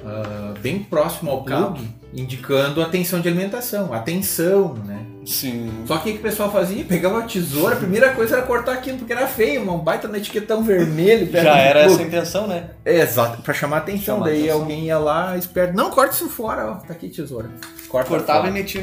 [0.02, 1.80] uh, bem próximo ao plug,
[2.14, 5.06] indicando atenção de alimentação, atenção, né?
[5.26, 5.72] Sim.
[5.88, 6.84] Só que o que o pessoal fazia?
[6.84, 10.18] Pegava uma tesoura, a primeira coisa era cortar aquilo, porque era feio, uma baita na
[10.18, 11.32] etiquetão vermelho.
[11.32, 12.72] Já era essa a intenção, né?
[12.84, 14.16] É, exato, pra chamar atenção.
[14.16, 14.62] Chamar Daí atenção.
[14.62, 17.50] alguém ia lá, esperto, não, corta isso fora, ó, tá aqui tesoura.
[17.88, 18.50] Corta Cortava fora.
[18.50, 18.82] e metia.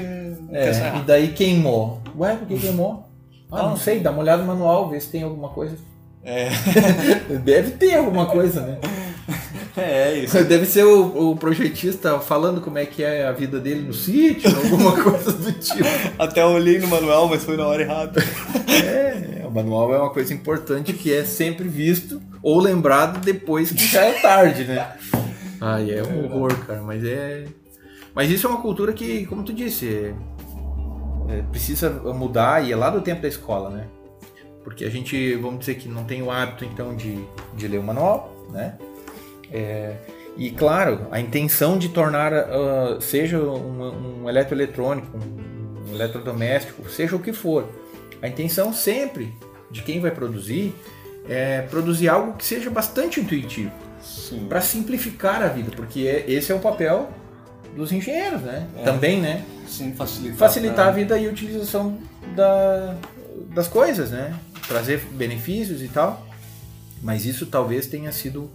[0.52, 2.00] É, e daí queimou.
[2.18, 3.06] Ué, por que queimou?
[3.52, 5.76] Ah, não sei, dá uma olhada no manual, vê se tem alguma coisa.
[6.24, 6.48] É.
[7.42, 8.78] Deve ter alguma coisa, né?
[9.76, 10.42] É, isso.
[10.44, 14.50] Deve ser o, o, projetista falando como é que é a vida dele no sítio,
[14.54, 15.88] alguma coisa do tipo.
[16.18, 18.20] Até olhei no manual, mas foi na hora errada.
[18.68, 23.86] É, o manual é uma coisa importante que é sempre visto ou lembrado depois que
[23.86, 24.92] já é tarde, né?
[25.60, 27.44] Ai, é um horror, cara, mas é.
[28.14, 30.14] Mas isso é uma cultura que, como tu disse, é...
[31.28, 33.86] É, precisa mudar e é lá do tempo da escola, né?
[34.64, 37.24] Porque a gente, vamos dizer que não tem o hábito então de,
[37.54, 38.76] de ler o manual, né?
[39.52, 39.96] É,
[40.36, 47.16] e claro, a intenção de tornar, uh, seja um, um eletroeletrônico, um, um eletrodoméstico, seja
[47.16, 47.68] o que for,
[48.22, 49.34] a intenção sempre
[49.70, 50.74] de quem vai produzir
[51.28, 53.70] é produzir algo que seja bastante intuitivo
[54.48, 57.10] para simplificar a vida, porque é, esse é o papel
[57.76, 58.66] dos engenheiros, né?
[58.78, 58.82] É.
[58.82, 59.44] Também, né?
[59.66, 61.98] Sim, facilitar, facilitar a vida e a utilização
[62.34, 62.96] da,
[63.54, 64.34] das coisas, né?
[64.66, 66.26] Trazer benefícios e tal.
[67.02, 68.50] Mas isso talvez tenha sido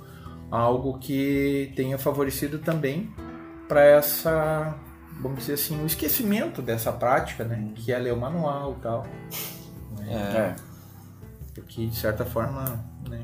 [0.55, 3.13] algo que tenha favorecido também
[3.67, 4.75] para essa,
[5.19, 7.71] vamos dizer assim, o esquecimento dessa prática, né?
[7.75, 9.07] Que é ler o manual e tal.
[9.97, 10.13] Né?
[10.13, 10.55] É.
[11.53, 13.23] Porque de certa forma, né?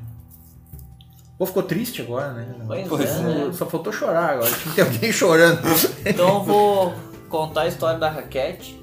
[1.38, 2.56] Pô, ficou triste agora, né?
[2.88, 3.54] Pois é, né?
[3.54, 5.62] Só faltou chorar agora, tinha que ter alguém chorando.
[6.06, 6.94] Então eu vou
[7.30, 8.81] contar a história da raquete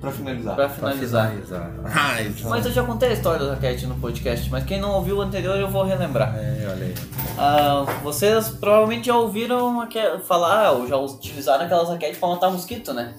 [0.00, 0.54] Pra finalizar.
[0.54, 1.30] Pra finalizar.
[1.32, 1.72] Pra finalizar.
[1.84, 2.50] Ah, então.
[2.50, 5.20] Mas eu já contei a história do raquete no podcast, mas quem não ouviu o
[5.20, 6.36] anterior eu vou relembrar.
[6.36, 6.94] É, olha aí.
[7.36, 9.88] Ah, vocês provavelmente já ouviram
[10.24, 13.14] falar, ou já utilizaram aquelas raquetes para matar mosquito, né?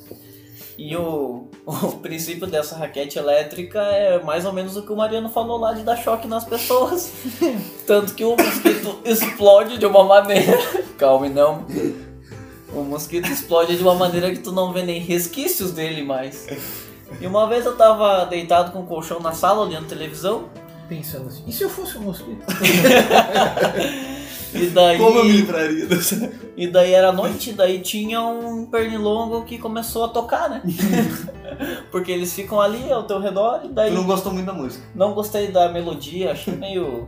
[0.77, 5.27] E o, o princípio dessa raquete elétrica é mais ou menos o que o Mariano
[5.27, 7.11] falou lá de dar choque nas pessoas.
[7.85, 10.57] Tanto que o mosquito explode de uma maneira.
[10.97, 11.65] Calme, não
[12.73, 16.47] o mosquito explode de uma maneira que tu não vê nem resquícios dele mais.
[17.19, 20.49] E uma vez eu tava deitado com o colchão na sala olhando televisão.
[20.87, 22.43] Pensando assim, e se eu fosse um mosquito?
[24.53, 24.97] e daí.
[24.97, 25.87] Como eu me livraria
[26.57, 30.63] E daí era noite, daí tinha um pernilongo que começou a tocar, né?
[31.91, 33.91] Porque eles ficam ali ao teu redor e daí.
[33.91, 34.83] Tu não gostou muito da música?
[34.95, 37.07] Não gostei da melodia, achei meio.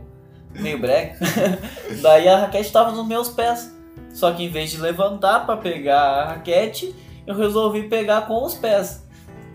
[0.54, 1.18] meio breca.
[2.00, 3.81] daí a raquete tava nos meus pés.
[4.12, 6.94] Só que em vez de levantar para pegar a raquete,
[7.26, 9.06] eu resolvi pegar com os pés.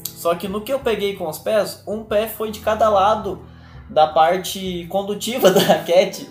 [0.04, 3.46] Só que no que eu peguei com os pés, um pé foi de cada lado
[3.90, 6.28] da parte condutiva da raquete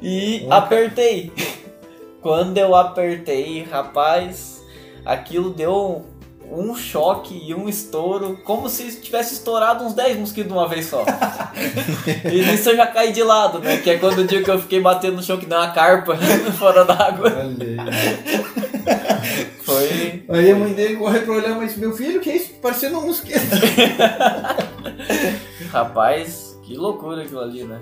[0.00, 1.32] e apertei.
[2.22, 4.64] Quando eu apertei, rapaz,
[5.04, 6.06] aquilo deu
[6.50, 10.86] um choque e um estouro, como se tivesse estourado uns 10 mosquitos de uma vez
[10.86, 11.04] só.
[12.30, 13.78] e nisso eu já caí de lado, né?
[13.78, 16.16] Que é quando o dia que eu fiquei batendo no chão que deu uma carpa
[16.58, 17.30] fora d'água.
[19.62, 20.24] Foi.
[20.28, 22.54] Aí a mãe dele corre pra olhar, mas meu filho, que é isso?
[22.60, 23.40] Parecendo um mosquito.
[25.72, 27.80] Rapaz, que loucura aquilo ali, né?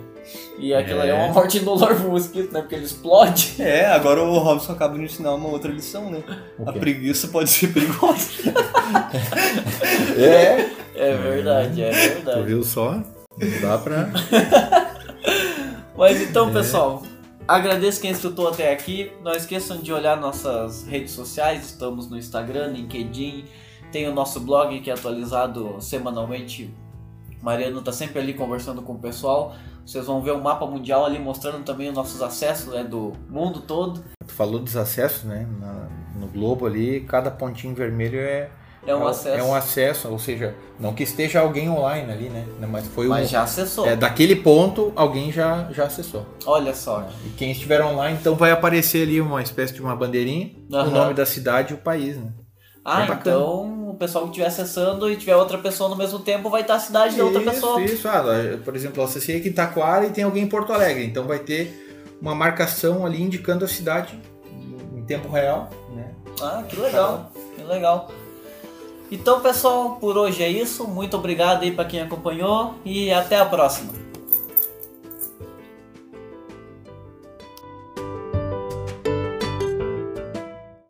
[0.59, 2.61] E aquilo aí é uma morte indolor pro mosquito, né?
[2.61, 3.55] Porque ele explode.
[3.59, 6.23] É, agora o Robson acaba de ensinar uma outra lição, né?
[6.65, 8.29] A preguiça pode ser perigosa.
[10.17, 10.71] É.
[10.95, 12.43] É verdade, é Tu verdade.
[12.43, 12.93] viu só?
[13.39, 14.11] Não dá pra.
[15.97, 16.53] Mas então, É.
[16.53, 17.03] pessoal,
[17.49, 19.11] agradeço quem escutou até aqui.
[19.23, 21.65] Não esqueçam de olhar nossas redes sociais.
[21.67, 23.45] Estamos no Instagram, LinkedIn.
[23.91, 26.73] Tem o nosso blog que é atualizado semanalmente.
[27.43, 29.55] Mariano tá sempre ali conversando com o pessoal.
[29.85, 33.61] Vocês vão ver o mapa mundial ali mostrando também os nossos acessos né, do mundo
[33.61, 34.03] todo.
[34.27, 35.47] Tu falou dos acessos, né?
[35.61, 35.89] Na-
[36.21, 38.49] no globo ali, cada pontinho vermelho é.
[38.85, 39.39] É um acesso.
[39.39, 42.45] É um acesso, ou seja, não que esteja alguém online ali, né?
[42.69, 43.31] Mas foi Mas um.
[43.31, 43.87] já acessou.
[43.87, 46.27] É, daquele ponto, alguém já, já acessou.
[46.45, 47.09] Olha só.
[47.25, 50.89] E quem estiver online, então vai aparecer ali uma espécie de uma bandeirinha, Aham.
[50.89, 52.33] o nome da cidade e o país, né?
[52.85, 56.51] Ah, É então o pessoal que estiver acessando e tiver outra pessoa no mesmo tempo
[56.51, 57.81] vai estar a cidade da outra isso, pessoa.
[57.83, 58.23] Isso, ah,
[58.65, 61.39] por exemplo, eu acessei aqui em Taquara e tem alguém em Porto Alegre, então vai
[61.39, 64.19] ter uma marcação ali indicando a cidade
[64.97, 66.13] em tempo real, né?
[66.41, 68.11] Ah, que legal, que legal.
[69.11, 70.89] Então, pessoal, por hoje é isso.
[70.89, 73.93] Muito obrigado aí para quem acompanhou e até a próxima.